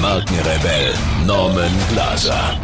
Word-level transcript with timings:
Markenrebell 0.00 0.94
Norman 1.26 1.70
Glaser. 1.90 2.58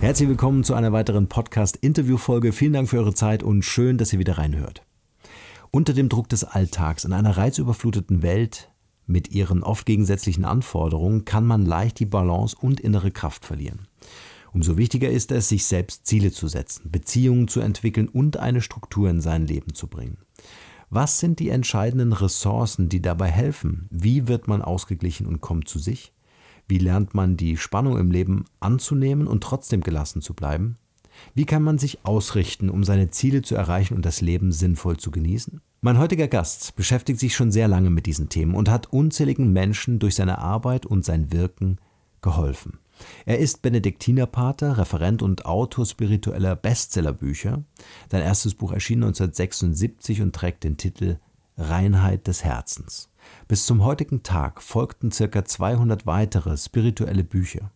Herzlich 0.00 0.28
willkommen 0.28 0.64
zu 0.64 0.74
einer 0.74 0.90
weiteren 0.90 1.28
Podcast-Interview-Folge. 1.28 2.52
Vielen 2.52 2.72
Dank 2.72 2.88
für 2.88 2.98
eure 2.98 3.14
Zeit 3.14 3.44
und 3.44 3.62
schön, 3.62 3.98
dass 3.98 4.12
ihr 4.12 4.18
wieder 4.18 4.38
reinhört. 4.38 4.82
Unter 5.70 5.92
dem 5.92 6.08
Druck 6.08 6.28
des 6.28 6.42
Alltags 6.42 7.04
in 7.04 7.12
einer 7.12 7.36
reizüberfluteten 7.36 8.22
Welt 8.22 8.72
mit 9.06 9.30
ihren 9.30 9.62
oft 9.62 9.86
gegensätzlichen 9.86 10.44
Anforderungen 10.44 11.24
kann 11.24 11.46
man 11.46 11.64
leicht 11.64 12.00
die 12.00 12.06
Balance 12.06 12.56
und 12.60 12.80
innere 12.80 13.12
Kraft 13.12 13.44
verlieren. 13.44 13.86
Umso 14.52 14.76
wichtiger 14.76 15.08
ist 15.08 15.30
es, 15.30 15.48
sich 15.48 15.66
selbst 15.66 16.04
Ziele 16.04 16.32
zu 16.32 16.48
setzen, 16.48 16.90
Beziehungen 16.90 17.46
zu 17.46 17.60
entwickeln 17.60 18.08
und 18.08 18.38
eine 18.38 18.60
Struktur 18.60 19.08
in 19.08 19.20
sein 19.20 19.46
Leben 19.46 19.72
zu 19.72 19.86
bringen. 19.86 20.18
Was 20.90 21.20
sind 21.20 21.38
die 21.38 21.50
entscheidenden 21.50 22.12
Ressourcen, 22.14 22.88
die 22.88 23.02
dabei 23.02 23.30
helfen? 23.30 23.88
Wie 23.90 24.26
wird 24.26 24.48
man 24.48 24.62
ausgeglichen 24.62 25.26
und 25.26 25.42
kommt 25.42 25.68
zu 25.68 25.78
sich? 25.78 26.12
Wie 26.66 26.78
lernt 26.78 27.14
man 27.14 27.36
die 27.36 27.56
Spannung 27.56 27.98
im 27.98 28.10
Leben 28.10 28.44
anzunehmen 28.60 29.26
und 29.26 29.42
trotzdem 29.42 29.82
gelassen 29.82 30.22
zu 30.22 30.32
bleiben? 30.34 30.78
Wie 31.34 31.44
kann 31.44 31.62
man 31.62 31.78
sich 31.78 32.04
ausrichten, 32.04 32.70
um 32.70 32.84
seine 32.84 33.10
Ziele 33.10 33.42
zu 33.42 33.54
erreichen 33.54 33.94
und 33.94 34.04
das 34.04 34.20
Leben 34.20 34.52
sinnvoll 34.52 34.96
zu 34.96 35.10
genießen? 35.10 35.60
Mein 35.80 35.98
heutiger 35.98 36.28
Gast 36.28 36.74
beschäftigt 36.76 37.20
sich 37.20 37.36
schon 37.36 37.52
sehr 37.52 37.68
lange 37.68 37.90
mit 37.90 38.06
diesen 38.06 38.28
Themen 38.28 38.54
und 38.54 38.70
hat 38.70 38.92
unzähligen 38.92 39.52
Menschen 39.52 39.98
durch 39.98 40.14
seine 40.14 40.38
Arbeit 40.38 40.86
und 40.86 41.04
sein 41.04 41.32
Wirken 41.32 41.78
geholfen. 42.20 42.78
Er 43.26 43.38
ist 43.38 43.62
Benediktinerpater, 43.62 44.78
Referent 44.78 45.22
und 45.22 45.46
Autor 45.46 45.86
spiritueller 45.86 46.56
Bestsellerbücher. 46.56 47.62
Sein 48.10 48.22
erstes 48.22 48.54
Buch 48.54 48.72
erschien 48.72 49.02
1976 49.02 50.22
und 50.22 50.34
trägt 50.34 50.64
den 50.64 50.76
Titel 50.76 51.18
Reinheit 51.56 52.26
des 52.26 52.44
Herzens. 52.44 53.10
Bis 53.48 53.66
zum 53.66 53.84
heutigen 53.84 54.22
Tag 54.22 54.62
folgten 54.62 55.10
circa 55.10 55.44
200 55.44 56.06
weitere 56.06 56.56
spirituelle 56.56 57.24
Bücher. 57.24 57.70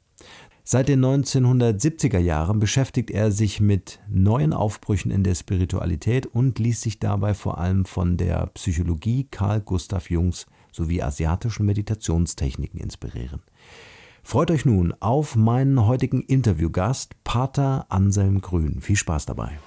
Seit 0.64 0.86
den 0.88 1.04
1970er 1.04 2.20
Jahren 2.20 2.60
beschäftigt 2.60 3.10
er 3.10 3.32
sich 3.32 3.60
mit 3.60 3.98
neuen 4.08 4.52
Aufbrüchen 4.52 5.10
in 5.10 5.24
der 5.24 5.34
Spiritualität 5.34 6.26
und 6.26 6.60
ließ 6.60 6.80
sich 6.80 7.00
dabei 7.00 7.34
vor 7.34 7.58
allem 7.58 7.84
von 7.84 8.16
der 8.16 8.46
Psychologie 8.54 9.26
Carl 9.28 9.60
Gustav 9.60 10.08
Jungs 10.08 10.46
sowie 10.70 11.02
asiatischen 11.02 11.66
Meditationstechniken 11.66 12.78
inspirieren. 12.78 13.42
Freut 14.24 14.50
euch 14.50 14.64
nun 14.64 14.94
auf 15.00 15.36
meinen 15.36 15.84
heutigen 15.84 16.22
Interviewgast, 16.22 17.22
Pater 17.24 17.86
Anselm 17.88 18.40
Grün. 18.40 18.80
Viel 18.80 18.96
Spaß 18.96 19.26
dabei. 19.26 19.58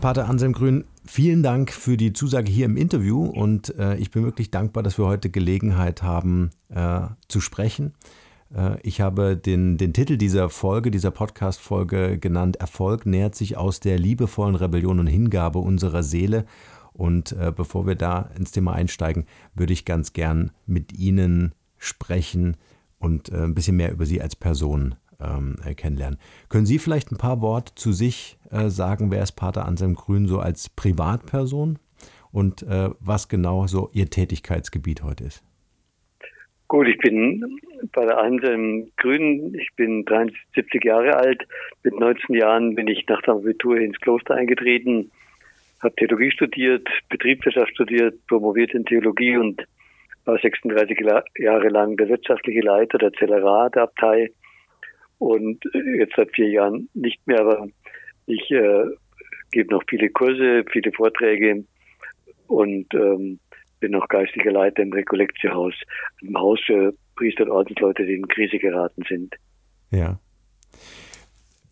Pater 0.00 0.28
Anselm 0.28 0.52
Grün, 0.52 0.84
vielen 1.04 1.42
Dank 1.42 1.72
für 1.72 1.96
die 1.96 2.12
Zusage 2.12 2.50
hier 2.50 2.66
im 2.66 2.76
Interview 2.76 3.24
und 3.24 3.74
äh, 3.78 3.96
ich 3.96 4.10
bin 4.10 4.22
wirklich 4.22 4.50
dankbar, 4.50 4.82
dass 4.82 4.98
wir 4.98 5.06
heute 5.06 5.30
Gelegenheit 5.30 6.02
haben 6.02 6.50
äh, 6.68 7.00
zu 7.26 7.40
sprechen. 7.40 7.94
Äh, 8.54 8.80
ich 8.82 9.00
habe 9.00 9.36
den, 9.36 9.76
den 9.76 9.92
Titel 9.92 10.16
dieser 10.16 10.48
Folge, 10.48 10.90
dieser 10.90 11.10
Podcast-Folge 11.10 12.18
genannt, 12.18 12.56
Erfolg 12.56 13.06
nähert 13.06 13.34
sich 13.34 13.56
aus 13.56 13.80
der 13.80 13.98
liebevollen 13.98 14.54
Rebellion 14.54 15.00
und 15.00 15.06
Hingabe 15.06 15.58
unserer 15.58 16.02
Seele. 16.02 16.44
Und 16.92 17.32
äh, 17.32 17.52
bevor 17.54 17.86
wir 17.86 17.96
da 17.96 18.30
ins 18.36 18.52
Thema 18.52 18.72
einsteigen, 18.72 19.26
würde 19.54 19.72
ich 19.72 19.84
ganz 19.84 20.12
gern 20.12 20.52
mit 20.66 20.92
Ihnen 20.92 21.52
sprechen 21.76 22.56
und 22.98 23.30
äh, 23.30 23.42
ein 23.42 23.54
bisschen 23.54 23.76
mehr 23.76 23.92
über 23.92 24.06
Sie 24.06 24.22
als 24.22 24.36
Person 24.36 24.94
ähm, 25.18 25.56
äh, 25.64 25.74
kennenlernen. 25.74 26.20
Können 26.48 26.66
Sie 26.66 26.78
vielleicht 26.78 27.10
ein 27.10 27.18
paar 27.18 27.40
Worte 27.40 27.74
zu 27.74 27.92
sich 27.92 28.38
sagen, 28.68 29.10
wer 29.10 29.20
ist 29.20 29.32
Pater 29.32 29.66
Anselm 29.66 29.94
Grün 29.94 30.28
so 30.28 30.38
als 30.38 30.68
Privatperson 30.68 31.80
und 32.30 32.62
äh, 32.62 32.90
was 33.00 33.26
genau 33.26 33.66
so 33.66 33.90
Ihr 33.92 34.10
Tätigkeitsgebiet 34.10 35.02
heute 35.02 35.24
ist? 35.24 35.42
Gut, 36.74 36.88
ich 36.88 36.98
bin 36.98 37.60
bei 37.92 38.04
der 38.04 38.18
Anselm 38.18 38.90
Grün, 38.96 39.54
ich 39.54 39.68
bin 39.76 40.04
73 40.06 40.82
Jahre 40.82 41.14
alt. 41.14 41.46
Mit 41.84 42.00
19 42.00 42.34
Jahren 42.34 42.74
bin 42.74 42.88
ich 42.88 43.06
nach 43.06 43.22
dem 43.22 43.34
Abitur 43.34 43.76
ins 43.76 44.00
Kloster 44.00 44.34
eingetreten, 44.34 45.12
habe 45.84 45.94
Theologie 45.94 46.32
studiert, 46.32 46.88
Betriebswirtschaft 47.10 47.70
studiert, 47.74 48.26
promoviert 48.26 48.74
in 48.74 48.84
Theologie 48.84 49.36
und 49.36 49.64
war 50.24 50.36
36 50.36 50.98
Jahre 51.38 51.68
lang 51.68 51.96
der 51.96 52.08
wirtschaftliche 52.08 52.62
Leiter 52.62 52.98
der 52.98 53.12
Zellerar 53.12 53.70
der 53.70 53.84
Abtei 53.84 54.32
und 55.20 55.62
jetzt 55.96 56.16
seit 56.16 56.34
vier 56.34 56.48
Jahren 56.48 56.88
nicht 56.92 57.24
mehr, 57.28 57.38
aber 57.38 57.68
ich 58.26 58.50
äh, 58.50 58.86
gebe 59.52 59.72
noch 59.72 59.84
viele 59.88 60.10
Kurse, 60.10 60.64
viele 60.72 60.90
Vorträge 60.90 61.66
und 62.48 62.92
ähm, 62.94 63.38
bin 63.84 63.94
auch 63.96 64.08
geistiger 64.08 64.50
Leiter 64.50 64.82
im 64.82 64.92
Rekollektiohaus, 64.92 65.74
im 66.22 66.38
Haus 66.38 66.58
für 66.64 66.94
Priester 67.16 67.44
und 67.44 67.50
Ordensleute, 67.50 68.06
die 68.06 68.14
in 68.14 68.26
Krise 68.28 68.58
geraten 68.58 69.02
sind. 69.06 69.34
Ja. 69.90 70.18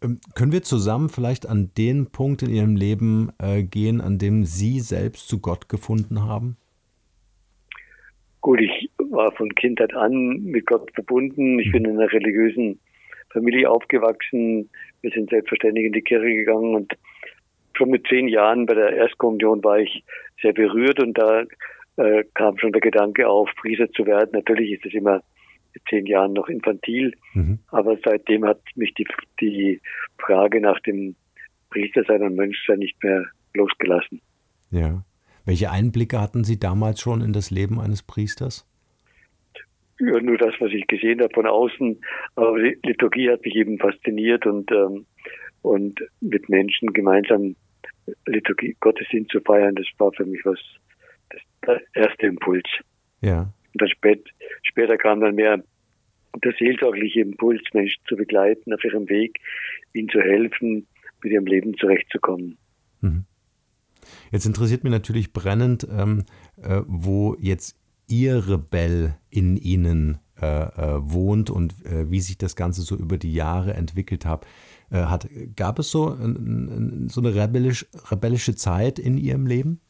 Ähm, 0.02 0.20
können 0.34 0.52
wir 0.52 0.62
zusammen 0.62 1.08
vielleicht 1.08 1.48
an 1.48 1.70
den 1.78 2.10
Punkt 2.10 2.42
in 2.42 2.50
Ihrem 2.50 2.76
Leben 2.76 3.30
äh, 3.38 3.62
gehen, 3.62 4.02
an 4.02 4.18
dem 4.18 4.44
Sie 4.44 4.80
selbst 4.80 5.26
zu 5.26 5.40
Gott 5.40 5.70
gefunden 5.70 6.22
haben? 6.22 6.58
Gut, 8.42 8.60
ich 8.60 8.90
war 8.98 9.32
von 9.32 9.48
Kindheit 9.54 9.94
an 9.94 10.42
mit 10.42 10.66
Gott 10.66 10.90
verbunden. 10.94 11.58
Ich 11.60 11.72
bin 11.72 11.86
in 11.86 11.98
einer 11.98 12.12
religiösen 12.12 12.78
Familie 13.30 13.70
aufgewachsen. 13.70 14.68
Wir 15.00 15.10
sind 15.12 15.30
selbstverständlich 15.30 15.86
in 15.86 15.92
die 15.92 16.02
Kirche 16.02 16.34
gegangen 16.34 16.74
und 16.74 16.92
schon 17.74 17.88
mit 17.88 18.06
zehn 18.06 18.28
Jahren 18.28 18.66
bei 18.66 18.74
der 18.74 18.90
Erstkommunion 18.90 19.64
war 19.64 19.78
ich 19.78 20.04
sehr 20.42 20.52
berührt 20.52 21.00
und 21.00 21.16
da 21.16 21.44
äh, 21.96 22.24
kam 22.34 22.58
schon 22.58 22.72
der 22.72 22.80
Gedanke 22.80 23.28
auf, 23.28 23.50
Priester 23.56 23.90
zu 23.92 24.06
werden. 24.06 24.30
Natürlich 24.32 24.72
ist 24.72 24.86
es 24.86 24.94
immer 24.94 25.22
mit 25.74 25.82
zehn 25.88 26.06
Jahren 26.06 26.32
noch 26.32 26.48
infantil, 26.48 27.14
mhm. 27.34 27.58
aber 27.68 27.96
seitdem 28.04 28.44
hat 28.44 28.60
mich 28.74 28.92
die, 28.94 29.06
die 29.40 29.80
Frage 30.18 30.60
nach 30.60 30.78
dem 30.80 31.14
Priestersein 31.70 32.22
und 32.22 32.36
Mönchsein 32.36 32.78
nicht 32.78 33.02
mehr 33.02 33.24
losgelassen. 33.54 34.20
Ja. 34.70 35.04
Welche 35.44 35.70
Einblicke 35.70 36.20
hatten 36.20 36.44
Sie 36.44 36.58
damals 36.58 37.00
schon 37.00 37.20
in 37.20 37.32
das 37.32 37.50
Leben 37.50 37.80
eines 37.80 38.02
Priesters? 38.02 38.66
Ja, 39.98 40.20
nur 40.20 40.36
das, 40.36 40.54
was 40.60 40.70
ich 40.72 40.86
gesehen 40.86 41.20
habe 41.20 41.32
von 41.34 41.46
außen. 41.46 42.00
Aber 42.36 42.58
die 42.58 42.78
Liturgie 42.84 43.30
hat 43.30 43.44
mich 43.44 43.54
eben 43.56 43.78
fasziniert 43.78 44.46
und, 44.46 44.70
ähm, 44.70 45.06
und 45.62 46.00
mit 46.20 46.48
Menschen 46.48 46.92
gemeinsam 46.92 47.56
Liturgie, 48.26 48.76
Gottesdienst 48.80 49.30
zu 49.30 49.40
feiern, 49.40 49.74
das 49.74 49.86
war 49.98 50.12
für 50.12 50.24
mich 50.24 50.40
was 50.44 50.58
der 51.66 51.80
erste 51.94 52.26
Impuls. 52.26 52.68
Ja. 53.20 53.52
Und 53.72 53.80
dann 53.80 53.88
spät, 53.88 54.28
später 54.62 54.96
kam 54.96 55.20
dann 55.20 55.34
mehr 55.34 55.62
der 56.42 56.54
seelsorgliche 56.58 57.20
Impuls, 57.20 57.62
Menschen 57.72 58.02
zu 58.06 58.16
begleiten 58.16 58.72
auf 58.72 58.82
ihrem 58.84 59.08
Weg, 59.08 59.38
ihnen 59.92 60.08
zu 60.08 60.20
helfen, 60.20 60.86
mit 61.22 61.32
ihrem 61.32 61.46
Leben 61.46 61.76
zurechtzukommen. 61.76 62.58
Mhm. 63.00 63.24
Jetzt 64.30 64.46
interessiert 64.46 64.82
mich 64.82 64.90
natürlich 64.90 65.32
brennend, 65.32 65.86
ähm, 65.90 66.24
äh, 66.62 66.80
wo 66.86 67.36
jetzt 67.38 67.78
Ihr 68.08 68.48
Rebell 68.48 69.14
in 69.30 69.56
Ihnen 69.56 70.18
äh, 70.40 70.46
äh, 70.46 70.98
wohnt 71.00 71.50
und 71.50 71.74
äh, 71.86 72.10
wie 72.10 72.20
sich 72.20 72.36
das 72.36 72.56
Ganze 72.56 72.82
so 72.82 72.96
über 72.96 73.16
die 73.16 73.32
Jahre 73.32 73.74
entwickelt 73.74 74.26
hat. 74.26 74.46
Äh, 74.90 75.04
hat 75.04 75.28
gab 75.56 75.78
es 75.78 75.90
so, 75.90 76.16
so 77.06 77.20
eine 77.20 77.34
rebellisch, 77.34 77.86
rebellische 78.10 78.56
Zeit 78.56 78.98
in 78.98 79.18
Ihrem 79.18 79.46
Leben? 79.46 79.80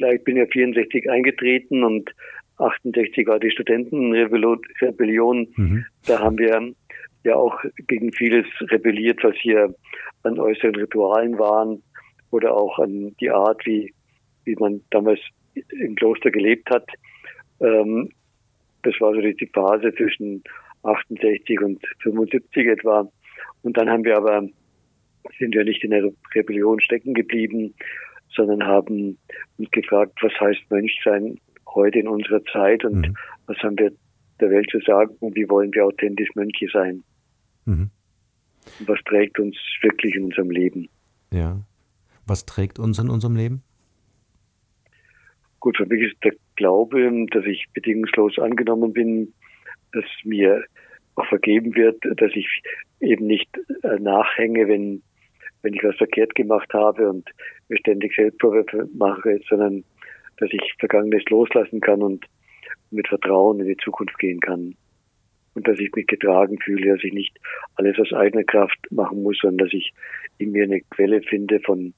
Klar, 0.00 0.14
ich 0.14 0.24
bin 0.24 0.36
ja 0.38 0.46
64 0.46 1.10
eingetreten 1.10 1.84
und 1.84 2.10
68 2.56 3.26
war 3.26 3.38
die 3.38 3.50
Studentenrebellion. 3.50 5.46
Mhm. 5.56 5.84
Da 6.06 6.20
haben 6.20 6.38
wir 6.38 6.72
ja 7.24 7.34
auch 7.34 7.62
gegen 7.86 8.10
vieles 8.12 8.46
rebelliert, 8.62 9.22
was 9.22 9.36
hier 9.36 9.74
an 10.22 10.40
äußeren 10.40 10.74
Ritualen 10.74 11.38
waren 11.38 11.82
oder 12.30 12.54
auch 12.54 12.78
an 12.78 13.14
die 13.20 13.30
Art, 13.30 13.66
wie, 13.66 13.92
wie 14.44 14.56
man 14.56 14.80
damals 14.90 15.20
im 15.54 15.96
Kloster 15.96 16.30
gelebt 16.30 16.70
hat. 16.70 16.88
Ähm, 17.60 18.08
das 18.82 18.94
war 19.00 19.12
so 19.12 19.20
die 19.20 19.50
Phase 19.52 19.92
zwischen 19.94 20.42
68 20.82 21.60
und 21.60 21.82
75 22.02 22.66
etwa. 22.68 23.06
Und 23.62 23.76
dann 23.76 23.90
haben 23.90 24.04
wir 24.04 24.16
aber, 24.16 24.48
sind 25.38 25.54
wir 25.54 25.64
nicht 25.64 25.84
in 25.84 25.90
der 25.90 26.10
Rebellion 26.34 26.80
stecken 26.80 27.12
geblieben, 27.12 27.74
sondern 28.34 28.64
haben 28.64 29.18
uns 29.58 29.70
gefragt, 29.70 30.18
was 30.22 30.32
heißt 30.40 30.60
Mönchsein 30.70 31.38
heute 31.68 31.98
in 31.98 32.08
unserer 32.08 32.42
Zeit 32.44 32.84
und 32.84 33.08
mhm. 33.08 33.16
was 33.46 33.56
haben 33.58 33.78
wir 33.78 33.92
der 34.40 34.50
Welt 34.50 34.68
zu 34.70 34.80
sagen 34.80 35.14
und 35.20 35.34
wie 35.36 35.48
wollen 35.48 35.72
wir 35.74 35.86
authentisch 35.86 36.30
Mönche 36.34 36.66
sein. 36.72 37.02
Mhm. 37.66 37.90
Was 38.86 38.98
trägt 39.04 39.38
uns 39.38 39.56
wirklich 39.82 40.14
in 40.14 40.24
unserem 40.24 40.50
Leben. 40.50 40.88
Ja. 41.32 41.60
Was 42.26 42.46
trägt 42.46 42.78
uns 42.78 42.98
in 42.98 43.08
unserem 43.08 43.36
Leben? 43.36 43.62
Gut, 45.60 45.76
für 45.76 45.86
mich 45.86 46.02
ist 46.02 46.24
der 46.24 46.32
Glaube, 46.56 47.26
dass 47.30 47.44
ich 47.44 47.66
bedingungslos 47.74 48.38
angenommen 48.38 48.92
bin, 48.92 49.32
dass 49.92 50.04
mir 50.24 50.64
auch 51.16 51.26
vergeben 51.26 51.74
wird, 51.74 51.98
dass 52.16 52.30
ich 52.34 52.62
eben 53.00 53.26
nicht 53.26 53.48
äh, 53.82 53.98
nachhänge, 53.98 54.68
wenn, 54.68 55.02
wenn 55.62 55.74
ich 55.74 55.84
was 55.84 55.96
verkehrt 55.96 56.34
gemacht 56.34 56.72
habe 56.72 57.08
und 57.08 57.28
mir 57.68 57.78
ständig 57.78 58.14
Selbstvorwürfe 58.14 58.88
mache, 58.94 59.40
sondern 59.48 59.84
dass 60.38 60.50
ich 60.52 60.74
Vergangenes 60.78 61.22
loslassen 61.28 61.80
kann 61.80 62.02
und 62.02 62.24
mit 62.90 63.08
Vertrauen 63.08 63.60
in 63.60 63.66
die 63.66 63.76
Zukunft 63.76 64.18
gehen 64.18 64.40
kann. 64.40 64.74
Und 65.54 65.66
dass 65.66 65.78
ich 65.78 65.92
mich 65.94 66.06
getragen 66.06 66.58
fühle, 66.60 66.94
dass 66.94 67.04
ich 67.04 67.12
nicht 67.12 67.36
alles 67.74 67.98
aus 67.98 68.12
eigener 68.12 68.44
Kraft 68.44 68.78
machen 68.90 69.22
muss, 69.22 69.38
sondern 69.40 69.66
dass 69.66 69.74
ich 69.74 69.92
in 70.38 70.52
mir 70.52 70.64
eine 70.64 70.80
Quelle 70.90 71.22
finde 71.22 71.60
von, 71.60 71.92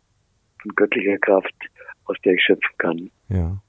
von 0.60 0.72
göttlicher 0.74 1.18
Kraft, 1.18 1.54
aus 2.06 2.16
der 2.24 2.34
ich 2.34 2.42
schöpfen 2.42 2.74
kann. 2.78 3.10
Ja. 3.28 3.62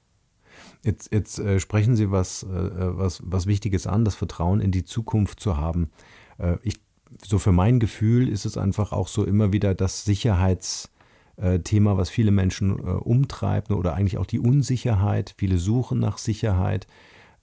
Jetzt, 0.82 1.12
jetzt 1.12 1.38
äh, 1.38 1.60
sprechen 1.60 1.96
Sie 1.96 2.10
was, 2.10 2.42
äh, 2.42 2.48
was, 2.50 3.22
was 3.24 3.46
Wichtiges 3.46 3.86
an, 3.86 4.04
das 4.04 4.14
Vertrauen 4.14 4.60
in 4.60 4.70
die 4.70 4.84
Zukunft 4.84 5.40
zu 5.40 5.56
haben. 5.56 5.90
Äh, 6.38 6.56
ich, 6.62 6.76
so 7.22 7.38
für 7.38 7.52
mein 7.52 7.80
Gefühl 7.80 8.28
ist 8.28 8.44
es 8.44 8.56
einfach 8.56 8.92
auch 8.92 9.08
so 9.08 9.24
immer 9.24 9.52
wieder 9.52 9.74
das 9.74 10.04
Sicherheitsthema, 10.04 11.96
was 11.96 12.10
viele 12.10 12.30
Menschen 12.30 12.78
äh, 12.78 12.90
umtreibt 12.90 13.70
oder 13.70 13.94
eigentlich 13.94 14.18
auch 14.18 14.26
die 14.26 14.40
Unsicherheit. 14.40 15.34
Viele 15.36 15.58
suchen 15.58 15.98
nach 16.00 16.18
Sicherheit. 16.18 16.86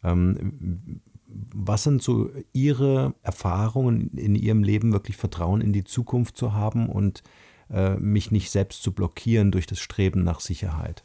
Ähm, 0.03 1.01
was 1.27 1.83
sind 1.83 2.01
so 2.01 2.29
Ihre 2.53 3.13
Erfahrungen 3.23 4.12
in 4.18 4.35
Ihrem 4.35 4.63
Leben, 4.63 4.91
wirklich 4.91 5.18
Vertrauen 5.18 5.62
in 5.62 5.74
die 5.74 5.83
Zukunft 5.83 6.35
zu 6.35 6.53
haben 6.53 6.89
und 6.89 7.24
äh, 7.71 7.95
mich 7.95 8.31
nicht 8.31 8.51
selbst 8.51 8.83
zu 8.83 8.94
blockieren 8.94 9.51
durch 9.51 9.65
das 9.65 9.79
Streben 9.79 10.24
nach 10.24 10.39
Sicherheit? 10.39 11.03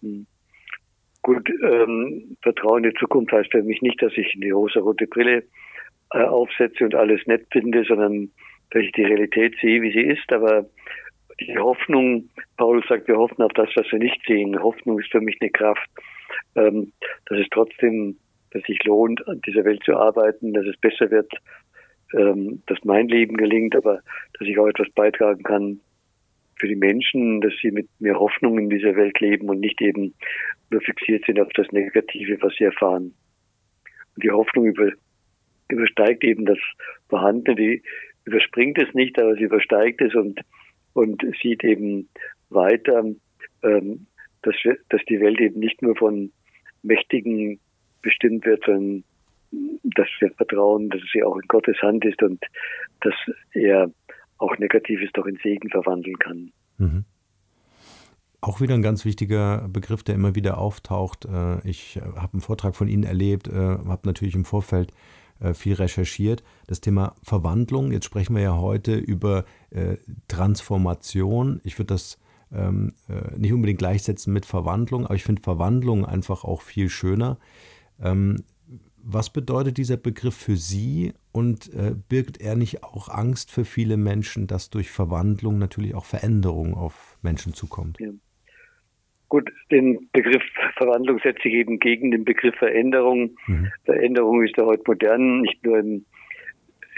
Hm. 0.00 0.26
Gut, 1.22 1.50
ähm, 1.62 2.36
Vertrauen 2.40 2.84
in 2.84 2.90
die 2.90 2.98
Zukunft 2.98 3.32
heißt 3.32 3.50
für 3.50 3.62
mich 3.62 3.82
nicht, 3.82 4.00
dass 4.00 4.12
ich 4.16 4.32
die 4.42 4.50
rosa-rote 4.50 5.06
Brille 5.06 5.44
äh, 6.12 6.22
aufsetze 6.22 6.84
und 6.84 6.94
alles 6.94 7.26
nett 7.26 7.46
finde, 7.52 7.84
sondern 7.84 8.30
dass 8.70 8.82
ich 8.82 8.92
die 8.92 9.04
Realität 9.04 9.56
sehe, 9.60 9.82
wie 9.82 9.92
sie 9.92 10.02
ist. 10.02 10.32
Aber 10.32 10.66
die 11.40 11.58
Hoffnung, 11.58 12.28
Paulus 12.56 12.84
sagt, 12.88 13.08
wir 13.08 13.16
hoffen 13.16 13.42
auf 13.42 13.52
das, 13.54 13.68
was 13.74 13.90
wir 13.90 13.98
nicht 13.98 14.20
sehen. 14.26 14.62
Hoffnung 14.62 14.98
ist 15.00 15.10
für 15.10 15.20
mich 15.20 15.38
eine 15.40 15.50
Kraft, 15.50 15.88
ähm, 16.56 16.92
dass 17.26 17.38
es 17.38 17.46
trotzdem, 17.50 18.16
dass 18.52 18.62
sich 18.64 18.82
lohnt, 18.84 19.26
an 19.28 19.40
dieser 19.46 19.64
Welt 19.64 19.82
zu 19.84 19.96
arbeiten, 19.96 20.52
dass 20.52 20.66
es 20.66 20.76
besser 20.76 21.10
wird, 21.10 21.32
ähm, 22.14 22.62
dass 22.66 22.78
mein 22.84 23.08
Leben 23.08 23.36
gelingt, 23.36 23.74
aber 23.76 24.00
dass 24.38 24.48
ich 24.48 24.58
auch 24.58 24.66
etwas 24.66 24.90
beitragen 24.90 25.42
kann 25.42 25.80
für 26.56 26.68
die 26.68 26.76
Menschen, 26.76 27.40
dass 27.40 27.54
sie 27.62 27.70
mit 27.70 27.88
mehr 28.00 28.18
Hoffnung 28.18 28.58
in 28.58 28.68
dieser 28.68 28.94
Welt 28.94 29.18
leben 29.20 29.48
und 29.48 29.60
nicht 29.60 29.80
eben 29.80 30.14
nur 30.70 30.80
fixiert 30.82 31.24
sind 31.24 31.40
auf 31.40 31.48
das 31.54 31.70
Negative, 31.72 32.36
was 32.42 32.54
sie 32.56 32.64
erfahren. 32.64 33.14
Und 34.14 34.24
die 34.24 34.30
Hoffnung 34.30 34.66
über, 34.66 34.92
übersteigt 35.72 36.24
eben 36.24 36.44
das 36.44 36.58
Vorhandene, 37.08 37.56
die 37.56 37.82
überspringt 38.24 38.78
es 38.78 38.92
nicht, 38.94 39.18
aber 39.20 39.34
sie 39.34 39.44
übersteigt 39.44 40.00
es 40.00 40.14
und, 40.14 40.40
und 40.92 41.22
sieht 41.42 41.64
eben 41.64 42.08
weiter, 42.48 43.04
ähm, 43.62 44.06
dass, 44.42 44.54
wir, 44.62 44.78
dass 44.88 45.00
die 45.08 45.20
Welt 45.20 45.40
eben 45.40 45.60
nicht 45.60 45.82
nur 45.82 45.96
von 45.96 46.32
Mächtigen 46.82 47.60
bestimmt 48.02 48.44
wird, 48.46 48.64
sondern 48.64 49.04
dass 49.82 50.08
wir 50.20 50.30
vertrauen, 50.32 50.90
dass 50.90 51.00
sie 51.12 51.22
auch 51.22 51.36
in 51.36 51.48
Gottes 51.48 51.76
Hand 51.82 52.04
ist 52.04 52.22
und 52.22 52.44
dass 53.00 53.14
er 53.52 53.90
auch 54.38 54.56
Negatives 54.58 55.10
doch 55.12 55.26
in 55.26 55.38
Segen 55.42 55.68
verwandeln 55.68 56.18
kann. 56.18 56.52
Mhm. 56.78 57.04
Auch 58.42 58.60
wieder 58.62 58.74
ein 58.74 58.82
ganz 58.82 59.04
wichtiger 59.04 59.68
Begriff, 59.68 60.02
der 60.02 60.14
immer 60.14 60.34
wieder 60.34 60.56
auftaucht. 60.56 61.26
Äh, 61.26 61.68
ich 61.68 61.96
äh, 61.96 62.00
habe 62.00 62.34
einen 62.34 62.40
Vortrag 62.40 62.74
von 62.74 62.88
Ihnen 62.88 63.04
erlebt, 63.04 63.48
äh, 63.48 63.52
habe 63.52 64.00
natürlich 64.04 64.34
im 64.34 64.46
Vorfeld 64.46 64.92
viel 65.54 65.74
recherchiert. 65.74 66.42
Das 66.66 66.80
Thema 66.80 67.14
Verwandlung, 67.22 67.92
jetzt 67.92 68.04
sprechen 68.04 68.34
wir 68.34 68.42
ja 68.42 68.56
heute 68.58 68.96
über 68.96 69.44
Transformation. 70.28 71.60
Ich 71.64 71.78
würde 71.78 71.94
das 71.94 72.18
ähm, 72.52 72.94
nicht 73.36 73.52
unbedingt 73.52 73.78
gleichsetzen 73.78 74.32
mit 74.32 74.44
Verwandlung, 74.44 75.06
aber 75.06 75.14
ich 75.14 75.24
finde 75.24 75.42
Verwandlung 75.42 76.04
einfach 76.04 76.44
auch 76.44 76.62
viel 76.62 76.88
schöner. 76.88 77.38
Ähm, 78.00 78.42
was 79.02 79.30
bedeutet 79.30 79.78
dieser 79.78 79.96
Begriff 79.96 80.36
für 80.36 80.56
Sie 80.56 81.14
und 81.32 81.72
äh, 81.72 81.94
birgt 82.08 82.40
er 82.40 82.54
nicht 82.54 82.82
auch 82.82 83.08
Angst 83.08 83.50
für 83.50 83.64
viele 83.64 83.96
Menschen, 83.96 84.46
dass 84.46 84.70
durch 84.70 84.90
Verwandlung 84.90 85.58
natürlich 85.58 85.94
auch 85.94 86.04
Veränderung 86.04 86.74
auf 86.74 87.18
Menschen 87.22 87.54
zukommt? 87.54 87.98
Ja. 88.00 88.10
Gut, 89.30 89.48
den 89.70 90.08
Begriff 90.12 90.42
Verwandlung 90.76 91.20
setze 91.22 91.46
ich 91.46 91.54
eben 91.54 91.78
gegen 91.78 92.10
den 92.10 92.24
Begriff 92.24 92.56
Veränderung. 92.56 93.36
Mhm. 93.46 93.68
Veränderung 93.84 94.44
ist 94.44 94.56
ja 94.56 94.64
heute 94.64 94.82
modern, 94.84 95.42
nicht 95.42 95.64
nur 95.64 95.78
in, 95.78 96.04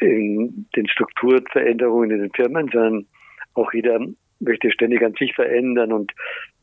in 0.00 0.66
den 0.74 0.88
Strukturveränderungen 0.88 2.10
in 2.10 2.20
den 2.22 2.32
Firmen, 2.32 2.70
sondern 2.72 3.06
auch 3.52 3.70
jeder 3.74 4.00
möchte 4.40 4.72
ständig 4.72 5.02
an 5.04 5.12
sich 5.18 5.34
verändern 5.34 5.92
und 5.92 6.10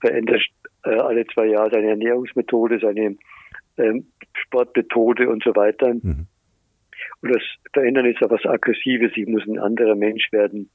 verändert 0.02 0.42
äh, 0.86 0.90
alle 0.90 1.28
zwei 1.28 1.46
Jahre 1.46 1.70
seine 1.72 1.90
Ernährungsmethode, 1.90 2.80
seine 2.80 3.16
ähm, 3.78 4.08
Sportmethode 4.34 5.30
und 5.30 5.44
so 5.44 5.56
weiter. 5.56 5.94
Mhm. 5.94 6.26
Und 7.22 7.36
das 7.36 7.44
Verändern 7.74 8.08
ist 8.08 8.22
ja 8.22 8.30
was 8.32 8.44
Aggressives. 8.44 9.12
Ich 9.16 9.28
muss 9.28 9.46
ein 9.48 9.60
anderer 9.60 9.96
Mensch 9.96 10.32
werden. 10.32 10.72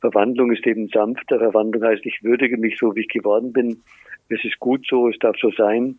Verwandlung 0.00 0.52
ist 0.52 0.66
eben 0.66 0.88
sanfter. 0.88 1.38
Verwandlung 1.38 1.84
heißt, 1.84 2.04
ich 2.04 2.22
würdige 2.22 2.56
mich 2.56 2.78
so, 2.78 2.94
wie 2.94 3.00
ich 3.00 3.08
geworden 3.08 3.52
bin. 3.52 3.82
Es 4.28 4.44
ist 4.44 4.58
gut 4.60 4.86
so, 4.88 5.08
es 5.08 5.18
darf 5.18 5.36
so 5.40 5.50
sein. 5.50 5.98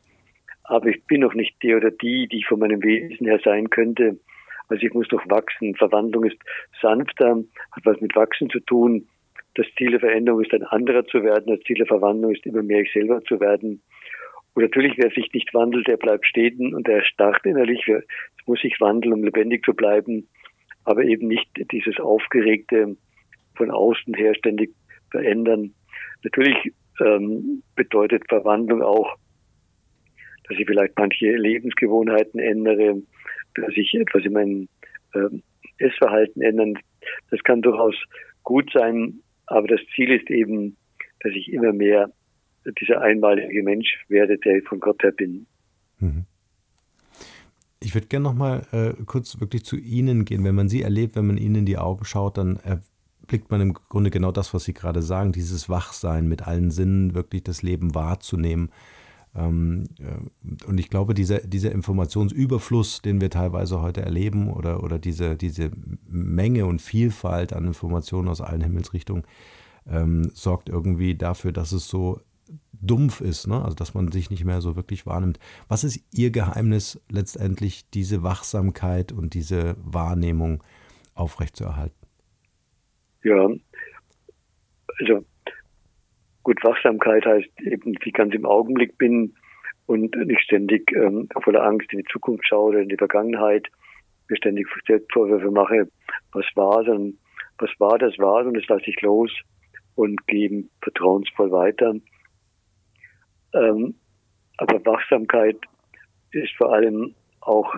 Aber 0.63 0.87
ich 0.87 1.03
bin 1.05 1.21
noch 1.21 1.33
nicht 1.33 1.55
der 1.63 1.77
oder 1.77 1.91
die, 1.91 2.27
die 2.27 2.39
ich 2.39 2.47
von 2.47 2.59
meinem 2.59 2.83
Wesen 2.83 3.25
her 3.25 3.39
sein 3.43 3.69
könnte. 3.69 4.19
Also 4.67 4.85
ich 4.85 4.93
muss 4.93 5.09
noch 5.11 5.27
wachsen. 5.29 5.75
Verwandlung 5.75 6.25
ist 6.25 6.37
sanfter, 6.81 7.43
hat 7.71 7.85
was 7.85 8.01
mit 8.01 8.15
Wachsen 8.15 8.49
zu 8.49 8.59
tun. 8.59 9.07
Das 9.55 9.65
Ziel 9.77 9.91
der 9.91 10.01
Veränderung 10.01 10.43
ist 10.43 10.53
ein 10.53 10.63
anderer 10.63 11.05
zu 11.05 11.23
werden. 11.23 11.47
Das 11.47 11.61
Ziel 11.61 11.77
der 11.77 11.87
Verwandlung 11.87 12.35
ist 12.35 12.45
immer 12.45 12.63
mehr 12.63 12.81
ich 12.81 12.91
selber 12.91 13.23
zu 13.23 13.39
werden. 13.39 13.81
Und 14.53 14.63
natürlich, 14.63 14.93
wer 14.97 15.09
sich 15.11 15.31
nicht 15.33 15.53
wandelt, 15.53 15.87
der 15.87 15.97
bleibt 15.97 16.25
stehen 16.25 16.75
und 16.75 16.87
der 16.87 17.03
starrt 17.03 17.45
innerlich. 17.45 17.87
Es 17.87 18.03
muss 18.45 18.59
sich 18.59 18.79
wandeln, 18.79 19.13
um 19.13 19.23
lebendig 19.23 19.63
zu 19.63 19.73
bleiben, 19.73 20.27
aber 20.83 21.03
eben 21.03 21.27
nicht 21.27 21.49
dieses 21.71 21.99
aufgeregte 21.99 22.97
von 23.57 23.71
außen 23.71 24.13
her 24.13 24.33
ständig 24.35 24.73
verändern. 25.11 25.73
Natürlich 26.23 26.73
ähm, 26.99 27.63
bedeutet 27.75 28.23
Verwandlung 28.27 28.81
auch, 28.81 29.15
dass 30.47 30.57
ich 30.57 30.65
vielleicht 30.65 30.97
manche 30.97 31.35
Lebensgewohnheiten 31.35 32.39
ändere, 32.39 33.01
dass 33.55 33.71
ich 33.75 33.93
etwas 33.93 34.23
in 34.23 34.33
meinem 34.33 34.69
ähm, 35.13 35.43
Essverhalten 35.77 36.41
ändern. 36.41 36.77
Das 37.29 37.43
kann 37.43 37.61
durchaus 37.61 37.95
gut 38.43 38.71
sein, 38.73 39.19
aber 39.47 39.67
das 39.67 39.81
Ziel 39.95 40.11
ist 40.11 40.29
eben, 40.29 40.77
dass 41.19 41.33
ich 41.33 41.51
immer 41.51 41.73
mehr 41.73 42.11
dieser 42.81 43.01
einmalige 43.01 43.63
Mensch 43.63 44.05
werde, 44.07 44.37
der 44.37 44.57
ich 44.57 44.67
von 44.67 44.79
Gott 44.79 45.01
her 45.03 45.11
bin. 45.11 45.47
Mhm. 45.99 46.25
Ich 47.81 47.93
würde 47.93 48.07
gerne 48.07 48.23
noch 48.23 48.33
mal 48.33 48.65
äh, 48.71 49.03
kurz 49.05 49.39
wirklich 49.39 49.63
zu 49.63 49.77
Ihnen 49.77 50.25
gehen. 50.25 50.43
Wenn 50.43 50.55
man 50.55 50.67
Sie 50.67 50.81
erlebt, 50.81 51.15
wenn 51.15 51.27
man 51.27 51.37
Ihnen 51.37 51.55
in 51.55 51.65
die 51.65 51.77
Augen 51.77 52.05
schaut, 52.05 52.37
dann 52.37 52.59
erblickt 53.27 53.51
man 53.51 53.59
im 53.59 53.73
Grunde 53.73 54.09
genau 54.09 54.31
das, 54.31 54.53
was 54.53 54.63
Sie 54.63 54.73
gerade 54.73 55.01
sagen, 55.01 55.33
dieses 55.33 55.67
Wachsein 55.67 56.29
mit 56.29 56.47
allen 56.47 56.71
Sinnen, 56.71 57.13
wirklich 57.13 57.43
das 57.43 57.61
Leben 57.61 57.93
wahrzunehmen. 57.93 58.69
Ähm, 59.35 59.89
äh, 59.99 60.65
und 60.65 60.79
ich 60.79 60.89
glaube, 60.89 61.13
dieser, 61.13 61.39
dieser 61.39 61.73
Informationsüberfluss, 61.73 63.01
den 63.01 63.19
wir 63.19 63.29
teilweise 63.29 63.81
heute 63.81 64.01
erleben, 64.01 64.49
oder, 64.49 64.81
oder 64.81 64.97
diese, 64.97 65.35
diese 65.35 65.71
Menge 66.07 66.65
und 66.65 66.81
Vielfalt 66.81 67.51
an 67.51 67.67
Informationen 67.67 68.29
aus 68.29 68.39
allen 68.39 68.61
Himmelsrichtungen, 68.61 69.23
ähm, 69.89 70.31
sorgt 70.33 70.69
irgendwie 70.69 71.15
dafür, 71.15 71.51
dass 71.51 71.73
es 71.73 71.89
so 71.89 72.21
dumpf 72.71 73.19
ist, 73.19 73.45
ne? 73.47 73.61
also 73.61 73.75
dass 73.75 73.93
man 73.93 74.09
sich 74.09 74.29
nicht 74.29 74.45
mehr 74.45 74.61
so 74.61 74.77
wirklich 74.77 75.05
wahrnimmt. 75.05 75.37
Was 75.67 75.83
ist 75.83 75.99
Ihr 76.13 76.31
Geheimnis 76.31 77.01
letztendlich, 77.09 77.89
diese 77.89 78.23
Wachsamkeit 78.23 79.11
und 79.11 79.33
diese 79.33 79.75
Wahrnehmung 79.83 80.63
aufrechtzuerhalten? 81.13 82.06
Ja, 83.23 83.49
also 84.99 85.25
gut, 86.43 86.63
Wachsamkeit 86.63 87.25
heißt 87.25 87.49
eben, 87.61 87.93
dass 87.93 88.05
ich 88.05 88.13
ganz 88.13 88.33
im 88.33 88.45
Augenblick 88.45 88.97
bin 88.97 89.33
und 89.85 90.15
nicht 90.15 90.41
ständig 90.41 90.91
ähm, 90.93 91.29
voller 91.43 91.63
Angst 91.63 91.91
in 91.91 91.99
die 91.99 92.11
Zukunft 92.11 92.45
schaue 92.47 92.69
oder 92.69 92.79
in 92.79 92.89
die 92.89 92.97
Vergangenheit, 92.97 93.67
mir 94.29 94.37
ständig 94.37 94.67
Vorwürfe 95.11 95.51
mache, 95.51 95.87
was 96.33 96.45
war, 96.55 96.83
sondern 96.83 97.17
was 97.57 97.69
war, 97.79 97.97
das 97.97 98.17
war 98.17 98.45
und 98.45 98.55
das 98.55 98.67
lasse 98.67 98.89
ich 98.89 99.01
los 99.01 99.31
und 99.95 100.25
gehe 100.27 100.65
vertrauensvoll 100.81 101.51
weiter 101.51 101.95
Ähm, 103.53 103.95
aber 104.57 104.85
Wachsamkeit 104.85 105.57
ist 106.31 106.53
vor 106.57 106.73
allem 106.73 107.15
auch 107.41 107.73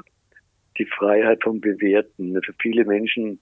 die 0.78 0.86
Freiheit 0.86 1.44
vom 1.44 1.62
Bewerten. 1.62 2.36
Also 2.36 2.52
viele 2.60 2.86
Menschen 2.86 3.40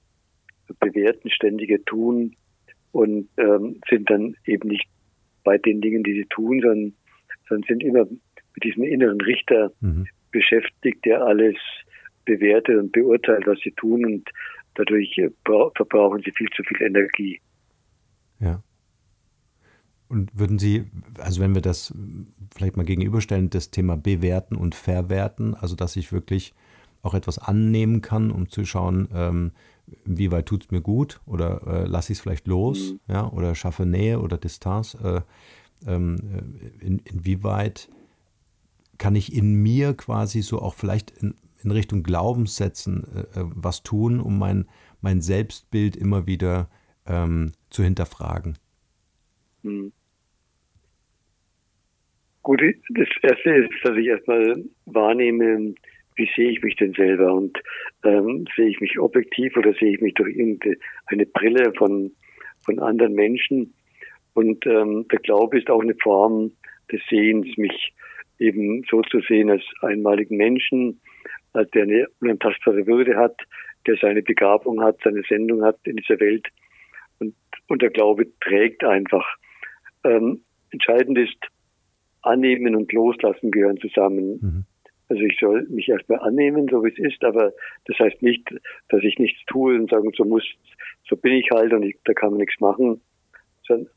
bewerten 0.79 1.29
ständige 1.29 1.83
Tun 1.85 2.35
und 2.91 3.29
ähm, 3.37 3.79
sind 3.89 4.09
dann 4.09 4.35
eben 4.45 4.69
nicht 4.69 4.87
bei 5.43 5.57
den 5.57 5.81
Dingen, 5.81 6.03
die 6.03 6.13
sie 6.13 6.25
tun, 6.25 6.61
sondern, 6.61 6.93
sondern 7.47 7.67
sind 7.67 7.83
immer 7.83 8.05
mit 8.05 8.63
diesem 8.63 8.83
inneren 8.83 9.21
Richter 9.21 9.71
mhm. 9.81 10.07
beschäftigt, 10.31 11.05
der 11.05 11.21
alles 11.23 11.55
bewertet 12.25 12.77
und 12.77 12.91
beurteilt, 12.91 13.47
was 13.47 13.59
sie 13.63 13.71
tun 13.71 14.05
und 14.05 14.29
dadurch 14.75 15.17
äh, 15.17 15.29
verbrauchen 15.75 16.21
sie 16.23 16.31
viel 16.31 16.49
zu 16.55 16.63
viel 16.63 16.81
Energie. 16.81 17.39
Ja. 18.39 18.61
Und 20.09 20.37
würden 20.37 20.57
Sie, 20.57 20.85
also 21.19 21.41
wenn 21.41 21.53
wir 21.53 21.61
das 21.61 21.93
vielleicht 22.55 22.77
mal 22.77 22.85
gegenüberstellen, 22.85 23.49
das 23.49 23.71
Thema 23.71 23.97
bewerten 23.97 24.55
und 24.55 24.73
verwerten, 24.73 25.53
also 25.53 25.75
dass 25.75 25.97
ich 25.97 26.13
wirklich 26.13 26.53
auch 27.01 27.13
etwas 27.13 27.39
annehmen 27.39 28.01
kann, 28.01 28.31
um 28.31 28.47
zu 28.47 28.65
schauen, 28.65 29.09
ähm, 29.13 29.51
wie 30.05 30.31
weit 30.31 30.47
tut 30.47 30.65
es 30.65 30.71
mir 30.71 30.81
gut 30.81 31.21
oder 31.25 31.61
äh, 31.65 31.85
lasse 31.85 32.11
ich 32.11 32.19
es 32.19 32.21
vielleicht 32.21 32.47
los, 32.47 32.93
mhm. 32.93 33.13
ja, 33.13 33.31
oder 33.31 33.55
schaffe 33.55 33.85
Nähe 33.85 34.19
oder 34.19 34.37
Distanz. 34.37 34.95
Äh, 34.95 35.21
ähm, 35.85 36.17
äh, 36.33 36.85
in, 36.85 36.99
inwieweit 36.99 37.89
kann 38.97 39.15
ich 39.15 39.33
in 39.33 39.53
mir 39.61 39.93
quasi 39.93 40.41
so 40.41 40.59
auch 40.59 40.73
vielleicht 40.73 41.11
in, 41.11 41.35
in 41.63 41.71
Richtung 41.71 42.03
Glaubenssätzen 42.03 43.05
äh, 43.15 43.39
äh, 43.39 43.45
was 43.55 43.83
tun, 43.83 44.19
um 44.19 44.39
mein, 44.39 44.65
mein 45.01 45.21
Selbstbild 45.21 45.95
immer 45.95 46.27
wieder 46.27 46.69
ähm, 47.05 47.51
zu 47.69 47.83
hinterfragen? 47.83 48.57
Mhm. 49.63 49.91
Gut, 52.43 52.61
das 52.61 53.07
Erste 53.23 53.49
ist, 53.55 53.69
dass 53.83 53.97
ich 53.97 54.07
erstmal 54.07 54.63
wahrnehme, 54.85 55.75
wie 56.17 56.29
sehe 56.35 56.51
ich 56.51 56.61
mich 56.61 56.75
denn 56.75 56.93
selber 56.93 57.33
und 57.33 57.57
ähm, 58.03 58.45
sehe 58.55 58.67
ich 58.67 58.79
mich 58.81 58.99
objektiv 58.99 59.55
oder 59.55 59.73
sehe 59.73 59.93
ich 59.93 60.01
mich 60.01 60.13
durch 60.15 60.35
irgendeine 60.35 61.25
Brille 61.33 61.73
von, 61.77 62.11
von 62.65 62.79
anderen 62.79 63.13
Menschen. 63.13 63.73
Und 64.33 64.65
ähm, 64.65 65.07
der 65.11 65.19
Glaube 65.19 65.57
ist 65.57 65.69
auch 65.69 65.81
eine 65.81 65.95
Form 65.95 66.51
des 66.91 67.01
Sehens, 67.09 67.57
mich 67.57 67.93
eben 68.39 68.83
so 68.89 69.01
zu 69.03 69.21
sehen 69.21 69.49
als 69.49 69.63
einmaligen 69.81 70.37
Menschen, 70.37 71.01
als 71.53 71.69
der 71.71 71.83
eine 71.83 72.07
unantastbare 72.21 72.85
Würde 72.85 73.15
hat, 73.15 73.39
der 73.87 73.97
seine 74.01 74.21
Begabung 74.21 74.81
hat, 74.81 74.97
seine 75.03 75.23
Sendung 75.27 75.63
hat 75.63 75.77
in 75.85 75.95
dieser 75.95 76.19
Welt. 76.19 76.47
Und, 77.19 77.35
und 77.67 77.81
der 77.81 77.89
Glaube 77.89 78.27
trägt 78.41 78.83
einfach. 78.83 79.25
Ähm, 80.03 80.41
entscheidend 80.71 81.17
ist, 81.17 81.37
annehmen 82.21 82.75
und 82.75 82.91
loslassen 82.91 83.51
gehören 83.51 83.77
zusammen. 83.77 84.39
Mhm. 84.41 84.65
Also 85.09 85.23
ich 85.23 85.37
soll 85.39 85.65
mich 85.69 85.87
erstmal 85.87 86.19
annehmen, 86.19 86.67
so 86.69 86.83
wie 86.83 86.89
es 86.89 86.99
ist, 86.99 87.23
aber 87.23 87.53
das 87.85 87.97
heißt 87.97 88.21
nicht, 88.21 88.49
dass 88.89 89.01
ich 89.03 89.17
nichts 89.19 89.39
tue 89.47 89.75
und 89.75 89.89
sagen, 89.89 90.11
so 90.15 90.25
muss, 90.25 90.43
so 91.07 91.15
bin 91.15 91.33
ich 91.33 91.49
halt 91.51 91.73
und 91.73 91.83
ich, 91.83 91.97
da 92.03 92.13
kann 92.13 92.31
man 92.31 92.39
nichts 92.39 92.59
machen. 92.59 93.01
Sondern 93.65 93.89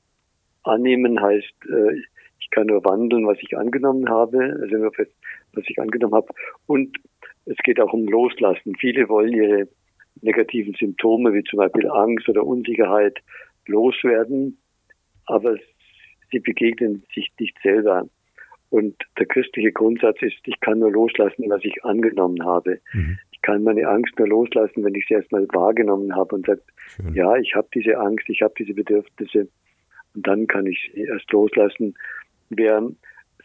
annehmen 0.62 1.20
heißt, 1.20 1.54
äh, 1.68 2.02
ich 2.38 2.50
kann 2.50 2.68
nur 2.68 2.84
wandeln, 2.84 3.26
was 3.26 3.38
ich 3.40 3.56
angenommen 3.56 4.08
habe, 4.08 4.56
also 4.60 4.76
nur 4.76 4.92
fest, 4.92 5.12
was 5.52 5.64
ich 5.68 5.78
angenommen 5.80 6.14
habe. 6.14 6.28
Und 6.66 6.96
es 7.46 7.56
geht 7.58 7.80
auch 7.80 7.92
um 7.92 8.06
Loslassen. 8.06 8.76
Viele 8.76 9.08
wollen 9.08 9.32
ihre 9.32 9.68
negativen 10.22 10.74
Symptome, 10.74 11.32
wie 11.32 11.42
zum 11.44 11.58
Beispiel 11.58 11.88
Angst 11.88 12.28
oder 12.28 12.44
Unsicherheit, 12.44 13.18
loswerden, 13.66 14.58
aber 15.26 15.56
sie 16.30 16.40
begegnen 16.40 17.04
sich 17.14 17.30
nicht 17.38 17.56
selber. 17.62 18.08
Und 18.70 18.96
der 19.18 19.26
christliche 19.26 19.72
Grundsatz 19.72 20.22
ist, 20.22 20.36
ich 20.44 20.58
kann 20.60 20.78
nur 20.78 20.92
loslassen, 20.92 21.44
was 21.48 21.64
ich 21.64 21.84
angenommen 21.84 22.44
habe. 22.44 22.80
Mhm. 22.92 23.18
Ich 23.32 23.42
kann 23.42 23.64
meine 23.64 23.88
Angst 23.88 24.16
nur 24.16 24.28
loslassen, 24.28 24.84
wenn 24.84 24.94
ich 24.94 25.06
sie 25.08 25.14
erstmal 25.14 25.46
wahrgenommen 25.48 26.14
habe 26.14 26.36
und 26.36 26.46
sage, 26.46 26.62
ja, 27.12 27.36
ich 27.36 27.54
habe 27.56 27.68
diese 27.74 27.98
Angst, 27.98 28.28
ich 28.28 28.42
habe 28.42 28.54
diese 28.56 28.74
Bedürfnisse. 28.74 29.48
Und 30.14 30.26
dann 30.26 30.46
kann 30.46 30.66
ich 30.66 30.90
sie 30.94 31.02
erst 31.02 31.30
loslassen. 31.32 31.94
Wer 32.48 32.88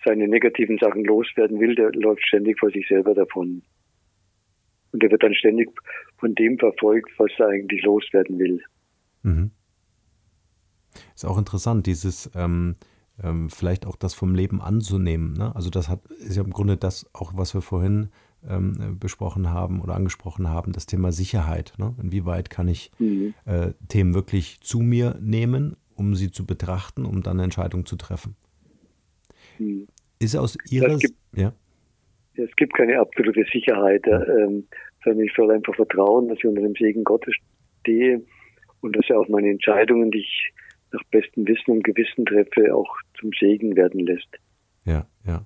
seine 0.04 0.28
negativen 0.28 0.78
Sachen 0.78 1.04
loswerden 1.04 1.60
will, 1.60 1.74
der 1.74 1.92
läuft 1.94 2.26
ständig 2.28 2.60
vor 2.60 2.70
sich 2.70 2.88
selber 2.88 3.16
davon. 3.16 3.64
Und 4.92 5.04
der 5.04 5.10
wird 5.10 5.24
dann 5.24 5.34
ständig 5.34 5.70
von 6.18 6.36
dem 6.36 6.60
verfolgt, 6.60 7.12
was 7.18 7.32
er 7.38 7.48
eigentlich 7.48 7.84
loswerden 7.84 8.38
will. 8.38 8.62
Mhm. 9.24 9.52
Ist 11.16 11.26
auch 11.26 11.38
interessant, 11.38 11.88
dieses, 11.88 12.30
ähm, 12.36 12.76
ähm, 13.24 13.50
vielleicht 13.50 13.86
auch 13.86 13.96
das 13.96 14.14
vom 14.14 14.36
Leben 14.36 14.62
anzunehmen. 14.62 15.34
Ne? 15.34 15.56
Also 15.56 15.70
das 15.70 15.90
hat, 15.90 16.06
ist 16.20 16.36
ja 16.36 16.44
im 16.44 16.52
Grunde 16.52 16.78
das 16.78 17.10
auch, 17.14 17.34
was 17.36 17.54
wir 17.54 17.62
vorhin 17.62 18.10
ähm, 18.50 18.98
besprochen 19.00 19.50
haben 19.50 19.82
oder 19.82 19.96
angesprochen 19.96 20.50
haben, 20.50 20.72
das 20.72 20.86
Thema 20.86 21.12
Sicherheit. 21.12 21.74
Ne? 21.78 21.96
Inwieweit 22.02 22.50
kann 22.50 22.68
ich 22.68 22.92
mhm. 23.00 23.34
äh, 23.46 23.72
Themen 23.88 24.14
wirklich 24.14 24.60
zu 24.62 24.80
mir 24.80 25.18
nehmen, 25.22 25.78
um 25.96 26.16
sie 26.16 26.32
zu 26.32 26.46
betrachten, 26.46 27.06
um 27.06 27.24
dann 27.24 27.38
eine 27.38 27.44
Entscheidung 27.44 27.86
zu 27.86 27.96
treffen? 27.96 28.36
Mhm. 29.60 29.88
Ist 30.20 30.36
aus 30.36 30.58
Ihrer 30.70 30.98
Sicht. 30.98 31.14
Ja? 31.36 31.54
Es 32.36 32.54
gibt 32.58 32.74
keine 32.74 33.00
absolute 33.00 33.46
Sicherheit, 33.52 34.06
ähm, 34.08 34.68
sondern 35.04 35.26
ich 35.26 35.34
soll 35.36 35.52
einfach 35.52 35.76
vertrauen, 35.76 36.28
dass 36.28 36.38
ich 36.38 36.46
unter 36.46 36.62
dem 36.62 36.76
Segen 36.76 37.04
Gottes 37.04 37.36
stehe 37.82 38.22
und 38.82 38.96
dass 38.96 39.10
er 39.10 39.20
auch 39.20 39.28
meine 39.30 39.50
Entscheidungen, 39.50 40.12
die 40.12 40.20
ich 40.20 40.54
nach 40.96 41.04
bestem 41.12 41.48
Wissen 41.48 41.72
und 41.72 41.84
Gewissen 41.84 42.26
treffe, 42.26 42.74
auch 42.74 42.98
zum 43.20 43.32
Segen 43.40 43.76
werden 43.76 44.00
lässt. 44.00 44.30
Ja, 44.86 45.08
ja. 45.26 45.46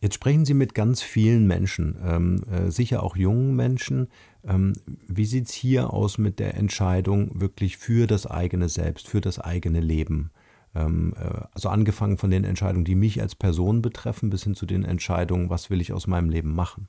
Jetzt 0.00 0.14
sprechen 0.14 0.44
Sie 0.44 0.54
mit 0.54 0.74
ganz 0.74 1.02
vielen 1.02 1.48
Menschen, 1.48 1.96
ähm, 2.06 2.42
äh, 2.52 2.70
sicher 2.70 3.02
auch 3.02 3.16
jungen 3.16 3.56
Menschen. 3.56 4.08
Ähm, 4.46 4.74
wie 5.08 5.24
sieht 5.24 5.46
es 5.46 5.52
hier 5.52 5.92
aus 5.92 6.18
mit 6.18 6.38
der 6.38 6.56
Entscheidung 6.56 7.40
wirklich 7.40 7.78
für 7.78 8.06
das 8.06 8.24
eigene 8.30 8.68
Selbst, 8.68 9.08
für 9.08 9.20
das 9.20 9.40
eigene 9.40 9.80
Leben? 9.80 10.30
Ähm, 10.76 11.14
äh, 11.16 11.40
also 11.52 11.68
angefangen 11.68 12.16
von 12.16 12.30
den 12.30 12.44
Entscheidungen, 12.44 12.84
die 12.84 12.94
mich 12.94 13.20
als 13.20 13.34
Person 13.34 13.82
betreffen, 13.82 14.30
bis 14.30 14.44
hin 14.44 14.54
zu 14.54 14.66
den 14.66 14.84
Entscheidungen, 14.84 15.50
was 15.50 15.68
will 15.68 15.80
ich 15.80 15.92
aus 15.92 16.06
meinem 16.06 16.30
Leben 16.30 16.54
machen? 16.54 16.86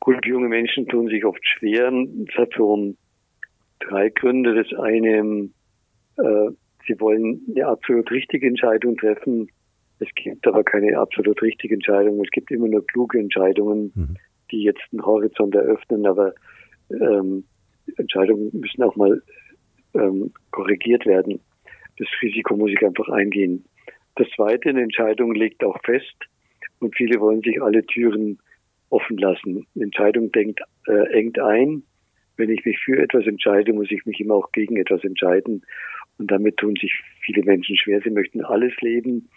Gut, 0.00 0.24
junge 0.26 0.48
Menschen 0.48 0.86
tun 0.86 1.08
sich 1.08 1.24
oft 1.24 1.44
schwer. 1.44 1.90
So 2.56 2.94
drei 3.80 4.08
Gründe. 4.10 4.54
Das 4.54 4.78
eine, 4.78 5.48
äh, 6.18 6.50
sie 6.86 7.00
wollen 7.00 7.42
eine 7.48 7.66
absolut 7.66 8.10
richtige 8.10 8.46
Entscheidung 8.46 8.96
treffen. 8.96 9.48
Es 9.98 10.08
gibt 10.14 10.46
aber 10.46 10.62
keine 10.62 10.98
absolut 10.98 11.40
richtige 11.42 11.74
Entscheidung. 11.74 12.22
Es 12.22 12.30
gibt 12.30 12.50
immer 12.50 12.68
nur 12.68 12.86
kluge 12.86 13.18
Entscheidungen, 13.18 13.92
mhm. 13.94 14.16
die 14.50 14.62
jetzt 14.62 14.82
einen 14.92 15.04
Horizont 15.04 15.54
eröffnen, 15.54 16.06
aber 16.06 16.34
ähm, 16.90 17.44
Entscheidungen 17.96 18.50
müssen 18.52 18.82
auch 18.82 18.96
mal 18.96 19.22
ähm, 19.94 20.32
korrigiert 20.50 21.06
werden. 21.06 21.40
Das 21.98 22.08
Risiko 22.20 22.56
muss 22.56 22.70
ich 22.70 22.84
einfach 22.84 23.08
eingehen. 23.08 23.64
Das 24.16 24.28
zweite, 24.34 24.70
eine 24.70 24.82
Entscheidung 24.82 25.34
legt 25.34 25.64
auch 25.64 25.78
fest 25.84 26.16
und 26.80 26.94
viele 26.94 27.20
wollen 27.20 27.40
sich 27.42 27.62
alle 27.62 27.84
Türen 27.86 28.38
offen 28.90 29.16
lassen. 29.16 29.66
Eine 29.74 29.84
Entscheidung 29.84 30.30
denkt, 30.32 30.60
äh, 30.86 31.12
engt 31.12 31.38
ein 31.38 31.82
wenn 32.36 32.50
ich 32.50 32.64
mich 32.64 32.78
für 32.78 32.98
etwas 32.98 33.26
entscheide, 33.26 33.72
muss 33.72 33.90
ich 33.90 34.04
mich 34.06 34.20
immer 34.20 34.34
auch 34.34 34.52
gegen 34.52 34.76
etwas 34.76 35.02
entscheiden. 35.04 35.64
Und 36.18 36.30
damit 36.30 36.56
tun 36.58 36.74
sich 36.80 36.92
viele 37.20 37.42
Menschen 37.42 37.76
schwer. 37.76 38.00
Sie 38.02 38.10
möchten 38.10 38.44
alles 38.44 38.74
leben. 38.80 39.28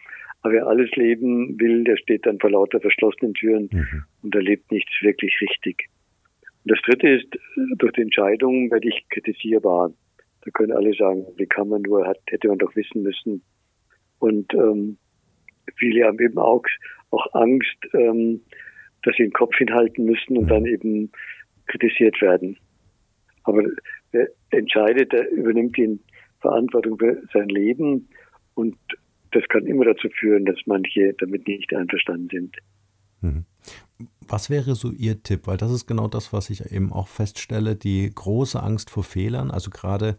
Aber 0.42 0.54
wer 0.54 0.68
alles 0.68 0.90
leben 0.96 1.60
will, 1.60 1.84
der 1.84 1.98
steht 1.98 2.26
dann 2.26 2.40
vor 2.40 2.52
lauter 2.52 2.80
verschlossenen 2.80 3.34
Türen 3.34 3.70
mhm. 3.72 4.04
und 4.24 4.36
erlebt 4.36 4.72
nichts 4.72 4.92
wirklich 5.02 5.36
richtig. 5.42 5.90
Und 6.64 6.72
das 6.72 6.82
dritte 6.84 7.10
ist, 7.10 7.28
durch 7.78 7.94
die 7.94 8.02
Entscheidung 8.02 8.72
werde 8.72 8.88
ich 8.88 9.06
kritisierbar. 9.10 9.92
Da 10.42 10.52
können 10.52 10.72
alle 10.72 10.94
sagen, 10.94 11.26
wie 11.36 11.46
kann 11.46 11.68
man 11.68 11.82
nur, 11.82 12.08
hat, 12.08 12.20
hätte 12.30 12.48
man 12.48 12.58
doch 12.58 12.74
wissen 12.76 13.04
müssen. 13.04 13.42
Und 14.20 14.54
ähm, 14.54 14.98
viele 15.76 16.06
haben 16.06 16.20
eben 16.20 16.38
auch, 16.38 16.64
auch 17.12 17.34
Angst, 17.34 17.78
ähm, 17.94 18.42
dass 19.04 19.16
sie 19.16 19.24
den 19.24 19.34
Kopf 19.34 19.56
hinhalten 19.58 20.06
müssen 20.06 20.38
und 20.38 20.46
mhm. 20.46 20.50
dann 20.50 20.66
eben 20.66 21.12
kritisiert 21.68 22.22
werden. 22.22 22.58
Aber 23.50 23.64
wer 24.12 24.28
entscheidet, 24.52 25.12
der 25.12 25.30
übernimmt 25.32 25.78
die 25.78 26.00
Verantwortung 26.40 26.98
für 26.98 27.22
sein 27.34 27.50
Leben 27.50 28.08
und 28.54 28.78
das 29.32 29.44
kann 29.50 29.66
immer 29.68 29.86
dazu 29.86 30.10
führen, 30.10 30.46
dass 30.46 30.58
manche 30.66 31.14
damit 31.20 31.48
nicht 31.48 31.74
einverstanden 31.74 32.30
sind. 32.32 32.58
Mhm. 33.22 33.46
Was 34.28 34.50
wäre 34.50 34.76
so 34.76 34.92
Ihr 34.92 35.22
Tipp? 35.22 35.42
Weil 35.46 35.58
das 35.58 35.72
ist 35.72 35.86
genau 35.86 36.08
das, 36.08 36.32
was 36.32 36.50
ich 36.50 36.72
eben 36.72 36.92
auch 36.94 37.08
feststelle, 37.08 37.76
die 37.76 38.10
große 38.14 38.62
Angst 38.62 38.90
vor 38.90 39.04
Fehlern. 39.04 39.52
Also 39.52 39.70
gerade 39.70 40.18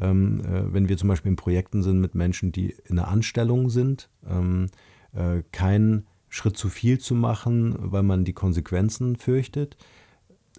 ähm, 0.00 0.40
äh, 0.40 0.72
wenn 0.72 0.88
wir 0.88 0.96
zum 0.96 1.08
Beispiel 1.08 1.30
in 1.30 1.36
Projekten 1.36 1.82
sind 1.82 2.00
mit 2.00 2.14
Menschen, 2.14 2.52
die 2.52 2.74
in 2.84 2.96
der 2.96 3.08
Anstellung 3.08 3.68
sind, 3.70 4.08
ähm, 4.28 4.68
äh, 5.14 5.42
keinen 5.52 6.06
Schritt 6.28 6.56
zu 6.56 6.68
viel 6.68 6.98
zu 6.98 7.14
machen, 7.14 7.74
weil 7.78 8.02
man 8.02 8.24
die 8.24 8.34
Konsequenzen 8.34 9.16
fürchtet 9.16 9.76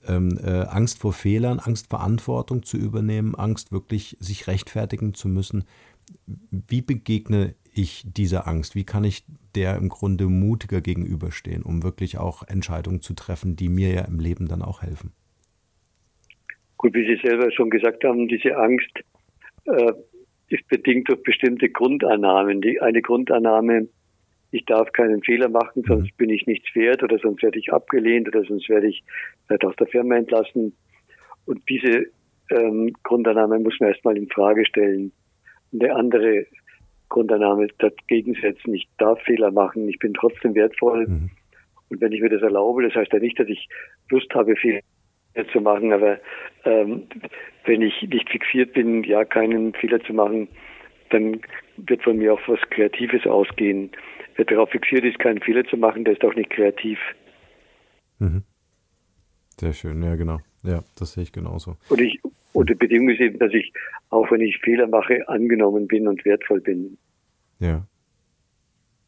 ähm, 0.07 0.39
äh, 0.43 0.65
Angst 0.67 0.99
vor 0.99 1.13
Fehlern, 1.13 1.59
Angst 1.59 1.87
Verantwortung 1.89 2.63
zu 2.63 2.77
übernehmen, 2.77 3.35
Angst 3.35 3.71
wirklich 3.71 4.17
sich 4.19 4.47
rechtfertigen 4.47 5.13
zu 5.13 5.27
müssen. 5.27 5.65
Wie 6.25 6.81
begegne 6.81 7.55
ich 7.73 8.03
dieser 8.05 8.47
Angst? 8.47 8.75
Wie 8.75 8.83
kann 8.83 9.03
ich 9.03 9.23
der 9.55 9.75
im 9.75 9.89
Grunde 9.89 10.25
mutiger 10.25 10.81
gegenüberstehen, 10.81 11.63
um 11.63 11.83
wirklich 11.83 12.17
auch 12.17 12.43
Entscheidungen 12.47 13.01
zu 13.01 13.13
treffen, 13.13 13.55
die 13.55 13.69
mir 13.69 13.93
ja 13.93 14.05
im 14.05 14.19
Leben 14.19 14.47
dann 14.47 14.61
auch 14.61 14.81
helfen? 14.81 15.11
Gut, 16.77 16.93
wie 16.93 17.05
Sie 17.05 17.19
selber 17.21 17.51
schon 17.51 17.69
gesagt 17.69 18.03
haben, 18.03 18.27
diese 18.27 18.55
Angst 18.55 18.91
äh, 19.65 19.93
ist 20.49 20.67
bedingt 20.67 21.09
durch 21.09 21.21
bestimmte 21.23 21.69
Grundannahmen. 21.69 22.61
Die, 22.61 22.79
eine 22.79 23.01
Grundannahme, 23.01 23.87
ich 24.51 24.65
darf 24.65 24.91
keinen 24.93 25.21
Fehler 25.21 25.49
machen, 25.49 25.83
sonst 25.87 26.11
mhm. 26.11 26.17
bin 26.17 26.29
ich 26.29 26.47
nichts 26.47 26.73
wert 26.75 27.03
oder 27.03 27.19
sonst 27.19 27.43
werde 27.43 27.59
ich 27.59 27.71
abgelehnt 27.71 28.27
oder 28.27 28.43
sonst 28.43 28.67
werde 28.69 28.87
ich 28.87 29.03
vielleicht 29.45 29.65
aus 29.65 29.75
der 29.75 29.87
Firma 29.87 30.15
entlassen. 30.15 30.75
Und 31.45 31.61
diese 31.69 32.07
ähm, 32.49 32.93
Grundannahme 33.03 33.59
muss 33.59 33.79
man 33.79 33.89
erstmal 33.89 34.17
in 34.17 34.27
Frage 34.29 34.65
stellen. 34.65 35.11
Und 35.71 35.83
der 35.83 35.95
andere 35.95 36.45
Grundannahme 37.09 37.67
dagegen 37.77 38.35
setzen, 38.35 38.73
ich 38.73 38.87
darf 38.97 39.21
Fehler 39.21 39.51
machen, 39.51 39.87
ich 39.87 39.99
bin 39.99 40.13
trotzdem 40.13 40.55
wertvoll. 40.55 41.07
Mhm. 41.07 41.29
Und 41.89 42.01
wenn 42.01 42.11
ich 42.11 42.21
mir 42.21 42.29
das 42.29 42.41
erlaube, 42.41 42.83
das 42.83 42.93
heißt 42.93 43.13
ja 43.13 43.19
nicht, 43.19 43.39
dass 43.39 43.47
ich 43.47 43.67
Lust 44.09 44.33
habe, 44.33 44.55
Fehler 44.55 44.81
zu 45.51 45.61
machen, 45.61 45.93
aber 45.93 46.19
ähm, 46.65 47.07
wenn 47.65 47.81
ich 47.81 48.01
nicht 48.01 48.29
fixiert 48.29 48.73
bin, 48.73 49.03
ja, 49.03 49.25
keinen 49.25 49.73
Fehler 49.73 49.99
zu 50.03 50.13
machen, 50.13 50.47
dann 51.09 51.41
wird 51.77 52.03
von 52.03 52.17
mir 52.17 52.33
auch 52.33 52.41
was 52.47 52.59
Kreatives 52.69 53.25
ausgehen. 53.25 53.91
Wer 54.39 54.45
darauf 54.45 54.69
fixiert 54.69 55.03
ist, 55.03 55.19
keinen 55.19 55.41
Fehler 55.41 55.65
zu 55.65 55.75
machen, 55.75 56.05
der 56.05 56.13
ist 56.13 56.23
auch 56.23 56.33
nicht 56.33 56.49
kreativ. 56.49 56.97
Mhm. 58.19 58.43
Sehr 59.59 59.73
schön, 59.73 60.01
ja, 60.01 60.15
genau. 60.15 60.37
Ja, 60.63 60.81
das 60.97 61.11
sehe 61.11 61.23
ich 61.23 61.33
genauso. 61.33 61.75
Und, 61.89 61.99
ich, 61.99 62.21
und 62.53 62.69
die 62.69 62.75
Bedingung 62.75 63.09
ist 63.09 63.19
eben, 63.19 63.37
dass 63.37 63.53
ich, 63.53 63.73
auch 64.09 64.31
wenn 64.31 64.39
ich 64.39 64.57
Fehler 64.59 64.87
mache, 64.87 65.27
angenommen 65.27 65.87
bin 65.87 66.07
und 66.07 66.23
wertvoll 66.23 66.61
bin. 66.61 66.97
Ja. 67.59 67.85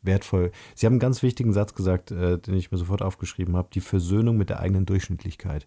Wertvoll. 0.02 0.52
Sie 0.76 0.86
haben 0.86 0.96
einen 0.96 1.00
ganz 1.00 1.24
wichtigen 1.24 1.54
Satz 1.54 1.76
gesagt, 1.76 2.12
äh, 2.12 2.38
den 2.38 2.58
ich 2.58 2.70
mir 2.74 2.78
sofort 2.78 3.02
aufgeschrieben 3.02 3.56
habe: 3.56 3.70
die 3.74 3.80
Versöhnung 3.80 4.36
mit 4.36 4.50
der 4.50 4.60
eigenen 4.60 4.86
Durchschnittlichkeit. 4.86 5.66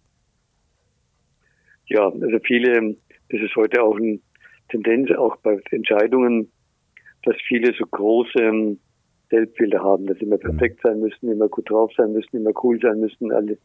Ja, 1.87 2.07
also 2.07 2.37
viele, 2.43 2.97
das 3.29 3.41
ist 3.41 3.55
heute 3.55 3.81
auch 3.81 3.95
eine 3.95 4.19
Tendenz, 4.69 5.09
auch 5.09 5.37
bei 5.37 5.59
Entscheidungen, 5.71 6.51
dass 7.23 7.35
viele 7.47 7.73
so 7.73 7.87
große 7.87 8.77
Selbstbilder 9.29 9.81
haben, 9.83 10.05
dass 10.07 10.17
sie 10.17 10.25
immer 10.25 10.37
perfekt 10.37 10.81
sein 10.83 10.99
müssen, 10.99 11.31
immer 11.31 11.49
gut 11.49 11.69
drauf 11.69 11.91
sein 11.97 12.13
müssen, 12.13 12.37
immer 12.37 12.51
cool 12.63 12.79
sein 12.79 12.99
müssen, 12.99 13.31
alle, 13.31 13.57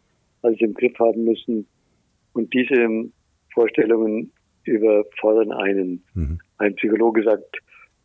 alles 0.42 0.60
im 0.60 0.74
Griff 0.74 0.98
haben 0.98 1.24
müssen. 1.24 1.66
Und 2.32 2.52
diese 2.54 3.10
Vorstellungen 3.52 4.32
überfordern 4.64 5.52
einen. 5.52 6.02
Mhm. 6.14 6.38
Ein 6.58 6.74
Psychologe 6.76 7.22
sagt, 7.22 7.58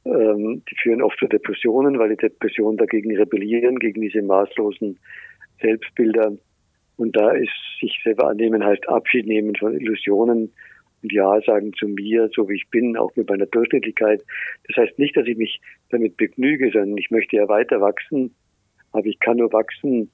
ähm, 0.05 0.63
die 0.69 0.75
führen 0.81 1.01
oft 1.01 1.17
zu 1.19 1.27
Depressionen, 1.27 1.99
weil 1.99 2.09
die 2.09 2.17
Depressionen 2.17 2.77
dagegen 2.77 3.15
rebellieren, 3.15 3.79
gegen 3.79 4.01
diese 4.01 4.21
maßlosen 4.21 4.99
Selbstbilder. 5.61 6.33
Und 6.97 7.15
da 7.15 7.31
ist 7.31 7.51
sich 7.79 7.99
selber 8.03 8.29
annehmen 8.29 8.63
heißt 8.63 8.87
Abschied 8.87 9.27
nehmen 9.27 9.55
von 9.55 9.77
Illusionen 9.79 10.53
und 11.05 11.13
Ja 11.13 11.39
sagen 11.45 11.71
zu 11.73 11.87
mir, 11.87 12.29
so 12.35 12.49
wie 12.49 12.55
ich 12.55 12.67
bin, 12.69 12.97
auch 12.97 13.15
mit 13.15 13.29
meiner 13.29 13.45
Durchschnittlichkeit. 13.45 14.23
Das 14.67 14.77
heißt 14.77 14.97
nicht, 14.97 15.15
dass 15.15 15.27
ich 15.27 15.37
mich 15.37 15.61
damit 15.89 16.17
begnüge, 16.17 16.71
sondern 16.71 16.97
ich 16.97 17.11
möchte 17.11 17.35
ja 17.35 17.47
weiter 17.47 17.79
wachsen. 17.79 18.33
Aber 18.91 19.05
ich 19.05 19.19
kann 19.19 19.37
nur 19.37 19.53
wachsen, 19.53 20.09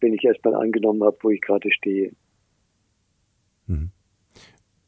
wenn 0.00 0.14
ich 0.14 0.24
erstmal 0.24 0.56
angenommen 0.56 1.04
habe, 1.04 1.16
wo 1.22 1.30
ich 1.30 1.40
gerade 1.40 1.70
stehe. 1.70 2.10
Mhm. 3.68 3.90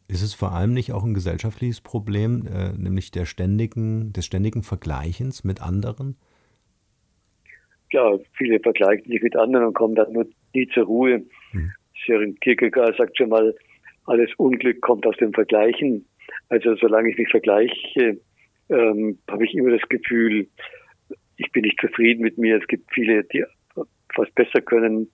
Ist 0.09 0.23
es 0.23 0.35
vor 0.35 0.53
allem 0.53 0.75
nicht 0.75 0.93
auch 0.93 1.05
ein 1.05 1.15
gesellschaftliches 1.15 1.81
Problem, 1.81 2.47
äh, 2.47 2.73
nämlich 2.77 3.13
der 3.13 3.25
ständigen, 3.25 4.13
des 4.13 4.27
ständigen 4.27 4.63
Vergleichens 4.63 5.45
mit 5.45 5.63
anderen? 5.63 6.17
Ja, 7.93 8.19
viele 8.33 8.59
vergleichen 8.59 9.09
sich 9.09 9.23
mit 9.23 9.37
anderen 9.37 9.67
und 9.67 9.75
kommen 9.75 9.95
dann 9.95 10.13
nur 10.13 10.27
nie 10.53 10.67
zur 10.75 10.85
Ruhe. 10.85 11.25
Mhm. 11.53 11.73
Sören 12.07 12.35
Kierkegaard 12.41 12.97
sagt 12.97 13.17
schon 13.17 13.29
mal, 13.29 13.55
alles 14.05 14.31
Unglück 14.37 14.81
kommt 14.81 15.07
aus 15.07 15.17
dem 15.17 15.33
Vergleichen. 15.33 16.07
Also 16.49 16.75
solange 16.77 17.11
ich 17.11 17.19
mich 17.19 17.29
vergleiche, 17.29 18.21
ähm, 18.69 19.19
habe 19.31 19.45
ich 19.45 19.55
immer 19.55 19.71
das 19.71 19.89
Gefühl, 19.89 20.49
ich 21.37 21.51
bin 21.53 21.63
nicht 21.63 21.81
zufrieden 21.81 22.23
mit 22.23 22.39
mir. 22.39 22.59
Es 22.59 22.67
gibt 22.67 22.93
viele, 22.93 23.25
die 23.25 23.45
was 24.17 24.31
besser 24.31 24.61
können 24.61 25.11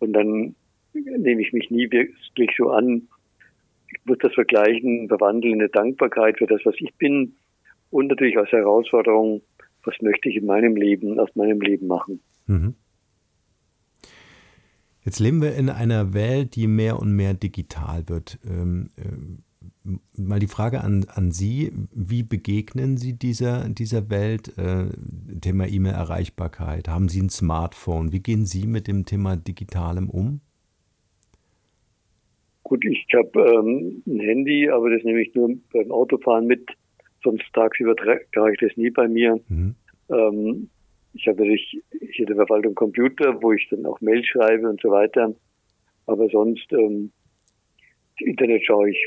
und 0.00 0.12
dann 0.12 0.54
nehme 0.92 1.40
ich 1.40 1.52
mich 1.52 1.70
nie 1.70 1.90
wirklich 1.90 2.50
so 2.56 2.70
an. 2.70 3.08
Ich 3.88 4.04
muss 4.04 4.18
das 4.18 4.34
Vergleichen 4.34 5.08
verwandeln 5.08 5.54
in 5.54 5.60
eine 5.60 5.68
Dankbarkeit 5.68 6.38
für 6.38 6.46
das, 6.46 6.60
was 6.64 6.74
ich 6.78 6.92
bin 6.94 7.36
und 7.90 8.08
natürlich 8.08 8.36
als 8.36 8.50
Herausforderung, 8.50 9.42
was 9.84 9.94
möchte 10.00 10.28
ich 10.28 10.36
in 10.36 10.46
meinem 10.46 10.76
Leben, 10.76 11.18
aus 11.18 11.34
meinem 11.34 11.60
Leben 11.60 11.86
machen. 11.86 12.20
Mhm. 12.46 12.74
Jetzt 15.04 15.18
leben 15.18 15.40
wir 15.40 15.54
in 15.54 15.70
einer 15.70 16.12
Welt, 16.12 16.56
die 16.56 16.66
mehr 16.66 16.98
und 16.98 17.14
mehr 17.14 17.34
digital 17.34 18.08
wird. 18.08 18.38
Ähm, 18.46 18.90
äh, 18.96 19.98
mal 20.16 20.38
die 20.38 20.46
Frage 20.46 20.82
an, 20.82 21.06
an 21.08 21.32
Sie, 21.32 21.72
wie 21.92 22.22
begegnen 22.22 22.96
Sie 22.96 23.14
dieser, 23.14 23.68
dieser 23.68 24.10
Welt? 24.10 24.56
Äh, 24.58 24.86
Thema 25.40 25.66
E-Mail-Erreichbarkeit. 25.66 26.88
Haben 26.88 27.08
Sie 27.08 27.22
ein 27.22 27.30
Smartphone? 27.30 28.12
Wie 28.12 28.20
gehen 28.20 28.44
Sie 28.44 28.66
mit 28.66 28.88
dem 28.88 29.06
Thema 29.06 29.36
Digitalem 29.36 30.10
um? 30.10 30.40
Gut, 32.62 32.84
ich 32.84 33.06
habe 33.14 33.40
ähm, 33.40 34.02
ein 34.06 34.20
Handy, 34.20 34.68
aber 34.68 34.90
das 34.90 35.02
nehme 35.02 35.22
ich 35.22 35.34
nur 35.34 35.56
beim 35.72 35.90
Autofahren 35.90 36.46
mit. 36.46 36.68
Sonst 37.24 37.44
tagsüber 37.52 37.96
trage 37.96 38.52
ich 38.52 38.60
das 38.60 38.76
nie 38.76 38.90
bei 38.90 39.08
mir. 39.08 39.40
Mhm. 39.48 39.74
Ähm, 40.08 40.70
ich 41.12 41.26
habe 41.26 41.38
natürlich 41.38 41.82
hier 42.12 42.26
der 42.26 42.36
Verwaltung 42.36 42.74
Computer, 42.74 43.42
wo 43.42 43.52
ich 43.52 43.66
dann 43.70 43.86
auch 43.86 44.00
Mail 44.00 44.24
schreibe 44.24 44.68
und 44.68 44.80
so 44.80 44.90
weiter. 44.90 45.34
Aber 46.06 46.28
sonst, 46.28 46.72
ähm, 46.72 47.12
Internet 48.18 48.64
schaue 48.64 48.90
ich 48.90 48.98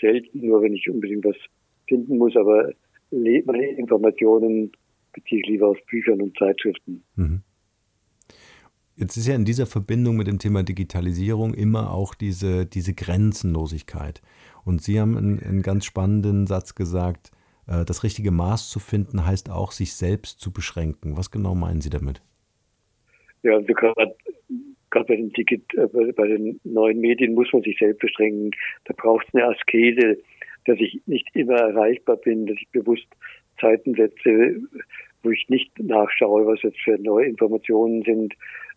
selten, 0.00 0.46
nur 0.46 0.62
wenn 0.62 0.74
ich 0.74 0.88
unbedingt 0.88 1.24
was 1.24 1.36
finden 1.88 2.18
muss. 2.18 2.36
Aber 2.36 2.72
meine 3.10 3.70
Informationen 3.76 4.72
beziehe 5.12 5.40
ich 5.42 5.48
lieber 5.48 5.68
aus 5.68 5.78
Büchern 5.88 6.20
und 6.20 6.36
Zeitschriften. 6.36 7.02
Mhm. 7.16 7.42
Jetzt 8.96 9.16
ist 9.16 9.26
ja 9.26 9.34
in 9.34 9.44
dieser 9.44 9.66
Verbindung 9.66 10.16
mit 10.16 10.28
dem 10.28 10.38
Thema 10.38 10.62
Digitalisierung 10.62 11.52
immer 11.54 11.92
auch 11.92 12.14
diese, 12.14 12.64
diese 12.64 12.94
Grenzenlosigkeit. 12.94 14.22
Und 14.64 14.82
Sie 14.82 15.00
haben 15.00 15.16
einen, 15.16 15.40
einen 15.40 15.62
ganz 15.62 15.84
spannenden 15.84 16.46
Satz 16.46 16.76
gesagt, 16.76 17.32
das 17.66 18.04
richtige 18.04 18.30
Maß 18.30 18.70
zu 18.70 18.78
finden, 18.78 19.26
heißt 19.26 19.50
auch, 19.50 19.72
sich 19.72 19.94
selbst 19.94 20.40
zu 20.40 20.52
beschränken. 20.52 21.16
Was 21.16 21.30
genau 21.30 21.54
meinen 21.54 21.80
Sie 21.80 21.90
damit? 21.90 22.22
Ja, 23.42 23.54
also 23.54 23.72
gerade 23.72 24.14
bei 24.90 25.16
den, 25.16 25.32
äh, 25.34 26.12
bei 26.12 26.26
den 26.26 26.60
neuen 26.64 27.00
Medien 27.00 27.34
muss 27.34 27.52
man 27.52 27.62
sich 27.62 27.78
selbst 27.78 28.00
beschränken. 28.00 28.52
Da 28.84 28.94
braucht 28.96 29.26
es 29.28 29.34
eine 29.34 29.46
Askese, 29.46 30.18
dass 30.66 30.78
ich 30.78 31.00
nicht 31.06 31.28
immer 31.34 31.56
erreichbar 31.56 32.16
bin, 32.16 32.46
dass 32.46 32.56
ich 32.58 32.68
bewusst 32.70 33.06
Zeiten 33.60 33.94
setze, 33.94 34.60
wo 35.22 35.30
ich 35.30 35.48
nicht 35.48 35.78
nachschaue, 35.78 36.46
was 36.46 36.62
jetzt 36.62 36.80
für 36.80 36.98
neue 36.98 37.26
Informationen 37.26 38.02
sind, 38.02 38.34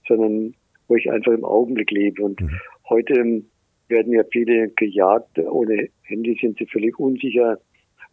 sondern 0.08 0.54
wo 0.88 0.96
ich 0.96 1.10
einfach 1.10 1.34
im 1.34 1.46
Augenblick 1.46 1.92
lebe. 1.92 2.24
Und 2.24 2.42
mhm. 2.42 2.60
heute 2.90 3.44
werden 3.88 4.14
ja 4.14 4.24
viele 4.32 4.70
gejagt. 4.70 5.40
Ohne 5.40 5.90
Handy 6.04 6.38
sind 6.40 6.58
sie 6.58 6.66
völlig 6.66 7.00
unsicher. 7.00 7.60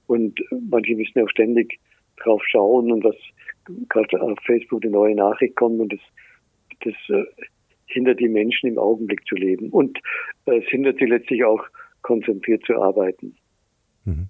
Und 0.07 0.41
manche 0.69 0.95
müssen 0.95 1.23
auch 1.23 1.31
ständig 1.31 1.81
drauf 2.17 2.43
schauen 2.47 2.93
und 2.93 3.05
was 3.05 3.17
gerade 3.89 4.21
auf 4.21 4.39
Facebook 4.45 4.83
eine 4.83 4.93
neue 4.93 5.15
Nachricht 5.15 5.57
kommt 5.57 5.81
und 5.81 5.93
das, 5.93 6.01
das 6.81 6.95
äh, 7.09 7.25
hindert 7.87 8.21
die 8.21 8.29
Menschen 8.29 8.69
im 8.69 8.79
Augenblick 8.79 9.27
zu 9.27 9.35
leben 9.35 9.71
und 9.71 9.99
äh, 10.47 10.59
es 10.59 10.69
hindert 10.69 10.99
sie 10.99 11.07
letztlich 11.07 11.45
auch 11.45 11.65
konzentriert 12.03 12.65
zu 12.67 12.81
arbeiten. 12.81 13.37
Mhm. 14.05 14.29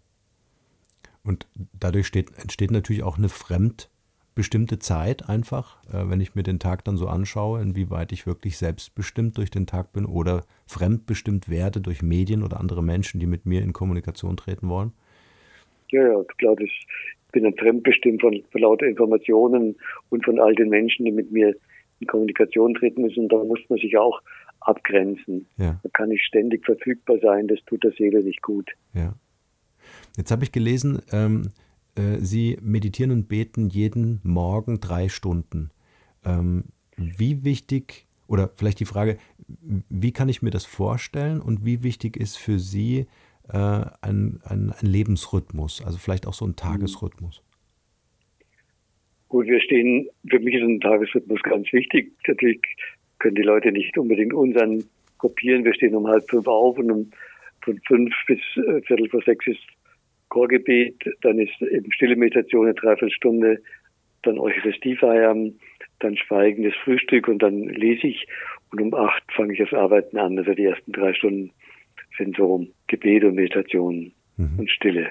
Und 1.25 1.47
dadurch 1.79 2.07
steht, 2.07 2.31
entsteht 2.39 2.71
natürlich 2.71 3.03
auch 3.03 3.17
eine 3.17 3.31
fremdbestimmte 3.31 4.79
Zeit 4.79 5.29
einfach, 5.29 5.83
äh, 5.87 6.09
wenn 6.09 6.21
ich 6.21 6.35
mir 6.35 6.43
den 6.43 6.59
Tag 6.59 6.85
dann 6.85 6.97
so 6.97 7.09
anschaue, 7.09 7.63
inwieweit 7.63 8.13
ich 8.13 8.27
wirklich 8.27 8.59
selbstbestimmt 8.59 9.39
durch 9.39 9.51
den 9.51 9.67
Tag 9.67 9.93
bin 9.93 10.05
oder 10.05 10.45
fremdbestimmt 10.67 11.49
werde 11.49 11.81
durch 11.81 12.03
Medien 12.03 12.43
oder 12.43 12.61
andere 12.61 12.83
Menschen, 12.83 13.21
die 13.21 13.27
mit 13.27 13.47
mir 13.47 13.63
in 13.63 13.73
Kommunikation 13.73 14.37
treten 14.37 14.69
wollen. 14.69 14.93
Ja, 15.90 16.07
ja, 16.07 16.25
klar, 16.38 16.57
das, 16.57 16.68
ich 16.68 17.33
bin 17.33 17.44
dann 17.44 17.55
fremdbestimmt 17.57 18.20
von, 18.20 18.42
von 18.51 18.61
lauter 18.61 18.87
Informationen 18.87 19.77
und 20.11 20.25
von 20.25 20.38
all 20.38 20.55
den 20.55 20.68
Menschen, 20.68 21.05
die 21.05 21.12
mit 21.12 21.31
mir 21.31 21.55
in 22.01 22.07
Kommunikation 22.07 22.75
treten 22.75 23.03
müssen. 23.03 23.29
Da 23.29 23.42
muss 23.44 23.61
man 23.68 23.79
sich 23.79 23.97
auch 23.97 24.20
abgrenzen. 24.61 25.47
Ja. 25.57 25.81
Da 25.83 25.88
kann 25.92 26.11
ich 26.11 26.23
ständig 26.23 26.64
verfügbar 26.64 27.18
sein, 27.20 27.49
das 27.49 27.59
tut 27.66 27.85
der 27.85 27.92
Seele 27.92 28.23
nicht 28.23 28.42
gut. 28.42 28.70
Ja. 28.94 29.14
Jetzt 30.16 30.31
habe 30.31 30.44
ich 30.44 30.53
gelesen, 30.53 31.03
ähm, 31.12 31.51
äh, 31.97 32.18
Sie 32.18 32.59
meditieren 32.62 33.11
und 33.11 33.29
beten 33.29 33.68
jeden 33.68 34.20
Morgen 34.23 34.81
drei 34.81 35.09
Stunden. 35.09 35.70
Ähm, 36.25 36.64
wie 36.97 37.44
wichtig, 37.44 38.07
oder 38.27 38.51
vielleicht 38.55 38.81
die 38.81 38.85
Frage, 38.85 39.18
wie 39.88 40.12
kann 40.12 40.29
ich 40.29 40.42
mir 40.42 40.51
das 40.51 40.64
vorstellen 40.64 41.40
und 41.40 41.64
wie 41.64 41.83
wichtig 41.83 42.16
ist 42.16 42.37
für 42.37 42.59
Sie 42.59 43.07
äh, 43.49 43.57
ein, 43.57 44.41
ein, 44.45 44.73
ein, 44.79 44.87
Lebensrhythmus, 44.87 45.85
also 45.85 45.99
vielleicht 45.99 46.27
auch 46.27 46.35
so 46.35 46.47
ein 46.47 46.57
Tagesrhythmus? 46.57 47.43
Gut, 49.29 49.47
wir 49.47 49.61
stehen, 49.61 50.09
für 50.29 50.39
mich 50.39 50.55
ist 50.55 50.63
ein 50.63 50.81
Tagesrhythmus 50.81 51.43
ganz 51.43 51.73
wichtig. 51.73 52.13
Natürlich 52.27 52.61
können 53.19 53.35
die 53.35 53.43
Leute 53.43 53.73
nicht 53.73 53.97
unbedingt 53.99 54.33
unseren 54.33 54.85
kopieren. 55.19 55.65
Wir 55.65 55.75
stehen 55.75 55.95
um 55.95 56.07
halb 56.07 56.29
fünf 56.29 56.47
auf 56.47 56.79
und 56.79 56.91
um 56.91 57.11
von 57.65 57.81
fünf 57.87 58.15
bis 58.27 58.41
äh, 58.57 58.83
viertel 58.83 59.09
vor 59.09 59.23
sechs 59.23 59.47
ist 59.47 59.61
Chorgebet, 60.29 60.97
dann 61.23 61.39
ist 61.39 61.61
eben 61.63 61.93
stille 61.93 62.17
Meditation 62.17 62.67
eine 62.67 62.75
Dreiviertelstunde, 62.75 63.63
dann 64.23 64.39
Eucharistiefeier, 64.39 65.35
dann 66.01 66.17
schweigendes 66.17 66.75
Frühstück 66.83 67.29
und 67.29 67.39
dann 67.41 67.63
lese 67.63 68.09
ich 68.09 68.27
und 68.73 68.81
um 68.81 68.95
acht 68.95 69.23
fange 69.33 69.53
ich 69.53 69.61
das 69.61 69.73
Arbeiten 69.73 70.19
an. 70.19 70.39
Also 70.39 70.53
die 70.55 70.65
ersten 70.65 70.93
drei 70.93 71.15
Stunden 71.15 71.53
sind 72.16 72.37
so 72.37 72.66
Gebet 72.87 73.24
und 73.24 73.35
Meditation 73.35 74.12
mhm. 74.37 74.59
und 74.59 74.70
Stille. 74.70 75.11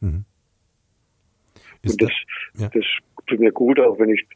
Mhm. 0.00 0.24
und 1.84 2.02
das, 2.02 2.10
das, 2.54 2.62
ja. 2.62 2.68
das 2.68 2.84
tut 3.26 3.40
mir 3.40 3.52
gut, 3.52 3.78
auch 3.80 3.98
wenn 3.98 4.10
ich 4.10 4.26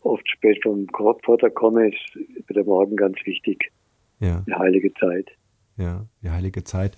oft 0.00 0.28
spät 0.28 0.58
vom 0.62 0.86
Vorder 1.24 1.50
komme, 1.50 1.88
ist 1.88 2.16
der 2.48 2.64
Morgen 2.64 2.96
ganz 2.96 3.16
wichtig. 3.24 3.72
Ja. 4.20 4.42
Eine 4.46 4.58
heilige 4.58 4.92
Zeit. 4.94 5.30
Ja, 5.76 6.06
die 6.22 6.30
heilige 6.30 6.64
Zeit. 6.64 6.96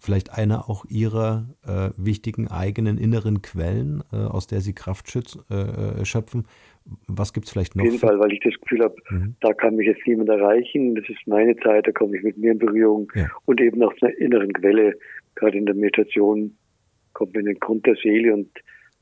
Vielleicht 0.00 0.30
eine 0.36 0.68
auch 0.68 0.84
Ihrer 0.84 1.46
äh, 1.66 1.90
wichtigen 1.96 2.48
eigenen 2.48 2.98
inneren 2.98 3.42
Quellen, 3.42 4.02
äh, 4.12 4.16
aus 4.16 4.46
der 4.46 4.60
Sie 4.60 4.74
Kraft 4.74 5.10
schütz, 5.10 5.38
äh, 5.50 5.54
äh 5.54 6.04
schöpfen. 6.04 6.46
Was 7.06 7.32
gibt 7.32 7.46
es 7.46 7.52
vielleicht 7.52 7.76
noch? 7.76 7.84
Auf 7.84 7.90
jeden 7.90 7.98
Fall, 7.98 8.18
weil 8.18 8.32
ich 8.32 8.40
das 8.40 8.54
Gefühl 8.60 8.82
habe, 8.82 8.96
mhm. 9.10 9.34
da 9.40 9.52
kann 9.52 9.76
mich 9.76 9.86
jetzt 9.86 10.06
niemand 10.06 10.30
erreichen. 10.30 10.94
Das 10.94 11.08
ist 11.08 11.26
meine 11.26 11.56
Zeit, 11.56 11.86
da 11.86 11.92
komme 11.92 12.16
ich 12.16 12.22
mit 12.22 12.38
mir 12.38 12.52
in 12.52 12.58
Berührung. 12.58 13.10
Ja. 13.14 13.28
Und 13.44 13.60
eben 13.60 13.82
aus 13.82 13.94
einer 14.00 14.16
inneren 14.18 14.52
Quelle, 14.52 14.98
gerade 15.34 15.58
in 15.58 15.66
der 15.66 15.74
Meditation, 15.74 16.56
kommt 17.12 17.34
man 17.34 17.40
in 17.40 17.54
den 17.54 17.60
Grund 17.60 17.84
der 17.86 17.96
Seele 17.96 18.32
und 18.34 18.48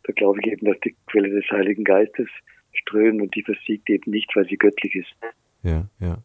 da 0.05 0.13
glaube 0.13 0.41
ich 0.41 0.53
eben, 0.53 0.67
dass 0.67 0.79
die 0.85 0.97
Quelle 1.07 1.29
des 1.29 1.45
Heiligen 1.51 1.85
Geistes 1.85 2.29
strömt 2.73 3.21
und 3.21 3.35
die 3.35 3.43
versiegt 3.43 3.91
eben 3.91 4.11
nicht, 4.11 4.31
weil 4.35 4.47
sie 4.49 4.57
göttlich 4.57 4.95
ist. 4.95 5.15
Ja, 5.63 5.89
ja. 6.01 6.19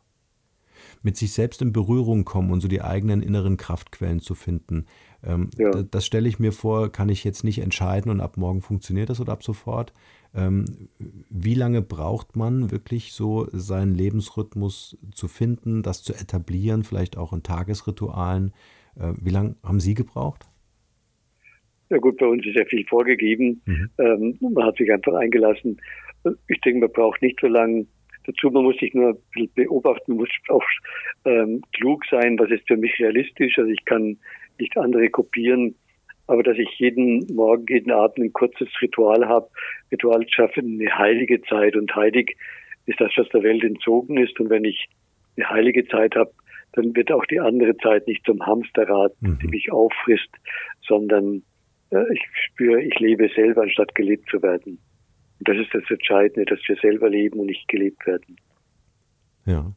Mit 1.03 1.17
sich 1.17 1.33
selbst 1.33 1.61
in 1.61 1.73
Berührung 1.73 2.25
kommen 2.25 2.51
und 2.51 2.61
so 2.61 2.67
die 2.67 2.81
eigenen 2.81 3.21
inneren 3.21 3.57
Kraftquellen 3.57 4.19
zu 4.19 4.35
finden. 4.35 4.85
Ähm, 5.23 5.49
ja. 5.57 5.71
das, 5.71 5.89
das 5.89 6.05
stelle 6.05 6.29
ich 6.29 6.39
mir 6.39 6.51
vor, 6.51 6.91
kann 6.91 7.09
ich 7.09 7.23
jetzt 7.23 7.43
nicht 7.43 7.59
entscheiden 7.59 8.11
und 8.11 8.21
ab 8.21 8.37
morgen 8.37 8.61
funktioniert 8.61 9.09
das 9.09 9.19
oder 9.19 9.33
ab 9.33 9.43
sofort. 9.43 9.93
Ähm, 10.33 10.89
wie 11.29 11.55
lange 11.55 11.81
braucht 11.81 12.35
man 12.35 12.71
wirklich 12.71 13.11
so 13.11 13.47
seinen 13.51 13.95
Lebensrhythmus 13.95 14.97
zu 15.13 15.27
finden, 15.27 15.83
das 15.83 16.03
zu 16.03 16.13
etablieren, 16.13 16.83
vielleicht 16.83 17.17
auch 17.17 17.33
in 17.33 17.43
Tagesritualen? 17.43 18.53
Äh, 18.95 19.13
wie 19.21 19.31
lange 19.31 19.55
haben 19.63 19.79
Sie 19.79 19.93
gebraucht? 19.93 20.45
Ja 21.89 21.97
gut, 21.97 22.17
bei 22.17 22.25
uns 22.25 22.45
ist 22.45 22.55
ja 22.55 22.63
viel 22.65 22.85
vorgegeben. 22.87 23.61
Mhm. 23.65 23.89
Ähm, 23.97 24.37
man 24.39 24.65
hat 24.65 24.77
sich 24.77 24.89
einfach 24.91 25.13
eingelassen. 25.13 25.81
Ich 26.47 26.61
denke, 26.61 26.79
man 26.79 26.91
braucht 26.93 27.21
nicht 27.21 27.37
so 27.41 27.47
lange 27.47 27.85
dazu. 28.25 28.49
Man 28.49 28.63
muss 28.63 28.77
sich 28.77 28.93
nur 28.93 29.19
beobachten, 29.55 30.11
man 30.11 30.19
muss 30.19 30.29
auch 30.47 30.63
ähm, 31.25 31.61
klug 31.73 32.05
sein, 32.09 32.39
was 32.39 32.49
ist 32.49 32.65
für 32.65 32.77
mich 32.77 32.97
realistisch. 32.99 33.57
Also 33.57 33.69
ich 33.69 33.83
kann 33.83 34.17
nicht 34.57 34.77
andere 34.77 35.09
kopieren, 35.09 35.75
aber 36.31 36.43
dass 36.43 36.57
ich 36.57 36.69
jeden 36.77 37.25
Morgen, 37.35 37.65
jeden 37.67 37.91
Abend 37.91 38.19
ein 38.19 38.31
kurzes 38.31 38.69
Ritual 38.81 39.27
habe. 39.27 39.49
Ritual 39.91 40.25
schaffen 40.29 40.79
eine 40.79 40.97
heilige 40.97 41.41
Zeit 41.41 41.75
und 41.75 41.93
heilig 41.93 42.37
ist 42.85 43.01
das, 43.01 43.11
was 43.17 43.27
der 43.29 43.43
Welt 43.43 43.63
entzogen 43.65 44.15
ist. 44.17 44.39
Und 44.39 44.49
wenn 44.49 44.63
ich 44.63 44.87
eine 45.35 45.49
heilige 45.49 45.85
Zeit 45.89 46.15
habe, 46.15 46.31
dann 46.71 46.95
wird 46.95 47.11
auch 47.11 47.25
die 47.25 47.41
andere 47.41 47.75
Zeit 47.77 48.07
nicht 48.07 48.25
zum 48.25 48.45
Hamsterrad, 48.45 49.13
mhm. 49.21 49.39
die 49.39 49.47
mich 49.47 49.73
auffrisst, 49.73 50.29
sondern 50.87 51.43
ich 52.13 52.21
spüre, 52.45 52.81
ich 52.81 52.97
lebe 52.99 53.29
selber, 53.35 53.63
anstatt 53.63 53.93
gelebt 53.93 54.29
zu 54.29 54.41
werden. 54.41 54.79
Und 55.39 55.49
das 55.49 55.57
ist 55.57 55.73
das 55.73 55.83
Entscheidende, 55.89 56.45
dass 56.45 56.59
wir 56.65 56.77
selber 56.77 57.09
leben 57.09 57.41
und 57.41 57.47
nicht 57.47 57.67
gelebt 57.67 58.07
werden. 58.07 58.37
Ja. 59.45 59.73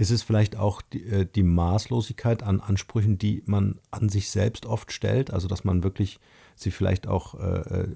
Ist 0.00 0.10
es 0.10 0.22
vielleicht 0.22 0.56
auch 0.56 0.80
die, 0.80 1.02
äh, 1.02 1.26
die, 1.26 1.42
Maßlosigkeit 1.42 2.42
an 2.42 2.60
Ansprüchen, 2.60 3.18
die 3.18 3.42
man 3.44 3.78
an 3.90 4.08
sich 4.08 4.30
selbst 4.30 4.64
oft 4.64 4.92
stellt? 4.92 5.30
Also, 5.30 5.46
dass 5.46 5.62
man 5.62 5.84
wirklich 5.84 6.18
sie 6.54 6.70
vielleicht 6.70 7.06
auch 7.06 7.38
äh, 7.38 7.82
äh, 7.82 7.88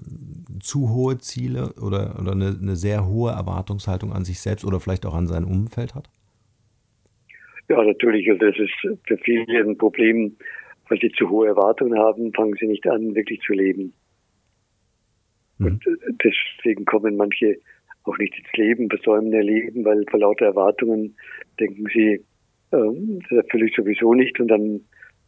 zu 0.59 0.93
hohe 0.93 1.17
Ziele 1.17 1.73
oder, 1.81 2.19
oder 2.19 2.33
eine, 2.33 2.55
eine, 2.61 2.75
sehr 2.75 3.07
hohe 3.07 3.31
Erwartungshaltung 3.31 4.13
an 4.13 4.23
sich 4.23 4.39
selbst 4.39 4.63
oder 4.65 4.79
vielleicht 4.79 5.07
auch 5.07 5.15
an 5.15 5.25
sein 5.25 5.45
Umfeld 5.45 5.95
hat? 5.95 6.11
Ja, 7.69 7.83
natürlich. 7.83 8.29
Also 8.29 8.51
das 8.51 8.59
ist 8.59 8.99
für 9.07 9.17
viele 9.17 9.63
ein 9.63 9.75
Problem, 9.75 10.37
weil 10.89 10.99
sie 11.01 11.11
zu 11.17 11.27
hohe 11.31 11.47
Erwartungen 11.47 11.97
haben, 11.97 12.31
fangen 12.33 12.53
sie 12.59 12.67
nicht 12.67 12.87
an, 12.87 13.15
wirklich 13.15 13.41
zu 13.41 13.53
leben. 13.53 13.93
Mhm. 15.57 15.65
Und 15.65 15.87
äh, 15.87 16.13
deswegen 16.23 16.85
kommen 16.85 17.17
manche 17.17 17.57
auch 18.05 18.17
nicht 18.17 18.37
ins 18.37 18.51
Leben, 18.53 18.89
versäumen 18.89 19.33
ihr 19.33 19.43
Leben, 19.43 19.83
weil 19.85 20.03
vor 20.09 20.19
lauter 20.19 20.45
Erwartungen 20.45 21.15
denken 21.59 21.85
sie, 21.93 22.23
ähm, 22.71 23.19
das 23.29 23.43
erfülle 23.43 23.67
ich 23.67 23.75
sowieso 23.75 24.13
nicht 24.13 24.39
und 24.39 24.47
dann, 24.47 24.81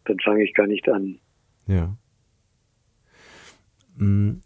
dann 0.06 0.20
fange 0.20 0.44
ich 0.44 0.54
gar 0.54 0.68
nicht 0.68 0.88
an. 0.90 1.20
Ja. 1.68 1.98
Mm. 3.98 4.42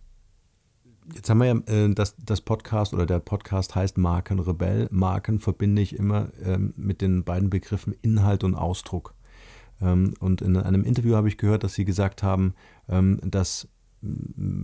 Jetzt 1.14 1.30
haben 1.30 1.40
wir 1.40 1.48
ja 1.48 1.56
äh, 1.68 1.94
das, 1.94 2.16
das 2.16 2.40
Podcast 2.40 2.94
oder 2.94 3.06
der 3.06 3.20
Podcast 3.20 3.76
heißt 3.76 3.98
Markenrebell. 3.98 4.88
Marken 4.92 5.40
verbinde 5.40 5.82
ich 5.82 5.98
immer 5.98 6.32
ähm, 6.42 6.74
mit 6.78 7.02
den 7.02 7.26
beiden 7.26 7.50
Begriffen 7.50 7.94
Inhalt 8.02 8.46
und 8.46 8.56
Ausdruck. 8.56 9.14
Ähm, 9.82 10.14
und 10.22 10.42
in 10.42 10.56
einem 10.56 10.86
Interview 10.86 11.16
habe 11.16 11.28
ich 11.28 11.38
gehört, 11.38 11.64
dass 11.64 11.74
Sie 11.74 11.84
gesagt 11.84 12.24
haben, 12.24 12.54
ähm, 12.88 13.20
dass 13.26 13.68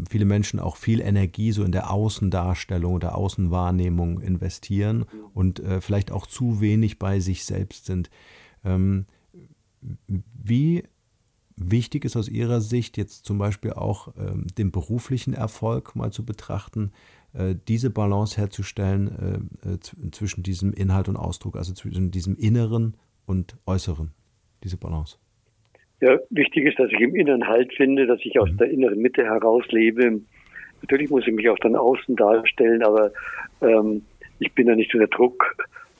viele 0.10 0.26
Menschen 0.26 0.60
auch 0.60 0.78
viel 0.78 1.00
Energie 1.00 1.52
so 1.52 1.64
in 1.64 1.72
der 1.72 1.92
Außendarstellung 1.92 2.94
oder 2.94 3.16
Außenwahrnehmung 3.16 4.20
investieren 4.20 5.06
und 5.34 5.60
äh, 5.60 5.80
vielleicht 5.82 6.12
auch 6.12 6.26
zu 6.26 6.60
wenig 6.60 6.98
bei 7.00 7.20
sich 7.20 7.46
selbst 7.46 7.86
sind. 7.86 8.10
Ähm, 8.64 9.06
wie 10.10 10.84
wichtig 11.56 12.06
ist 12.06 12.18
aus 12.18 12.30
Ihrer 12.30 12.62
Sicht 12.62 12.98
jetzt 12.98 13.26
zum 13.26 13.38
Beispiel 13.38 13.74
auch 13.74 14.14
den 14.58 14.72
beruflichen 14.72 15.34
Erfolg 15.34 15.96
mal 15.96 16.12
zu 16.12 16.26
betrachten, 16.26 16.92
äh, 17.34 17.56
diese 17.68 17.90
Balance 17.90 18.38
herzustellen 18.38 19.50
äh, 19.64 19.80
zwischen 20.12 20.44
diesem 20.44 20.74
Inhalt 20.74 21.10
und 21.10 21.18
Ausdruck, 21.18 21.56
also 21.56 21.74
zwischen 21.74 22.12
diesem 22.12 22.36
Inneren 22.36 22.98
und 23.26 23.58
Äußeren? 23.66 24.12
diese 24.64 24.78
Balance? 24.78 25.18
Ja, 26.00 26.20
wichtig 26.30 26.66
ist, 26.66 26.80
dass 26.80 26.92
ich 26.92 27.00
im 27.00 27.16
Inneren 27.16 27.48
Halt 27.48 27.74
finde, 27.74 28.06
dass 28.06 28.20
ich 28.24 28.40
aus 28.40 28.52
mhm. 28.52 28.58
der 28.58 28.70
inneren 28.70 29.00
Mitte 29.00 29.24
heraus 29.24 29.64
lebe. 29.70 30.22
Natürlich 30.82 31.10
muss 31.10 31.26
ich 31.26 31.34
mich 31.34 31.50
auch 31.50 31.58
dann 31.60 31.76
außen 31.76 32.16
darstellen, 32.16 32.84
aber 32.84 33.12
ähm, 33.62 34.04
ich 34.40 34.54
bin 34.54 34.68
ja 34.68 34.76
nicht 34.76 34.94
unter 34.94 35.08
Druck, 35.08 35.56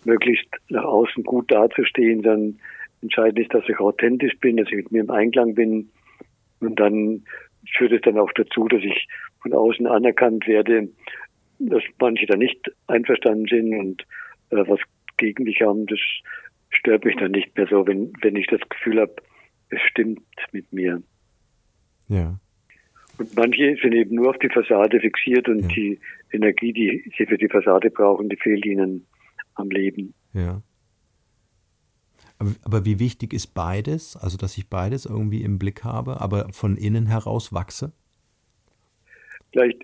möglichst 0.06 0.48
nach 0.70 0.84
außen 0.84 1.24
gut 1.24 1.52
dazustehen, 1.52 2.22
sondern 2.22 2.60
entscheidend 3.02 3.40
ist, 3.40 3.54
dass 3.54 3.68
ich 3.68 3.80
authentisch 3.80 4.38
bin, 4.40 4.58
dass 4.58 4.68
ich 4.68 4.76
mit 4.76 4.92
mir 4.92 5.02
im 5.02 5.10
Einklang 5.10 5.56
bin. 5.56 5.90
Und 6.60 6.80
dann 6.80 7.24
führt 7.76 7.92
es 7.92 8.02
dann 8.02 8.20
auch 8.20 8.32
dazu, 8.34 8.68
dass 8.68 8.84
ich 8.84 9.08
von 9.42 9.54
außen 9.54 9.88
anerkannt 9.88 10.48
werde, 10.48 10.90
dass 11.60 11.84
manche 12.00 12.28
da 12.28 12.36
nicht 12.36 12.72
einverstanden 12.86 13.48
sind 13.48 13.76
und 13.76 14.02
äh, 14.52 14.68
was 14.68 14.80
gegen 15.18 15.44
mich 15.44 15.62
haben. 15.62 15.88
Das 15.88 16.00
stört 16.70 17.06
mich 17.06 17.16
dann 17.16 17.32
nicht 17.32 17.56
mehr 17.58 17.68
so, 17.68 17.86
wenn, 17.88 18.14
wenn 18.22 18.36
ich 18.36 18.48
das 18.48 18.62
Gefühl 18.70 19.02
habe, 19.02 19.16
es 19.70 19.82
stimmt 19.90 20.22
mit 20.52 20.72
mir. 20.72 21.02
Ja. 22.08 22.40
Und 23.18 23.36
manche 23.36 23.76
sind 23.82 23.94
eben 23.94 24.16
nur 24.16 24.30
auf 24.30 24.38
die 24.38 24.50
Fassade 24.50 25.00
fixiert 25.00 25.50
und 25.50 25.62
ja. 25.62 25.68
die 25.68 26.00
Energie, 26.32 26.74
die 26.74 27.12
sie 27.18 27.26
für 27.26 27.38
die 27.38 27.48
Fassade 27.48 27.90
brauchen, 27.90 28.30
die 28.30 28.36
fehlt 28.38 28.66
ihnen 28.66 29.06
am 29.56 29.70
Leben. 29.70 30.14
Ja. 30.34 30.62
Aber, 32.40 32.52
aber, 32.64 32.86
wie 32.86 33.00
wichtig 33.00 33.34
ist 33.34 33.56
beides? 33.56 34.16
Also, 34.16 34.38
dass 34.38 34.58
ich 34.58 34.70
beides 34.70 35.06
irgendwie 35.06 35.42
im 35.42 35.58
Blick 35.58 35.84
habe, 35.84 36.22
aber 36.22 36.50
von 36.52 36.78
innen 36.78 37.08
heraus 37.08 37.52
wachse? 37.52 37.94
Vielleicht 39.52 39.82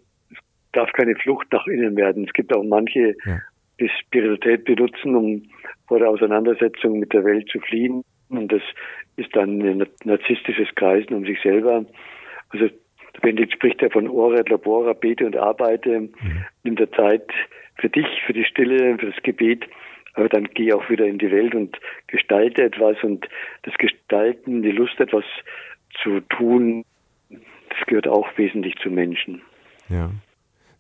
darf 0.72 0.92
keine 0.94 1.16
Flucht 1.16 1.48
nach 1.52 1.66
innen 1.66 1.96
werden. 1.96 2.26
Es 2.26 2.34
gibt 2.34 2.56
auch 2.56 2.64
manche, 2.64 3.16
ja. 3.26 3.40
die 3.80 3.90
Spiritualität 4.02 4.66
benutzen, 4.66 5.16
um 5.16 5.44
vor 5.88 6.00
der 6.00 6.10
Auseinandersetzung 6.10 7.00
mit 7.00 7.12
der 7.14 7.24
Welt 7.24 7.50
zu 7.50 7.60
fliehen. 7.60 8.04
Und 8.30 8.52
das 8.52 8.62
ist 9.16 9.36
dann 9.36 9.62
ein 9.62 9.86
narzisstisches 10.04 10.74
Kreisen 10.76 11.14
um 11.14 11.26
sich 11.26 11.40
selber. 11.42 11.86
Also 12.50 12.70
Benedikt 13.22 13.54
spricht 13.54 13.82
ja 13.82 13.90
von 13.90 14.08
Ora 14.08 14.40
et 14.40 14.50
Labora, 14.50 14.94
bete 14.94 15.26
und 15.26 15.38
arbeite, 15.38 16.02
mhm. 16.02 16.46
nimm 16.64 16.76
der 16.76 16.92
Zeit 16.92 17.30
für 17.78 17.90
dich, 17.90 18.08
für 18.26 18.34
die 18.34 18.46
Stille, 18.46 18.98
für 18.98 19.12
das 19.12 19.24
Gebet, 19.24 19.66
aber 20.14 20.30
dann 20.30 20.46
geh 20.54 20.74
auch 20.74 20.90
wieder 20.90 21.06
in 21.06 21.18
die 21.18 21.32
Welt 21.32 21.56
und 21.56 21.80
gestalte 22.08 22.64
etwas 22.64 22.98
und 23.04 23.28
das 23.64 23.74
Gestalten, 23.76 24.62
die 24.62 24.72
Lust 24.72 25.00
etwas 25.00 25.26
zu 26.02 26.20
tun, 26.22 26.84
das 27.30 27.88
gehört 27.88 28.08
auch 28.08 28.28
wesentlich 28.38 28.76
zu 28.78 28.90
Menschen. 28.90 29.42
Ja. 29.90 30.12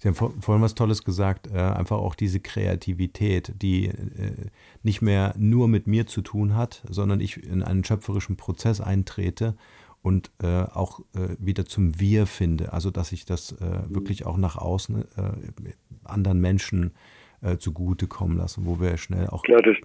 Sie 0.03 0.09
haben 0.09 0.15
vorhin 0.15 0.61
was 0.61 0.75
Tolles 0.75 1.05
gesagt, 1.05 1.47
äh, 1.47 1.57
einfach 1.57 1.95
auch 1.95 2.13
diese 2.13 2.41
Kreativität, 2.41 3.53
die 3.61 3.85
äh, 3.85 4.49
nicht 4.83 5.01
mehr 5.01 5.33
nur 5.37 5.69
mit 5.69 5.87
mir 5.87 6.07
zu 6.07 6.21
tun 6.21 6.57
hat, 6.57 6.83
sondern 6.89 7.21
ich 7.21 7.41
in 7.41 7.63
einen 7.63 7.85
schöpferischen 7.85 8.35
Prozess 8.35 8.81
eintrete 8.81 9.55
und 10.01 10.29
äh, 10.43 10.63
auch 10.73 10.99
äh, 11.15 11.37
wieder 11.39 11.63
zum 11.63 12.01
Wir 12.01 12.25
finde. 12.25 12.73
Also 12.73 12.91
dass 12.91 13.13
ich 13.13 13.23
das 13.23 13.53
äh, 13.53 13.63
mhm. 13.63 13.95
wirklich 13.95 14.25
auch 14.25 14.35
nach 14.35 14.57
außen 14.57 15.05
äh, 15.15 15.71
anderen 16.03 16.41
Menschen 16.41 16.91
äh, 17.41 17.55
zugutekommen 17.55 18.37
lasse, 18.37 18.65
wo 18.65 18.81
wir 18.81 18.97
schnell 18.97 19.27
auch. 19.27 19.43
Klar, 19.43 19.61
das, 19.61 19.77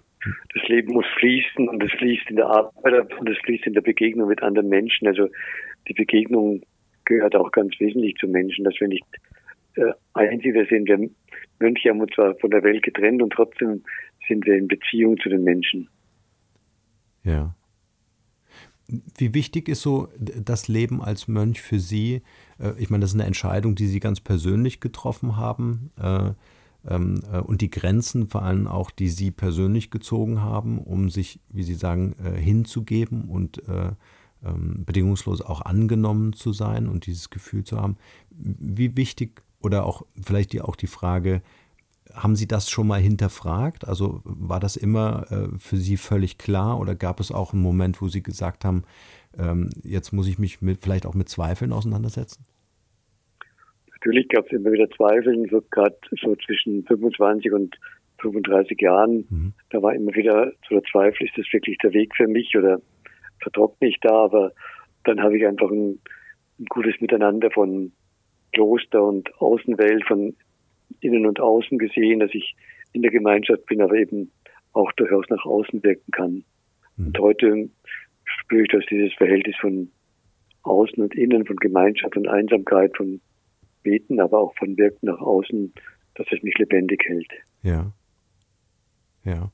das 0.53 0.67
Leben 0.67 0.95
muss 0.95 1.05
fließen 1.17 1.69
und 1.69 1.81
es 1.81 1.93
fließt 1.93 2.29
in 2.29 2.35
der 2.35 2.47
Arbeit 2.47 3.13
und 3.17 3.29
es 3.29 3.37
fließt 3.45 3.67
in 3.67 3.73
der 3.73 3.81
Begegnung 3.81 4.27
mit 4.27 4.43
anderen 4.43 4.67
Menschen. 4.67 5.07
Also 5.07 5.29
die 5.87 5.93
Begegnung 5.93 6.61
gehört 7.05 7.37
auch 7.37 7.53
ganz 7.53 7.79
wesentlich 7.79 8.15
zu 8.15 8.27
Menschen, 8.27 8.65
dass 8.65 8.77
wir 8.81 8.89
nicht 8.89 9.05
einzige 10.29 10.65
sind. 10.69 10.87
Wir 10.87 11.09
Mönche 11.59 11.89
haben 11.89 12.01
uns 12.01 12.13
zwar 12.15 12.35
von 12.35 12.51
der 12.51 12.63
Welt 12.63 12.83
getrennt 12.83 13.21
und 13.21 13.31
trotzdem 13.31 13.83
sind 14.27 14.45
wir 14.45 14.55
in 14.55 14.67
Beziehung 14.67 15.17
zu 15.17 15.29
den 15.29 15.43
Menschen. 15.43 15.89
Ja. 17.23 17.55
Wie 19.17 19.33
wichtig 19.33 19.69
ist 19.69 19.81
so 19.81 20.07
das 20.17 20.67
Leben 20.67 21.01
als 21.01 21.27
Mönch 21.27 21.61
für 21.61 21.79
Sie? 21.79 22.21
Äh, 22.59 22.73
ich 22.79 22.89
meine, 22.89 23.01
das 23.01 23.11
ist 23.11 23.15
eine 23.15 23.27
Entscheidung, 23.27 23.75
die 23.75 23.85
Sie 23.85 23.99
ganz 23.99 24.19
persönlich 24.19 24.79
getroffen 24.79 25.37
haben. 25.37 25.91
Äh, 26.01 26.31
ähm, 26.89 27.21
äh, 27.31 27.39
und 27.39 27.61
die 27.61 27.69
Grenzen 27.69 28.27
vor 28.27 28.43
allem 28.43 28.67
auch, 28.67 28.89
die 28.89 29.09
Sie 29.09 29.31
persönlich 29.31 29.91
gezogen 29.91 30.41
haben, 30.41 30.79
um 30.79 31.09
sich, 31.09 31.39
wie 31.49 31.63
Sie 31.63 31.75
sagen, 31.75 32.15
hinzugeben 32.35 33.25
und 33.25 33.61
ähm, 34.43 34.85
bedingungslos 34.85 35.41
auch 35.41 35.61
angenommen 35.61 36.33
zu 36.33 36.53
sein 36.53 36.87
und 36.87 37.05
dieses 37.05 37.29
Gefühl 37.29 37.65
zu 37.65 37.77
haben. 37.77 37.97
Wie 38.31 38.95
wichtig 38.95 39.43
oder 39.61 39.85
auch 39.85 40.05
vielleicht 40.21 40.53
die, 40.53 40.61
auch 40.61 40.75
die 40.75 40.87
Frage, 40.87 41.41
haben 42.13 42.35
Sie 42.35 42.47
das 42.47 42.69
schon 42.69 42.87
mal 42.87 42.99
hinterfragt? 42.99 43.87
Also 43.87 44.21
war 44.23 44.59
das 44.59 44.75
immer 44.75 45.25
äh, 45.31 45.57
für 45.57 45.77
Sie 45.77 45.97
völlig 45.97 46.37
klar 46.37 46.79
oder 46.79 46.95
gab 46.95 47.19
es 47.19 47.31
auch 47.31 47.53
einen 47.53 47.61
Moment, 47.61 48.01
wo 48.01 48.07
Sie 48.07 48.23
gesagt 48.23 48.65
haben, 48.65 48.83
ähm, 49.37 49.69
jetzt 49.83 50.11
muss 50.11 50.27
ich 50.27 50.39
mich 50.39 50.61
mit, 50.61 50.79
vielleicht 50.81 51.05
auch 51.05 51.13
mit 51.13 51.29
Zweifeln 51.29 51.71
auseinandersetzen? 51.71 52.45
Natürlich 53.91 54.29
gab 54.29 54.45
es 54.45 54.53
immer 54.53 54.71
wieder 54.71 54.89
Zweifel, 54.91 55.45
so 55.51 55.61
gerade 55.69 55.97
so 56.21 56.35
zwischen 56.37 56.85
25 56.85 57.51
und 57.51 57.75
35 58.21 58.79
Jahren. 58.81 59.25
Mhm. 59.29 59.53
Da 59.69 59.81
war 59.81 59.93
immer 59.93 60.13
wieder 60.15 60.53
so 60.67 60.75
der 60.75 60.83
Zweifel, 60.83 61.27
ist 61.27 61.37
das 61.37 61.45
wirklich 61.51 61.77
der 61.79 61.93
Weg 61.93 62.15
für 62.15 62.27
mich 62.27 62.55
oder 62.57 62.81
vertrockne 63.41 63.89
ich 63.89 63.97
da? 64.01 64.11
Aber 64.11 64.53
dann 65.03 65.21
habe 65.21 65.37
ich 65.37 65.45
einfach 65.45 65.69
ein, 65.69 65.99
ein 66.59 66.65
gutes 66.69 66.99
Miteinander 67.01 67.51
von 67.51 67.91
Kloster 68.51 69.03
und 69.03 69.33
Außenwelt, 69.41 70.05
von 70.05 70.35
innen 71.01 71.25
und 71.25 71.39
außen 71.39 71.77
gesehen, 71.77 72.19
dass 72.19 72.33
ich 72.33 72.55
in 72.93 73.01
der 73.01 73.11
Gemeinschaft 73.11 73.65
bin, 73.67 73.81
aber 73.81 73.95
eben 73.95 74.31
auch 74.73 74.91
durchaus 74.93 75.25
nach 75.29 75.45
außen 75.45 75.83
wirken 75.83 76.11
kann. 76.11 76.43
Mhm. 76.97 77.07
Und 77.07 77.19
heute 77.19 77.69
spüre 78.23 78.63
ich, 78.63 78.69
dass 78.69 78.85
dieses 78.89 79.13
Verhältnis 79.13 79.55
von 79.59 79.89
außen 80.63 81.01
und 81.01 81.15
innen, 81.15 81.45
von 81.45 81.55
Gemeinschaft 81.57 82.15
und 82.17 82.27
Einsamkeit, 82.27 82.95
von 82.95 83.21
Beten, 83.83 84.19
aber 84.19 84.39
auch 84.39 84.55
von 84.57 84.77
Wirken 84.77 85.07
nach 85.07 85.19
außen, 85.19 85.73
dass 86.15 86.27
es 86.31 86.43
mich 86.43 86.57
lebendig 86.57 87.03
hält. 87.05 87.31
Ja. 87.63 87.91
Ja. 89.23 89.51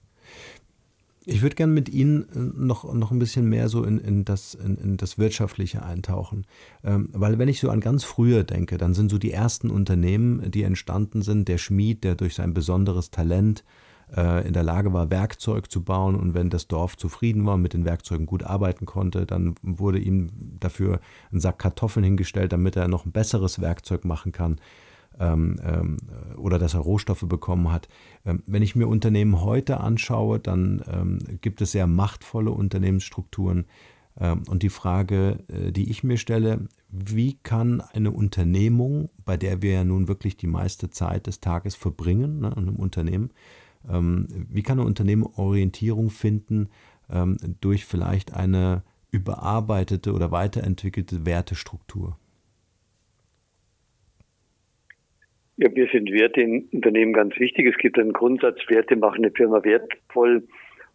Ich 1.25 1.41
würde 1.41 1.55
gerne 1.55 1.73
mit 1.73 1.89
Ihnen 1.89 2.23
äh, 2.29 2.39
noch, 2.39 2.93
noch 2.93 3.11
ein 3.11 3.19
bisschen 3.19 3.49
mehr 3.49 3.67
so 3.69 3.83
in, 3.83 3.97
in, 3.97 4.25
das, 4.25 4.53
in, 4.53 4.77
in 4.77 4.97
das 4.97 5.17
Wirtschaftliche 5.17 5.83
eintauchen. 5.83 6.45
Ähm, 6.83 7.09
weil 7.13 7.39
wenn 7.39 7.47
ich 7.47 7.59
so 7.59 7.69
an 7.69 7.79
ganz 7.79 8.03
früher 8.03 8.43
denke, 8.43 8.77
dann 8.77 8.93
sind 8.93 9.09
so 9.09 9.17
die 9.17 9.31
ersten 9.31 9.69
Unternehmen, 9.69 10.51
die 10.51 10.63
entstanden 10.63 11.21
sind, 11.21 11.47
der 11.47 11.57
Schmied, 11.57 12.03
der 12.03 12.15
durch 12.15 12.35
sein 12.35 12.53
besonderes 12.53 13.11
Talent 13.11 13.63
äh, 14.15 14.47
in 14.47 14.53
der 14.53 14.63
Lage 14.63 14.93
war, 14.93 15.09
Werkzeug 15.09 15.71
zu 15.71 15.83
bauen 15.83 16.15
und 16.15 16.33
wenn 16.33 16.49
das 16.49 16.67
Dorf 16.67 16.95
zufrieden 16.97 17.45
war 17.45 17.55
und 17.55 17.61
mit 17.61 17.73
den 17.73 17.85
Werkzeugen 17.85 18.25
gut 18.25 18.43
arbeiten 18.43 18.85
konnte, 18.85 19.25
dann 19.25 19.55
wurde 19.61 19.99
ihm 19.99 20.29
dafür 20.59 20.99
ein 21.31 21.39
Sack 21.39 21.59
Kartoffeln 21.59 22.03
hingestellt, 22.03 22.53
damit 22.53 22.75
er 22.75 22.88
noch 22.88 23.05
ein 23.05 23.11
besseres 23.11 23.61
Werkzeug 23.61 24.05
machen 24.05 24.31
kann 24.31 24.57
ähm, 25.19 25.60
ähm, 25.63 25.97
oder 26.38 26.60
dass 26.60 26.73
er 26.73 26.82
Rohstoffe 26.82 27.25
bekommen 27.28 27.71
hat. 27.71 27.88
Ähm, 28.25 28.43
wenn 28.45 28.62
ich 28.62 28.75
mir 28.75 28.88
Unternehmen 28.88 29.41
heute 29.41 29.80
anschaue, 29.80 30.39
dann 30.39 30.84
ähm, 30.91 31.19
gibt 31.41 31.62
es 31.62 31.71
sehr 31.71 31.88
machtvolle 31.88 32.51
Unternehmensstrukturen. 32.51 33.65
Ähm, 34.19 34.43
und 34.49 34.63
die 34.63 34.69
Frage, 34.69 35.39
äh, 35.47 35.71
die 35.71 35.89
ich 35.89 36.04
mir 36.04 36.17
stelle, 36.17 36.67
wie 36.89 37.38
kann 37.43 37.82
eine 37.82 38.12
Unternehmung, 38.12 39.10
bei 39.25 39.38
der 39.38 39.62
wir 39.62 39.71
ja 39.71 39.84
nun 39.84 40.08
wirklich 40.08 40.38
die 40.38 40.47
meiste 40.47 40.89
Zeit 40.89 41.28
des 41.28 41.39
Tages 41.39 41.75
verbringen, 41.75 42.39
ne, 42.39 42.47
in 42.49 42.67
einem 42.67 42.75
Unternehmen, 42.75 43.32
ähm, 43.89 44.28
wie 44.49 44.63
kann 44.63 44.80
ein 44.80 44.86
Unternehmen 44.86 45.23
Orientierung 45.23 46.10
finden 46.10 46.69
durch 47.62 47.86
vielleicht 47.86 48.34
eine 48.34 48.82
überarbeitete 49.12 50.12
oder 50.12 50.32
weiterentwickelte 50.32 51.23
Wertestruktur? 51.23 52.17
Ja, 55.58 55.74
wir 55.74 55.88
sind 55.88 56.12
Werte 56.12 56.41
im 56.41 56.68
Unternehmen 56.74 57.13
ganz 57.13 57.39
wichtig. 57.39 57.68
Es 57.68 57.78
gibt 57.78 57.98
einen 57.98 58.12
Grundsatz, 58.12 58.60
Werte 58.68 58.96
machen 58.98 59.24
eine 59.24 59.32
Firma 59.32 59.63
wertvoll 59.63 60.44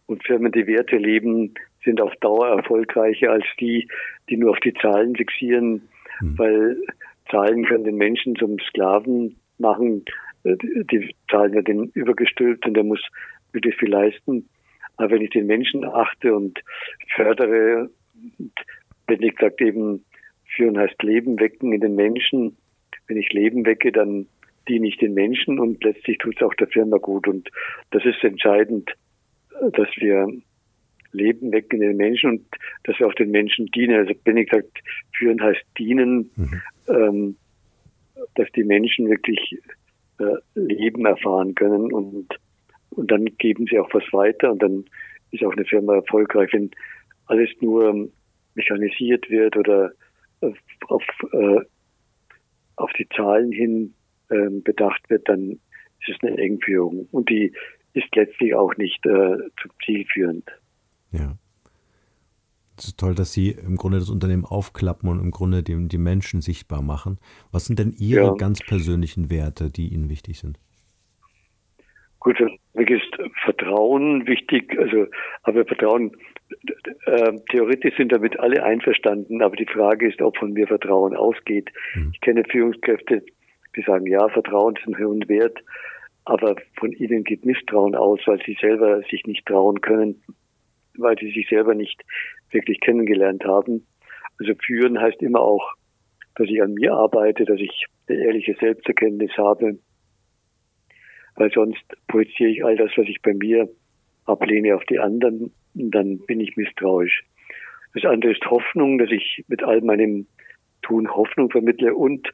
und 0.05 0.23
Firmen, 0.23 0.51
die 0.51 0.67
Werte 0.67 0.97
leben, 0.97 1.55
sind 1.83 1.99
auf 1.99 2.13
Dauer 2.17 2.47
erfolgreicher 2.47 3.31
als 3.31 3.45
die, 3.59 3.87
die 4.29 4.37
nur 4.37 4.51
auf 4.51 4.59
die 4.59 4.73
Zahlen 4.73 5.15
fixieren, 5.15 5.89
mhm. 6.19 6.37
weil 6.37 6.77
Zahlen 7.31 7.65
können 7.65 7.85
den 7.85 7.95
Menschen 7.95 8.35
zum 8.35 8.59
Sklaven 8.59 9.37
machen. 9.57 10.05
Die 10.43 11.15
Zahlen 11.29 11.53
werden 11.53 11.91
übergestülpt 11.93 12.65
und 12.67 12.75
der 12.75 12.83
muss 12.83 13.01
wirklich 13.53 13.75
viel 13.77 13.89
leisten. 13.89 14.47
Aber 14.97 15.11
wenn 15.11 15.21
ich 15.21 15.31
den 15.31 15.47
Menschen 15.47 15.85
achte 15.85 16.35
und 16.35 16.59
fördere, 17.15 17.89
wenn 19.07 19.23
ich 19.23 19.33
sagt 19.39 19.61
eben, 19.61 20.05
führen 20.55 20.77
heißt 20.77 21.01
Leben 21.01 21.39
wecken 21.39 21.73
in 21.73 21.81
den 21.81 21.95
Menschen, 21.95 22.57
wenn 23.07 23.17
ich 23.17 23.31
Leben 23.31 23.65
wecke, 23.65 23.91
dann 23.91 24.27
diene 24.67 24.87
ich 24.87 24.97
den 24.97 25.13
Menschen 25.13 25.59
und 25.59 25.83
letztlich 25.83 26.17
tut 26.17 26.35
es 26.35 26.43
auch 26.43 26.53
der 26.55 26.67
Firma 26.67 26.97
gut. 26.97 27.27
Und 27.27 27.49
das 27.91 28.05
ist 28.05 28.23
entscheidend, 28.23 28.91
dass 29.59 29.89
wir 29.97 30.27
Leben 31.13 31.51
wecken 31.51 31.81
in 31.81 31.89
den 31.89 31.97
Menschen 31.97 32.29
und 32.29 32.45
dass 32.83 32.97
wir 32.99 33.07
auch 33.07 33.13
den 33.13 33.31
Menschen 33.31 33.65
dienen. 33.67 33.97
Also 33.97 34.13
wenn 34.23 34.37
ich 34.37 34.49
sagt, 34.49 34.79
führen 35.13 35.41
heißt 35.41 35.63
dienen, 35.77 36.31
mhm. 36.35 36.61
ähm, 36.87 37.35
dass 38.35 38.49
die 38.55 38.63
Menschen 38.63 39.09
wirklich 39.09 39.57
äh, 40.19 40.35
Leben 40.55 41.05
erfahren 41.05 41.55
können 41.55 41.91
und, 41.91 42.27
und 42.91 43.11
dann 43.11 43.25
geben 43.37 43.65
sie 43.69 43.79
auch 43.79 43.93
was 43.93 44.03
weiter 44.11 44.51
und 44.51 44.61
dann 44.61 44.85
ist 45.31 45.43
auch 45.43 45.53
eine 45.53 45.65
Firma 45.65 45.95
erfolgreich. 45.95 46.49
Wenn 46.53 46.71
alles 47.25 47.49
nur 47.61 48.09
mechanisiert 48.55 49.29
wird 49.29 49.57
oder 49.57 49.91
auf, 50.41 50.57
auf, 50.87 51.03
äh, 51.33 51.61
auf 52.75 52.91
die 52.93 53.07
Zahlen 53.09 53.51
hin 53.51 53.93
ähm, 54.31 54.63
bedacht 54.63 55.09
wird, 55.09 55.27
dann 55.27 55.59
ist 55.99 56.09
es 56.09 56.17
eine 56.21 56.37
Engführung. 56.37 57.07
Und 57.11 57.29
die 57.29 57.53
ist 57.93 58.15
letztlich 58.15 58.55
auch 58.55 58.75
nicht 58.77 59.05
äh, 59.05 59.37
zum 59.61 59.71
Ziel 59.85 60.05
führend. 60.11 60.45
Ja. 61.11 61.37
Es 62.77 62.87
ist 62.87 62.99
toll, 62.99 63.13
dass 63.13 63.33
Sie 63.33 63.51
im 63.51 63.75
Grunde 63.75 63.99
das 63.99 64.09
Unternehmen 64.09 64.45
aufklappen 64.45 65.07
und 65.09 65.19
im 65.19 65.29
Grunde 65.29 65.61
die, 65.61 65.87
die 65.87 65.97
Menschen 65.97 66.41
sichtbar 66.41 66.81
machen. 66.81 67.19
Was 67.51 67.65
sind 67.65 67.77
denn 67.77 67.93
Ihre 67.97 68.25
ja. 68.25 68.33
ganz 68.33 68.59
persönlichen 68.59 69.29
Werte, 69.29 69.69
die 69.69 69.89
Ihnen 69.89 70.09
wichtig 70.09 70.39
sind? 70.39 70.57
Gut, 72.19 72.37
für 72.37 72.49
mich 72.73 72.89
ist 72.89 73.17
Vertrauen 73.43 74.25
wichtig. 74.25 74.75
Also, 74.79 75.07
aber 75.43 75.65
Vertrauen, 75.65 76.11
äh, 77.05 77.33
theoretisch 77.49 77.95
sind 77.97 78.11
damit 78.11 78.39
alle 78.39 78.63
einverstanden, 78.63 79.41
aber 79.41 79.55
die 79.55 79.65
Frage 79.65 80.07
ist, 80.07 80.21
ob 80.21 80.37
von 80.37 80.53
mir 80.53 80.67
Vertrauen 80.67 81.15
ausgeht. 81.15 81.69
Hm. 81.93 82.11
Ich 82.13 82.21
kenne 82.21 82.43
Führungskräfte, 82.49 83.23
die 83.75 83.81
sagen, 83.81 84.07
ja, 84.07 84.27
Vertrauen 84.29 84.75
ist 84.75 84.87
ein 84.87 84.97
hohen 84.97 85.27
Wert, 85.29 85.59
aber 86.25 86.55
von 86.77 86.91
ihnen 86.91 87.23
geht 87.23 87.45
Misstrauen 87.45 87.95
aus, 87.95 88.19
weil 88.25 88.41
sie 88.45 88.57
selber 88.59 89.01
sich 89.09 89.25
nicht 89.25 89.45
trauen 89.45 89.81
können, 89.81 90.21
weil 90.97 91.17
sie 91.17 91.31
sich 91.31 91.47
selber 91.49 91.73
nicht 91.73 92.01
wirklich 92.51 92.79
kennengelernt 92.81 93.43
haben. 93.45 93.87
Also 94.39 94.53
führen 94.65 94.99
heißt 94.99 95.21
immer 95.21 95.39
auch, 95.39 95.73
dass 96.35 96.47
ich 96.47 96.61
an 96.61 96.73
mir 96.73 96.93
arbeite, 96.93 97.45
dass 97.45 97.59
ich 97.59 97.85
eine 98.07 98.19
ehrliche 98.19 98.55
Selbsterkenntnis 98.59 99.31
habe, 99.37 99.79
weil 101.35 101.51
sonst 101.51 101.83
projiziere 102.07 102.49
ich 102.49 102.65
all 102.65 102.75
das, 102.75 102.91
was 102.95 103.07
ich 103.07 103.21
bei 103.21 103.33
mir 103.33 103.69
ablehne, 104.25 104.75
auf 104.75 104.83
die 104.85 104.99
anderen 104.99 105.53
und 105.75 105.91
dann 105.91 106.19
bin 106.25 106.39
ich 106.39 106.55
misstrauisch. 106.57 107.23
Das 107.93 108.05
andere 108.05 108.31
ist 108.31 108.45
Hoffnung, 108.45 108.97
dass 108.97 109.11
ich 109.11 109.43
mit 109.47 109.63
all 109.63 109.81
meinem 109.81 110.27
Tun 110.81 111.09
Hoffnung 111.13 111.49
vermittle 111.49 111.93
und 111.93 112.27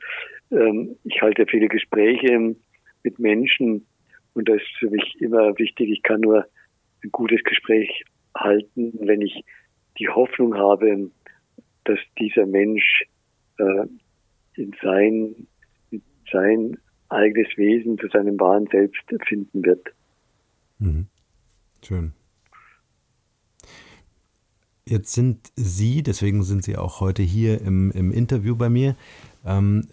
ich 0.49 1.21
halte 1.21 1.45
viele 1.45 1.67
Gespräche 1.67 2.55
mit 3.03 3.19
Menschen 3.19 3.85
und 4.33 4.47
das 4.47 4.57
ist 4.57 4.77
für 4.79 4.89
mich 4.89 5.15
immer 5.19 5.57
wichtig. 5.57 5.89
Ich 5.89 6.03
kann 6.03 6.21
nur 6.21 6.45
ein 7.03 7.11
gutes 7.11 7.43
Gespräch 7.43 8.03
halten, 8.35 8.93
wenn 8.99 9.21
ich 9.21 9.43
die 9.99 10.09
Hoffnung 10.09 10.55
habe, 10.55 11.09
dass 11.85 11.99
dieser 12.19 12.45
Mensch 12.45 13.03
äh, 13.57 13.85
in 14.55 14.75
sein, 14.81 15.47
in 15.91 16.01
sein 16.31 16.77
eigenes 17.09 17.47
Wesen 17.57 17.97
zu 17.97 18.07
seinem 18.09 18.39
wahren 18.39 18.67
Selbst 18.71 19.03
finden 19.27 19.65
wird. 19.65 19.87
Mhm. 20.79 21.07
Schön. 21.83 22.13
Jetzt 24.85 25.13
sind 25.13 25.51
Sie, 25.55 26.01
deswegen 26.01 26.43
sind 26.43 26.63
Sie 26.63 26.77
auch 26.77 27.01
heute 27.01 27.21
hier 27.21 27.61
im, 27.61 27.91
im 27.91 28.11
Interview 28.11 28.55
bei 28.55 28.69
mir, 28.69 28.95
ähm, 29.45 29.87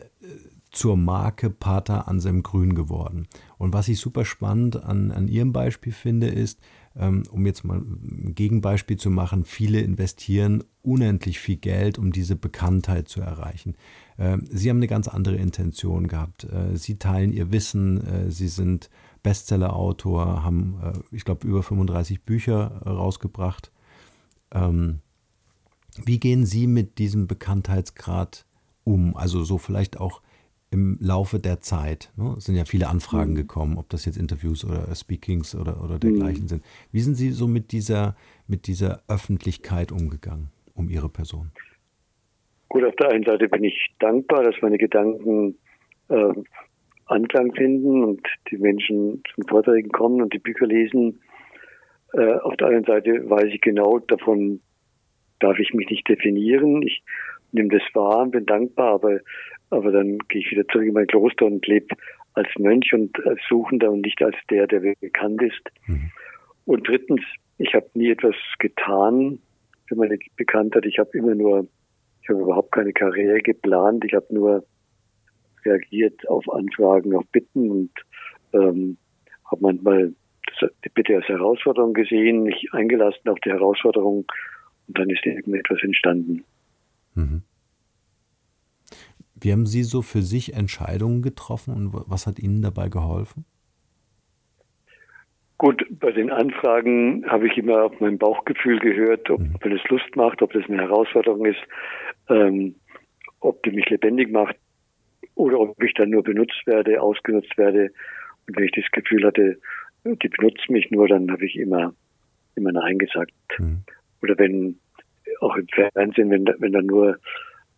zur 0.74 0.96
Marke 0.96 1.50
Pater 1.50 2.08
Anselm 2.08 2.42
Grün 2.42 2.74
geworden. 2.74 3.28
Und 3.58 3.72
was 3.72 3.88
ich 3.88 4.00
super 4.00 4.24
spannend 4.24 4.82
an, 4.82 5.10
an 5.10 5.28
Ihrem 5.28 5.52
Beispiel 5.52 5.92
finde, 5.92 6.28
ist, 6.28 6.60
ähm, 6.96 7.24
um 7.30 7.46
jetzt 7.46 7.64
mal 7.64 7.78
ein 7.78 8.34
Gegenbeispiel 8.34 8.96
zu 8.96 9.10
machen, 9.10 9.44
viele 9.44 9.80
investieren 9.80 10.64
unendlich 10.82 11.38
viel 11.40 11.56
Geld, 11.56 11.98
um 11.98 12.12
diese 12.12 12.37
Bekanntheit 12.37 13.08
zu 13.08 13.20
erreichen. 13.20 13.76
Ähm, 14.18 14.46
Sie 14.50 14.70
haben 14.70 14.76
eine 14.78 14.87
ganz 14.87 15.08
andere 15.08 15.37
Intention 15.37 16.08
gehabt. 16.08 16.44
Äh, 16.44 16.76
Sie 16.76 16.98
teilen 16.98 17.32
Ihr 17.32 17.52
Wissen, 17.52 18.06
äh, 18.06 18.30
Sie 18.30 18.48
sind 18.48 18.90
Bestseller-Autor, 19.22 20.44
haben, 20.44 20.78
äh, 20.82 20.92
ich 21.10 21.24
glaube, 21.24 21.46
über 21.46 21.62
35 21.62 22.22
Bücher 22.22 22.82
rausgebracht. 22.84 23.72
Ähm, 24.52 25.00
wie 26.04 26.18
gehen 26.18 26.44
Sie 26.44 26.66
mit 26.66 26.98
diesem 26.98 27.26
Bekanntheitsgrad 27.26 28.46
um? 28.84 29.16
Also 29.16 29.44
so 29.44 29.58
vielleicht 29.58 29.98
auch 29.98 30.22
im 30.74 30.98
Laufe 31.00 31.38
der 31.38 31.60
Zeit. 31.60 32.10
Ne? 32.16 32.34
Es 32.37 32.46
sind 32.46 32.56
ja 32.56 32.64
viele 32.64 32.88
Anfragen 32.88 33.30
mhm. 33.30 33.37
gekommen, 33.37 33.78
ob 33.78 33.88
das 33.90 34.06
jetzt 34.06 34.18
Interviews 34.18 34.64
oder 34.64 34.92
Speakings 34.94 35.54
oder, 35.54 35.82
oder 35.82 36.00
dergleichen 36.00 36.44
mhm. 36.44 36.48
sind. 36.48 36.64
Wie 36.90 36.98
sind 36.98 37.14
Sie 37.14 37.30
so 37.30 37.46
mit 37.46 37.70
dieser, 37.70 38.16
mit 38.48 38.66
dieser 38.66 39.02
Öffentlichkeit 39.08 39.92
umgegangen, 39.92 40.48
um 40.74 40.88
Ihre 40.88 41.08
Person? 41.08 41.52
Gut, 42.68 42.84
auf 42.84 42.96
der 42.96 43.10
einen 43.10 43.22
Seite 43.22 43.48
bin 43.48 43.62
ich 43.62 43.94
dankbar, 44.00 44.42
dass 44.42 44.56
meine 44.62 44.78
Gedanken 44.78 45.56
äh, 46.08 46.32
Anklang 47.06 47.54
finden 47.54 48.02
und 48.02 48.26
die 48.50 48.58
Menschen 48.58 49.22
zum 49.32 49.46
Vorträgen 49.46 49.90
kommen 49.90 50.22
und 50.22 50.32
die 50.32 50.40
Bücher 50.40 50.66
lesen. 50.66 51.20
Äh, 52.14 52.34
auf 52.38 52.56
der 52.56 52.66
anderen 52.66 52.87
Seite 52.87 53.30
weiß 53.30 53.46
ich 53.46 53.60
genau, 53.60 54.00
davon 54.00 54.60
darf 55.38 55.56
ich 55.60 55.72
mich 55.72 55.88
nicht 55.88 56.08
definieren. 56.08 56.82
Ich 56.82 57.04
nehme 57.52 57.68
das 57.68 57.82
wahr, 57.94 58.26
bin 58.26 58.44
dankbar, 58.44 58.94
aber 58.94 59.20
aber 59.70 59.92
dann 59.92 60.18
gehe 60.29 60.40
ich 60.40 60.50
wieder 60.50 60.66
zurück 60.68 60.87
in 60.87 60.94
mein 60.94 61.07
Kloster 61.07 61.46
und 61.46 61.66
lebe 61.66 61.94
als 62.35 62.48
Mönch 62.59 62.92
und 62.92 63.24
als 63.27 63.40
Suchender 63.48 63.90
und 63.90 64.03
nicht 64.03 64.22
als 64.22 64.37
der, 64.50 64.66
der 64.66 64.81
bekannt 65.00 65.42
ist. 65.42 65.62
Mhm. 65.87 66.11
Und 66.64 66.88
drittens, 66.88 67.22
ich 67.59 67.74
habe 67.74 67.88
nie 67.94 68.11
etwas 68.11 68.35
getan 68.59 69.38
für 69.87 69.96
meine 69.96 70.18
Bekanntheit. 70.37 70.87
Ich 70.87 70.98
habe 70.98 71.11
immer 71.16 71.35
nur, 71.35 71.68
ich 72.22 72.29
habe 72.29 72.40
überhaupt 72.40 72.72
keine 72.72 72.92
Karriere 72.92 73.40
geplant. 73.40 74.05
Ich 74.05 74.14
habe 74.14 74.27
nur 74.31 74.64
reagiert 75.64 76.29
auf 76.29 76.44
Anfragen, 76.53 77.14
auf 77.14 77.24
Bitten 77.33 77.70
und 77.70 77.90
ähm, 78.53 78.96
habe 79.50 79.62
manchmal 79.62 80.12
die 80.85 80.88
Bitte 80.88 81.16
als 81.16 81.29
Herausforderung 81.29 81.94
gesehen, 81.94 82.44
mich 82.44 82.68
eingelassen 82.72 83.29
auf 83.29 83.38
die 83.40 83.50
Herausforderung 83.50 84.24
und 84.87 84.98
dann 84.98 85.11
ist 85.11 85.24
irgendetwas 85.24 85.83
entstanden. 85.83 86.44
Mhm. 87.14 87.42
Wie 89.40 89.53
haben 89.53 89.66
Sie 89.66 89.83
so 89.83 90.03
für 90.03 90.23
sich 90.23 90.55
Entscheidungen 90.55 91.23
getroffen 91.23 91.75
und 91.75 91.90
was 91.92 92.27
hat 92.27 92.38
Ihnen 92.38 92.62
dabei 92.62 92.88
geholfen? 92.88 93.44
Gut, 95.59 95.85
bei 95.90 96.12
den 96.12 96.31
Anfragen 96.31 97.25
habe 97.27 97.47
ich 97.47 97.57
immer 97.57 97.85
auf 97.85 98.01
mein 98.01 98.18
Bauchgefühl 98.18 98.79
gehört, 98.81 99.31
ob, 99.31 99.40
mhm. 99.40 99.55
wenn 99.61 99.73
es 99.73 99.85
Lust 99.88 100.16
macht, 100.16 100.42
ob 100.42 100.53
das 100.53 100.64
eine 100.68 100.83
Herausforderung 100.83 101.47
ist, 101.47 101.62
ähm, 102.29 102.75
ob 103.40 103.62
die 103.62 103.70
mich 103.70 103.88
lebendig 103.88 104.31
macht 104.31 104.57
oder 105.35 105.61
ob 105.61 105.81
ich 105.83 105.94
dann 105.94 106.11
nur 106.11 106.23
benutzt 106.23 106.66
werde, 106.66 107.01
ausgenutzt 107.01 107.57
werde. 107.57 107.90
Und 108.47 108.57
wenn 108.57 108.64
ich 108.64 108.73
das 108.73 108.90
Gefühl 108.92 109.25
hatte, 109.25 109.59
die 110.05 110.29
benutzt 110.29 110.68
mich 110.68 110.90
nur, 110.90 111.09
dann 111.09 111.31
habe 111.31 111.47
ich 111.47 111.57
immer, 111.57 111.94
immer 112.57 112.73
Nein 112.73 112.99
gesagt. 112.99 113.33
Mhm. 113.59 113.85
Oder 114.23 114.38
wenn, 114.38 114.79
auch 115.40 115.57
im 115.57 115.66
Fernsehen, 115.68 116.31
wenn, 116.31 116.47
wenn 116.59 116.73
da 116.73 116.83
nur 116.83 117.18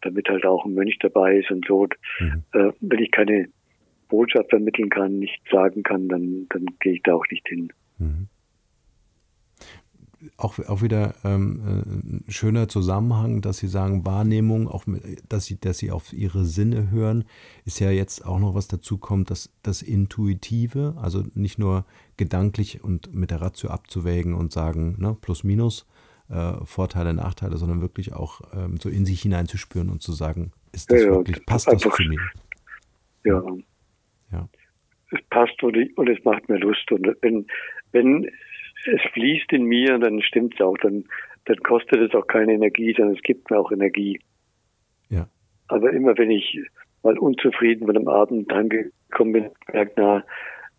damit 0.07 0.29
halt 0.29 0.45
auch 0.47 0.65
ein 0.65 0.75
Mönch 0.75 0.99
dabei 1.01 1.39
ist 1.39 1.51
und 1.51 1.67
so. 1.67 1.87
Mhm. 2.21 2.43
Äh, 2.53 2.73
wenn 2.81 2.99
ich 3.01 3.11
keine 3.11 3.49
Botschaft 4.09 4.51
vermitteln 4.51 4.89
kann, 4.89 5.19
nicht 5.19 5.41
sagen 5.51 5.83
kann, 5.83 6.09
dann, 6.09 6.47
dann 6.51 6.67
gehe 6.81 6.95
ich 6.95 7.03
da 7.03 7.15
auch 7.15 7.27
nicht 7.31 7.47
hin. 7.49 7.73
Mhm. 7.99 8.29
Auch, 10.39 10.59
auch 10.59 10.83
wieder 10.83 11.15
ähm, 11.25 11.61
ein 11.65 12.25
äh, 12.27 12.33
schöner 12.33 12.69
Zusammenhang, 12.69 13.43
dass 13.43 13.59
Sie 13.59 13.69
sagen, 13.69 14.05
Wahrnehmung, 14.07 14.67
auch 14.67 14.87
mit, 14.87 15.03
dass, 15.29 15.45
Sie, 15.45 15.61
dass 15.61 15.79
Sie 15.79 15.91
auf 15.91 16.13
Ihre 16.13 16.45
Sinne 16.45 16.91
hören, 16.91 17.25
ist 17.65 17.81
ja 17.81 17.91
jetzt 17.91 18.25
auch 18.25 18.39
noch 18.39 18.55
was 18.55 18.67
dazu 18.67 18.99
kommt, 18.99 19.31
dass 19.31 19.53
das 19.63 19.83
Intuitive, 19.83 20.95
also 21.01 21.25
nicht 21.35 21.59
nur 21.59 21.85
gedanklich 22.17 22.83
und 22.83 23.15
mit 23.15 23.31
der 23.31 23.41
Ratio 23.41 23.71
abzuwägen 23.71 24.35
und 24.35 24.53
sagen, 24.53 24.97
ne, 24.99 25.17
plus 25.21 25.45
minus, 25.45 25.87
äh, 26.31 26.65
Vorteile, 26.65 27.15
Nachteile, 27.15 27.57
sondern 27.57 27.81
wirklich 27.81 28.13
auch 28.13 28.41
ähm, 28.55 28.77
so 28.79 28.89
in 28.89 29.05
sich 29.05 29.23
hineinzuspüren 29.23 29.91
und 29.91 30.03
zu 30.03 30.13
sagen, 30.13 30.53
ist 30.73 30.91
das 30.91 31.03
ja, 31.03 31.11
wirklich, 31.11 31.45
passt 31.47 31.69
das 31.69 31.81
zu 31.81 31.91
mir? 32.03 32.21
Ja. 33.25 33.43
ja. 34.33 34.49
Es 35.11 35.21
passt 35.31 35.63
und, 35.63 35.77
ich, 35.77 35.97
und 35.97 36.09
es 36.09 36.23
macht 36.25 36.49
mir 36.49 36.59
Lust. 36.59 36.91
Und 36.91 37.17
wenn, 37.23 37.47
wenn 37.93 38.31
es 38.87 39.01
fließt 39.13 39.53
in 39.53 39.65
mir, 39.65 39.99
dann 39.99 40.23
stimmt 40.23 40.55
es 40.55 40.61
auch. 40.61 40.77
Dann, 40.79 41.05
dann 41.45 41.57
kostet 41.59 41.99
es 41.99 42.15
auch 42.15 42.27
keine 42.27 42.55
Energie, 42.55 42.95
sondern 42.97 43.17
es 43.17 43.23
gibt 43.23 43.51
mir 43.51 43.59
auch 43.59 43.71
Energie. 43.73 44.21
Ja. 45.09 45.29
Aber 45.69 45.93
immer 45.93 46.17
wenn 46.19 46.31
ich 46.31 46.61
mal 47.03 47.19
unzufrieden 47.19 47.87
mit 47.87 47.97
einem 47.97 48.09
Abend 48.09 48.53
angekommen 48.53 49.33
bin, 49.33 49.51
merke, 49.73 49.93
na, 49.97 50.25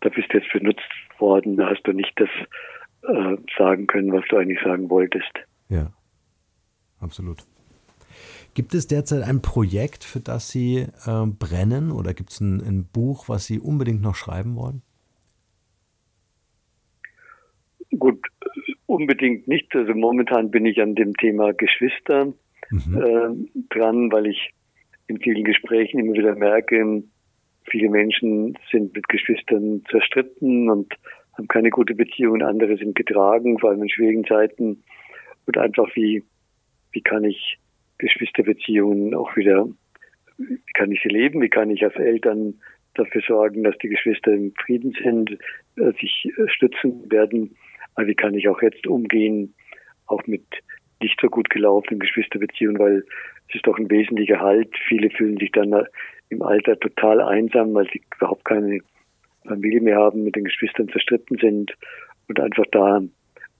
da 0.00 0.08
bist 0.10 0.32
du 0.32 0.38
jetzt 0.38 0.52
benutzt 0.52 0.88
worden, 1.18 1.56
da 1.56 1.70
hast 1.70 1.82
du 1.84 1.92
nicht 1.92 2.12
das 2.16 2.28
äh, 3.08 3.36
sagen 3.56 3.86
können, 3.86 4.12
was 4.12 4.24
du 4.28 4.36
eigentlich 4.36 4.60
sagen 4.62 4.90
wolltest. 4.90 5.32
Ja, 5.68 5.92
absolut. 7.00 7.38
Gibt 8.54 8.74
es 8.74 8.86
derzeit 8.86 9.22
ein 9.22 9.40
Projekt, 9.40 10.04
für 10.04 10.20
das 10.20 10.50
Sie 10.50 10.86
äh, 11.06 11.26
brennen 11.26 11.92
oder 11.92 12.14
gibt 12.14 12.30
es 12.30 12.40
ein, 12.40 12.60
ein, 12.60 12.88
Buch, 12.92 13.28
was 13.28 13.46
Sie 13.46 13.60
unbedingt 13.60 14.02
noch 14.02 14.14
schreiben 14.14 14.56
wollen? 14.56 14.82
Gut, 17.96 18.20
unbedingt 18.86 19.48
nicht. 19.48 19.74
Also 19.74 19.94
momentan 19.94 20.50
bin 20.50 20.66
ich 20.66 20.80
an 20.80 20.94
dem 20.94 21.14
Thema 21.14 21.52
Geschwister 21.52 22.32
mhm. 22.70 22.96
äh, 22.96 23.62
dran, 23.70 24.10
weil 24.12 24.26
ich 24.26 24.52
in 25.06 25.18
vielen 25.18 25.44
Gesprächen 25.44 26.00
immer 26.00 26.12
wieder 26.14 26.34
merke, 26.34 27.02
viele 27.70 27.90
Menschen 27.90 28.58
sind 28.70 28.94
mit 28.94 29.08
Geschwistern 29.08 29.82
zerstritten 29.90 30.68
und 30.68 30.92
haben 31.38 31.48
keine 31.48 31.70
gute 31.70 31.94
Beziehung, 31.94 32.42
andere 32.42 32.76
sind 32.76 32.96
getragen, 32.96 33.58
vor 33.58 33.70
allem 33.70 33.82
in 33.82 33.88
schwierigen 33.88 34.24
Zeiten. 34.24 34.82
Und 35.46 35.56
einfach 35.56 35.88
wie, 35.94 36.24
wie 36.92 37.00
kann 37.00 37.24
ich 37.24 37.58
Geschwisterbeziehungen 37.98 39.14
auch 39.14 39.34
wieder, 39.36 39.68
wie 40.36 40.72
kann 40.74 40.92
ich 40.92 41.00
sie 41.02 41.08
leben, 41.08 41.40
wie 41.40 41.48
kann 41.48 41.70
ich 41.70 41.82
als 41.84 41.94
Eltern 41.94 42.60
dafür 42.94 43.22
sorgen, 43.26 43.62
dass 43.62 43.78
die 43.78 43.88
Geschwister 43.88 44.32
im 44.32 44.52
Frieden 44.54 44.92
sind, 45.02 45.38
äh, 45.76 45.92
sich 46.00 46.28
äh, 46.36 46.48
stützen 46.48 47.10
werden. 47.10 47.56
Aber 47.94 48.08
wie 48.08 48.14
kann 48.14 48.34
ich 48.34 48.48
auch 48.48 48.60
jetzt 48.60 48.86
umgehen, 48.86 49.54
auch 50.06 50.26
mit 50.26 50.44
nicht 51.00 51.20
so 51.20 51.28
gut 51.28 51.48
gelaufenen 51.50 52.00
Geschwisterbeziehungen, 52.00 52.78
weil 52.78 53.04
es 53.48 53.54
ist 53.54 53.66
doch 53.66 53.78
ein 53.78 53.90
wesentlicher 53.90 54.40
Halt. 54.40 54.70
Viele 54.88 55.10
fühlen 55.10 55.38
sich 55.38 55.52
dann 55.52 55.86
im 56.28 56.42
Alter 56.42 56.78
total 56.78 57.20
einsam, 57.20 57.74
weil 57.74 57.88
sie 57.92 58.02
überhaupt 58.16 58.44
keine 58.44 58.80
Familie 59.48 59.80
mehr 59.80 59.96
haben, 59.96 60.24
mit 60.24 60.36
den 60.36 60.44
Geschwistern 60.44 60.88
zerstritten 60.88 61.38
sind 61.38 61.74
und 62.28 62.40
einfach 62.40 62.64
da 62.70 63.00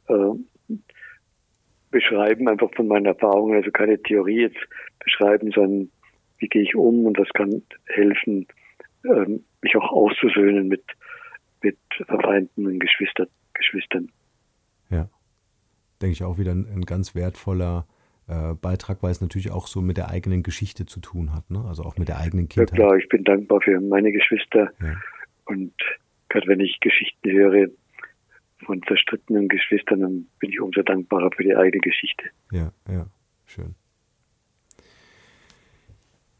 äh, 0.08 0.74
beschreiben, 1.90 2.48
einfach 2.48 2.70
von 2.74 2.86
meinen 2.86 3.06
Erfahrungen, 3.06 3.56
also 3.56 3.70
keine 3.70 4.00
Theorie 4.02 4.42
jetzt 4.42 4.60
beschreiben, 5.02 5.50
sondern 5.52 5.90
wie 6.38 6.48
gehe 6.48 6.62
ich 6.62 6.74
um 6.74 7.06
und 7.06 7.18
was 7.18 7.28
kann 7.30 7.62
helfen, 7.86 8.46
ähm, 9.04 9.44
mich 9.62 9.76
auch 9.76 9.90
auszusöhnen 9.90 10.68
mit, 10.68 10.84
mit 11.62 11.78
verfeindeten 12.06 12.78
Geschwister, 12.78 13.26
Geschwistern. 13.54 14.10
Ja, 14.90 15.08
denke 16.00 16.12
ich 16.12 16.24
auch 16.24 16.38
wieder 16.38 16.52
ein, 16.52 16.66
ein 16.72 16.82
ganz 16.82 17.14
wertvoller 17.14 17.86
äh, 18.28 18.54
Beitrag, 18.54 19.02
weil 19.02 19.10
es 19.10 19.20
natürlich 19.20 19.50
auch 19.50 19.66
so 19.66 19.80
mit 19.80 19.96
der 19.96 20.10
eigenen 20.10 20.42
Geschichte 20.42 20.86
zu 20.86 21.00
tun 21.00 21.34
hat, 21.34 21.50
ne? 21.50 21.64
also 21.66 21.82
auch 21.82 21.96
mit 21.96 22.08
der 22.08 22.18
eigenen 22.18 22.48
Kindheit. 22.48 22.78
Ja 22.78 22.86
klar, 22.86 22.96
ich 22.98 23.08
bin 23.08 23.24
dankbar 23.24 23.60
für 23.62 23.80
meine 23.80 24.12
Geschwister. 24.12 24.70
Ja 24.80 24.94
und 25.48 25.72
gerade 26.28 26.46
wenn 26.46 26.60
ich 26.60 26.78
Geschichten 26.80 27.30
höre 27.30 27.68
von 28.64 28.82
zerstrittenen 28.86 29.48
Geschwistern, 29.48 30.00
dann 30.00 30.26
bin 30.40 30.50
ich 30.50 30.60
umso 30.60 30.82
dankbarer 30.82 31.30
für 31.34 31.42
die 31.42 31.56
eigene 31.56 31.80
Geschichte. 31.80 32.24
Ja, 32.52 32.72
ja, 32.88 33.06
schön. 33.46 33.74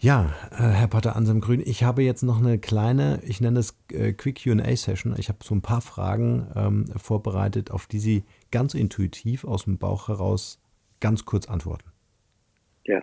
Ja, 0.01 0.33
äh, 0.53 0.63
Herr 0.63 0.89
Pater 0.89 1.17
Anselm 1.17 1.41
Grün, 1.41 1.61
ich 1.65 1.83
habe 1.83 2.03
jetzt 2.03 2.23
noch 2.23 2.39
eine 2.39 2.59
kleine, 2.59 3.21
ich 3.25 3.41
nenne 3.41 3.59
es 3.59 3.77
äh, 3.93 4.13
Quick 4.13 4.43
QA-Session. 4.45 5.17
Ich 5.19 5.29
habe 5.29 5.39
so 5.43 5.55
ein 5.55 5.63
paar 5.63 5.81
Fragen 5.81 6.47
ähm, 6.55 6.87
vorbereitet, 6.97 7.71
auf 7.73 7.87
die 7.87 7.99
Sie 7.99 8.25
ganz 8.53 8.75
intuitiv 8.75 9.45
aus 9.45 9.65
dem 9.65 9.79
Bauch 9.79 10.09
heraus 10.09 10.63
ganz 11.01 11.25
kurz 11.25 11.49
antworten. 11.49 11.91
Ja. 12.85 13.03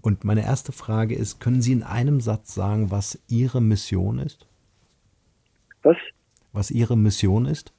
Und 0.00 0.24
meine 0.24 0.44
erste 0.44 0.72
Frage 0.72 1.14
ist, 1.14 1.40
können 1.40 1.60
Sie 1.60 1.72
in 1.72 1.82
einem 1.82 2.20
Satz 2.20 2.54
sagen, 2.54 2.90
was 2.90 3.22
Ihre 3.28 3.60
Mission 3.60 4.18
ist? 4.18 4.46
Was? 5.84 5.96
Was 6.52 6.70
Ihre 6.70 6.96
Mission 6.96 7.46
ist? 7.46 7.72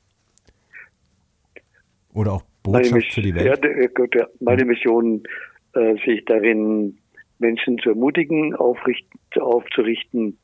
Oder 2.14 2.34
auch 2.34 2.44
Botschaft 2.64 3.14
für 3.14 3.22
die 3.22 3.36
Welt? 3.36 3.62
Ja, 4.16 4.28
meine 4.40 4.64
Mission 4.64 5.24
äh, 5.74 5.96
sehe 6.06 6.20
ich 6.20 6.26
darin, 6.26 6.98
Menschen 7.40 7.78
zu 7.80 7.90
ermutigen, 7.90 8.56
aufzurichten 8.56 10.38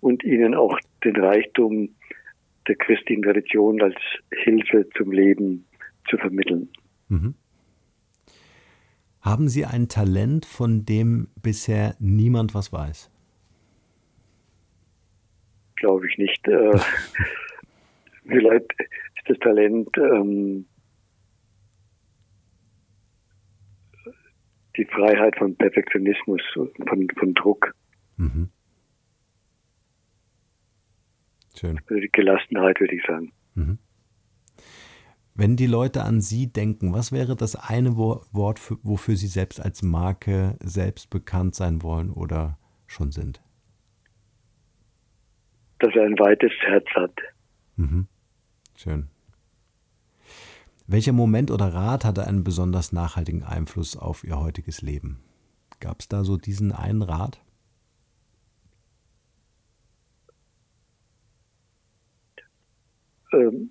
und 0.00 0.24
ihnen 0.24 0.54
auch 0.54 0.78
den 1.04 1.16
Reichtum 1.16 1.90
der 2.66 2.76
christlichen 2.76 3.22
Tradition 3.22 3.82
als 3.82 3.96
Hilfe 4.30 4.88
zum 4.96 5.12
Leben 5.12 5.66
zu 6.08 6.16
vermitteln. 6.16 6.70
Mhm. 7.08 7.34
Haben 9.20 9.48
Sie 9.48 9.64
ein 9.64 9.88
Talent, 9.88 10.44
von 10.46 10.84
dem 10.84 11.28
bisher 11.42 11.94
niemand 11.98 12.54
was 12.54 12.72
weiß? 12.72 13.10
Glaube 15.84 16.08
ich 16.08 16.16
nicht. 16.16 16.48
Äh, 16.48 16.78
vielleicht 18.26 18.72
ist 18.80 19.28
das 19.28 19.38
Talent 19.40 19.90
ähm, 19.98 20.64
die 24.78 24.86
Freiheit 24.86 25.36
von 25.36 25.54
Perfektionismus, 25.56 26.40
von, 26.54 27.06
von 27.18 27.34
Druck. 27.34 27.74
Mhm. 28.16 28.48
Schön. 31.54 31.78
Also 31.86 32.00
die 32.00 32.10
Gelassenheit, 32.10 32.80
würde 32.80 32.94
ich 32.94 33.02
sagen. 33.06 33.32
Mhm. 33.54 33.78
Wenn 35.34 35.56
die 35.56 35.66
Leute 35.66 36.02
an 36.04 36.22
Sie 36.22 36.50
denken, 36.50 36.94
was 36.94 37.12
wäre 37.12 37.36
das 37.36 37.56
eine 37.56 37.98
Wort, 37.98 38.58
für, 38.58 38.78
wofür 38.82 39.16
Sie 39.16 39.26
selbst 39.26 39.60
als 39.60 39.82
Marke 39.82 40.56
selbst 40.62 41.10
bekannt 41.10 41.54
sein 41.54 41.82
wollen 41.82 42.10
oder 42.10 42.58
schon 42.86 43.12
sind? 43.12 43.43
Dass 45.78 45.94
er 45.94 46.04
ein 46.04 46.18
weites 46.18 46.52
Herz 46.60 46.86
hat. 46.94 47.14
Mhm. 47.76 48.06
Schön. 48.76 49.08
Welcher 50.86 51.12
Moment 51.12 51.50
oder 51.50 51.72
Rat 51.72 52.04
hatte 52.04 52.26
einen 52.26 52.44
besonders 52.44 52.92
nachhaltigen 52.92 53.42
Einfluss 53.42 53.96
auf 53.96 54.22
Ihr 54.22 54.38
heutiges 54.38 54.82
Leben? 54.82 55.20
Gab 55.80 56.00
es 56.00 56.08
da 56.08 56.24
so 56.24 56.36
diesen 56.36 56.72
einen 56.72 57.02
Rat? 57.02 57.40
Ähm, 63.32 63.70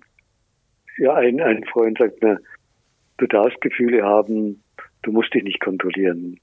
ja, 0.98 1.14
ein, 1.14 1.40
ein 1.40 1.64
Freund 1.64 1.98
sagt 1.98 2.22
mir, 2.22 2.40
du 3.18 3.26
darfst 3.26 3.60
Gefühle 3.60 4.02
haben, 4.02 4.62
du 5.02 5.12
musst 5.12 5.32
dich 5.34 5.44
nicht 5.44 5.60
kontrollieren. 5.60 6.38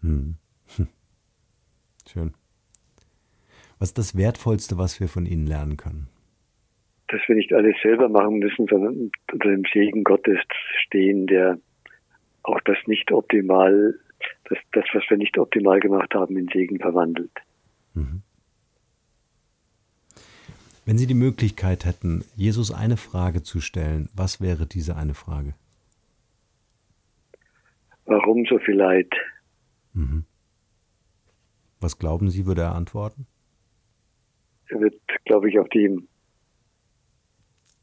Hm. 0.00 0.36
Schön. 2.08 2.34
Was 3.82 3.88
ist 3.88 3.98
das 3.98 4.16
Wertvollste, 4.16 4.78
was 4.78 5.00
wir 5.00 5.08
von 5.08 5.26
Ihnen 5.26 5.44
lernen 5.44 5.76
können? 5.76 6.06
Dass 7.08 7.20
wir 7.26 7.34
nicht 7.34 7.52
alles 7.52 7.74
selber 7.82 8.08
machen 8.08 8.38
müssen, 8.38 8.68
sondern 8.68 9.10
unter 9.32 9.48
dem 9.48 9.64
Segen 9.74 10.04
Gottes 10.04 10.38
stehen, 10.86 11.26
der 11.26 11.58
auch 12.44 12.60
das 12.60 12.76
nicht 12.86 13.10
optimal, 13.10 13.98
das, 14.44 14.58
das 14.70 14.84
was 14.92 15.02
wir 15.10 15.16
nicht 15.16 15.36
optimal 15.36 15.80
gemacht 15.80 16.14
haben, 16.14 16.36
in 16.36 16.46
Segen 16.52 16.78
verwandelt. 16.78 17.32
Mhm. 17.94 18.22
Wenn 20.86 20.96
Sie 20.96 21.08
die 21.08 21.14
Möglichkeit 21.14 21.84
hätten, 21.84 22.22
Jesus 22.36 22.72
eine 22.72 22.96
Frage 22.96 23.42
zu 23.42 23.60
stellen, 23.60 24.08
was 24.14 24.40
wäre 24.40 24.68
diese 24.68 24.94
eine 24.94 25.14
Frage? 25.14 25.54
Warum 28.04 28.46
so 28.48 28.60
viel 28.60 28.76
Leid? 28.76 29.12
Mhm. 29.92 30.24
Was 31.80 31.98
glauben 31.98 32.30
Sie, 32.30 32.46
würde 32.46 32.62
er 32.62 32.76
antworten? 32.76 33.26
Glaube 35.32 35.48
ich, 35.48 35.58
auf 35.58 35.68
die, 35.70 35.88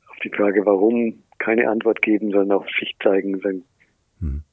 auf 0.07 0.17
die 0.23 0.29
Frage, 0.29 0.67
warum, 0.67 1.23
keine 1.39 1.67
Antwort 1.67 1.99
geben, 2.03 2.29
sondern 2.29 2.59
auf 2.59 2.67
sich 2.79 2.95
zeigen, 3.01 3.39
sagen, 3.39 3.63
mhm. 4.19 4.43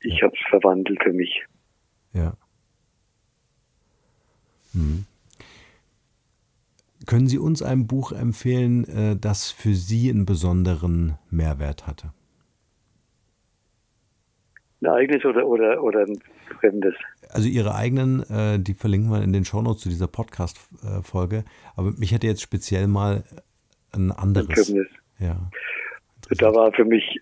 ich 0.00 0.22
habe 0.22 0.34
es 0.34 0.46
verwandelt 0.50 1.02
für 1.02 1.14
mich. 1.14 1.42
Ja. 2.12 2.36
Mhm. 4.74 5.06
Können 7.06 7.28
Sie 7.28 7.38
uns 7.38 7.62
ein 7.62 7.86
Buch 7.86 8.12
empfehlen, 8.12 8.84
äh, 8.90 9.16
das 9.18 9.50
für 9.50 9.72
Sie 9.72 10.10
einen 10.10 10.26
besonderen 10.26 11.16
Mehrwert 11.30 11.86
hatte? 11.86 12.12
Ein 14.84 14.90
eigenes 14.90 15.24
oder, 15.24 15.46
oder, 15.46 15.82
oder 15.82 16.00
ein 16.00 16.18
fremdes? 16.60 16.94
Also 17.30 17.48
Ihre 17.48 17.74
eigenen, 17.74 18.22
äh, 18.28 18.58
die 18.58 18.74
verlinken 18.74 19.10
wir 19.10 19.22
in 19.22 19.32
den 19.32 19.44
Shownotes 19.44 19.82
zu 19.82 19.88
dieser 19.88 20.08
Podcast-Folge. 20.08 21.44
Aber 21.74 21.92
mich 21.92 22.12
hätte 22.12 22.26
jetzt 22.26 22.42
speziell 22.42 22.86
mal 22.86 23.24
ein 23.92 24.12
anderes. 24.12 24.70
Ein. 24.70 24.86
Ja. 25.18 25.50
Da 26.38 26.54
war 26.54 26.72
für 26.72 26.84
mich 26.84 27.20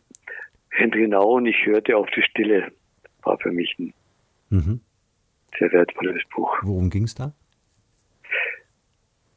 Henry 0.71 1.07
Nau 1.07 1.37
und 1.37 1.47
ich 1.47 1.65
hörte 1.65 1.97
auf 1.97 2.09
die 2.17 2.23
Stille. 2.23 2.73
War 3.23 3.39
für 3.39 3.53
mich 3.53 3.77
ein 3.79 3.95
mhm. 4.51 4.81
sehr 5.57 5.71
wertvolles 5.73 6.23
Buch. 6.35 6.57
Worum 6.63 6.91
ging 6.91 7.05
es 7.05 7.15
da? 7.15 7.33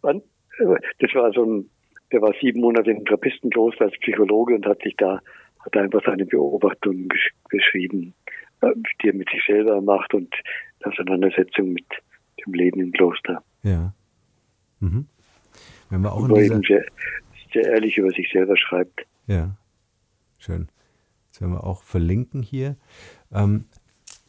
Wann? 0.02 0.22
das 1.00 1.14
war 1.14 1.32
so 1.34 1.44
ein, 1.44 1.70
der 2.12 2.22
war 2.22 2.34
sieben 2.42 2.62
Monate 2.62 2.92
im 2.92 3.06
Trappistenkloster 3.06 3.86
als 3.86 3.98
Psychologe 4.00 4.56
und 4.56 4.66
hat 4.66 4.82
sich 4.82 4.96
da, 4.98 5.22
hat 5.66 5.76
einfach 5.78 6.01
seine 6.05 6.26
Beobachtungen 6.26 7.09
gesch 7.09 7.32
geschrieben, 7.49 8.13
äh, 8.61 8.72
die 9.01 9.09
er 9.09 9.13
mit 9.13 9.30
sich 9.30 9.41
selber 9.45 9.82
macht 9.82 10.13
und 10.13 10.34
Auseinandersetzung 10.84 11.74
mit 11.74 11.86
dem 12.45 12.53
Leben 12.53 12.80
im 12.80 12.91
Kloster. 12.91 13.43
Ja. 13.63 13.93
Mhm. 14.80 15.07
Wenn 15.89 16.01
wir 16.01 16.13
auch 16.13 16.30
Wo 16.30 16.36
er 16.36 16.43
eben 16.43 16.61
sehr, 16.63 16.86
sehr 17.53 17.63
ehrlich 17.63 17.97
über 17.97 18.11
sich 18.11 18.30
selber 18.32 18.55
schreibt. 18.57 19.05
Ja. 19.28 19.55
Schön. 20.38 20.68
Das 21.32 21.41
werden 21.41 21.53
wir 21.53 21.63
auch 21.63 21.84
verlinken 21.84 22.41
hier. 22.41 22.78
Ähm, 23.32 23.66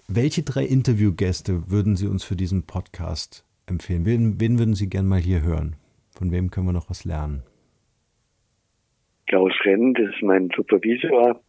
welche 0.09 0.43
drei 0.43 0.65
Interviewgäste 0.65 1.71
würden 1.71 1.97
Sie 1.97 2.07
uns 2.07 2.25
für 2.25 2.37
diesen 2.37 2.65
Podcast 2.65 3.45
empfehlen? 3.67 4.05
Wen, 4.05 4.41
wen 4.41 4.59
würden 4.59 4.75
Sie 4.75 4.89
gerne 4.89 5.09
mal 5.09 5.21
hier 5.21 5.43
hören? 5.43 5.77
Von 6.11 6.31
wem 6.31 6.51
können 6.51 6.67
wir 6.67 6.73
noch 6.73 6.89
was 6.89 7.05
lernen? 7.05 7.43
Klaus 9.27 9.53
Renn, 9.65 9.95
das 9.95 10.15
ist 10.15 10.23
mein 10.23 10.51
Supervisor. 10.55 11.41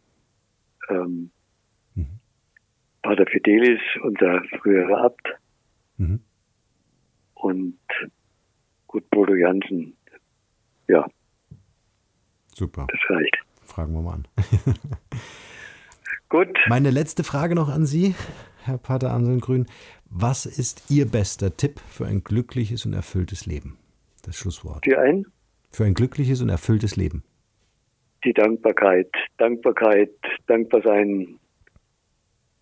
Ähm, 0.88 1.30
mhm. 1.94 2.20
Pater 3.02 3.26
Fidelis, 3.26 3.80
unser 4.02 4.42
früherer 4.60 5.04
Abt. 5.04 5.28
Mhm. 5.96 6.20
Und 7.34 7.78
gut, 8.86 9.08
Bodo 9.10 9.34
Jansen. 9.34 9.96
Ja. 10.88 11.06
Super. 12.54 12.86
Das 12.90 13.00
reicht. 13.10 13.36
Fragen 13.64 13.92
wir 13.92 14.02
mal 14.02 14.14
an. 14.14 14.28
gut. 16.28 16.58
Meine 16.68 16.90
letzte 16.90 17.22
Frage 17.22 17.54
noch 17.54 17.68
an 17.68 17.86
Sie, 17.86 18.14
Herr 18.64 18.78
Pater 18.78 19.12
Anselm 19.12 19.40
Grün. 19.40 19.66
Was 20.06 20.46
ist 20.46 20.90
Ihr 20.90 21.06
bester 21.06 21.56
Tipp 21.56 21.78
für 21.80 22.06
ein 22.06 22.24
glückliches 22.24 22.86
und 22.86 22.94
erfülltes 22.94 23.46
Leben? 23.46 23.78
das 24.28 24.36
Schlusswort. 24.36 24.84
Für 24.84 25.00
ein? 25.00 25.26
Für 25.70 25.84
ein 25.84 25.94
glückliches 25.94 26.40
und 26.40 26.48
erfülltes 26.48 26.96
Leben. 26.96 27.24
Die 28.28 28.34
Dankbarkeit. 28.34 29.08
Dankbarkeit, 29.38 30.10
dankbar 30.48 30.82
sein 30.82 31.38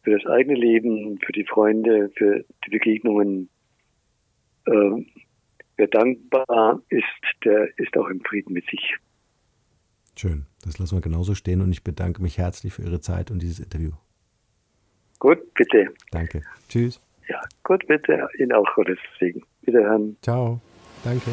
für 0.05 0.13
das 0.13 0.25
eigene 0.27 0.57
Leben, 0.57 1.19
für 1.19 1.33
die 1.33 1.43
Freunde, 1.43 2.09
für 2.17 2.45
die 2.65 2.71
Begegnungen. 2.71 3.49
Ähm, 4.69 5.07
wer 5.77 5.89
dankbar 5.89 6.81
ist, 6.89 7.03
der 7.45 7.77
ist 7.81 7.97
auch 7.97 8.07
im 8.07 8.21
Frieden 8.21 8.53
mit 8.53 8.65
sich. 8.71 8.95
Schön, 10.17 10.47
das 10.63 10.79
lassen 10.79 10.99
wir 10.99 11.01
genauso 11.01 11.35
stehen 11.35 11.61
und 11.61 11.73
ich 11.73 11.83
bedanke 11.83 12.23
mich 12.23 12.39
herzlich 12.39 12.73
für 12.73 12.83
Ihre 12.83 13.01
Zeit 13.01 13.33
und 13.33 13.43
dieses 13.43 13.59
Interview. 13.59 13.91
Gut, 15.19 15.53
bitte. 15.55 15.89
Danke. 16.13 16.43
Tschüss. 16.69 17.01
Ja, 17.29 17.41
gut, 17.65 17.85
bitte. 17.89 18.29
Ihnen 18.39 18.53
auch 18.53 18.73
Gottes 18.77 19.01
Segen. 19.19 19.43
Wiederhören. 19.63 20.17
Ciao. 20.23 20.61
Danke. 21.03 21.33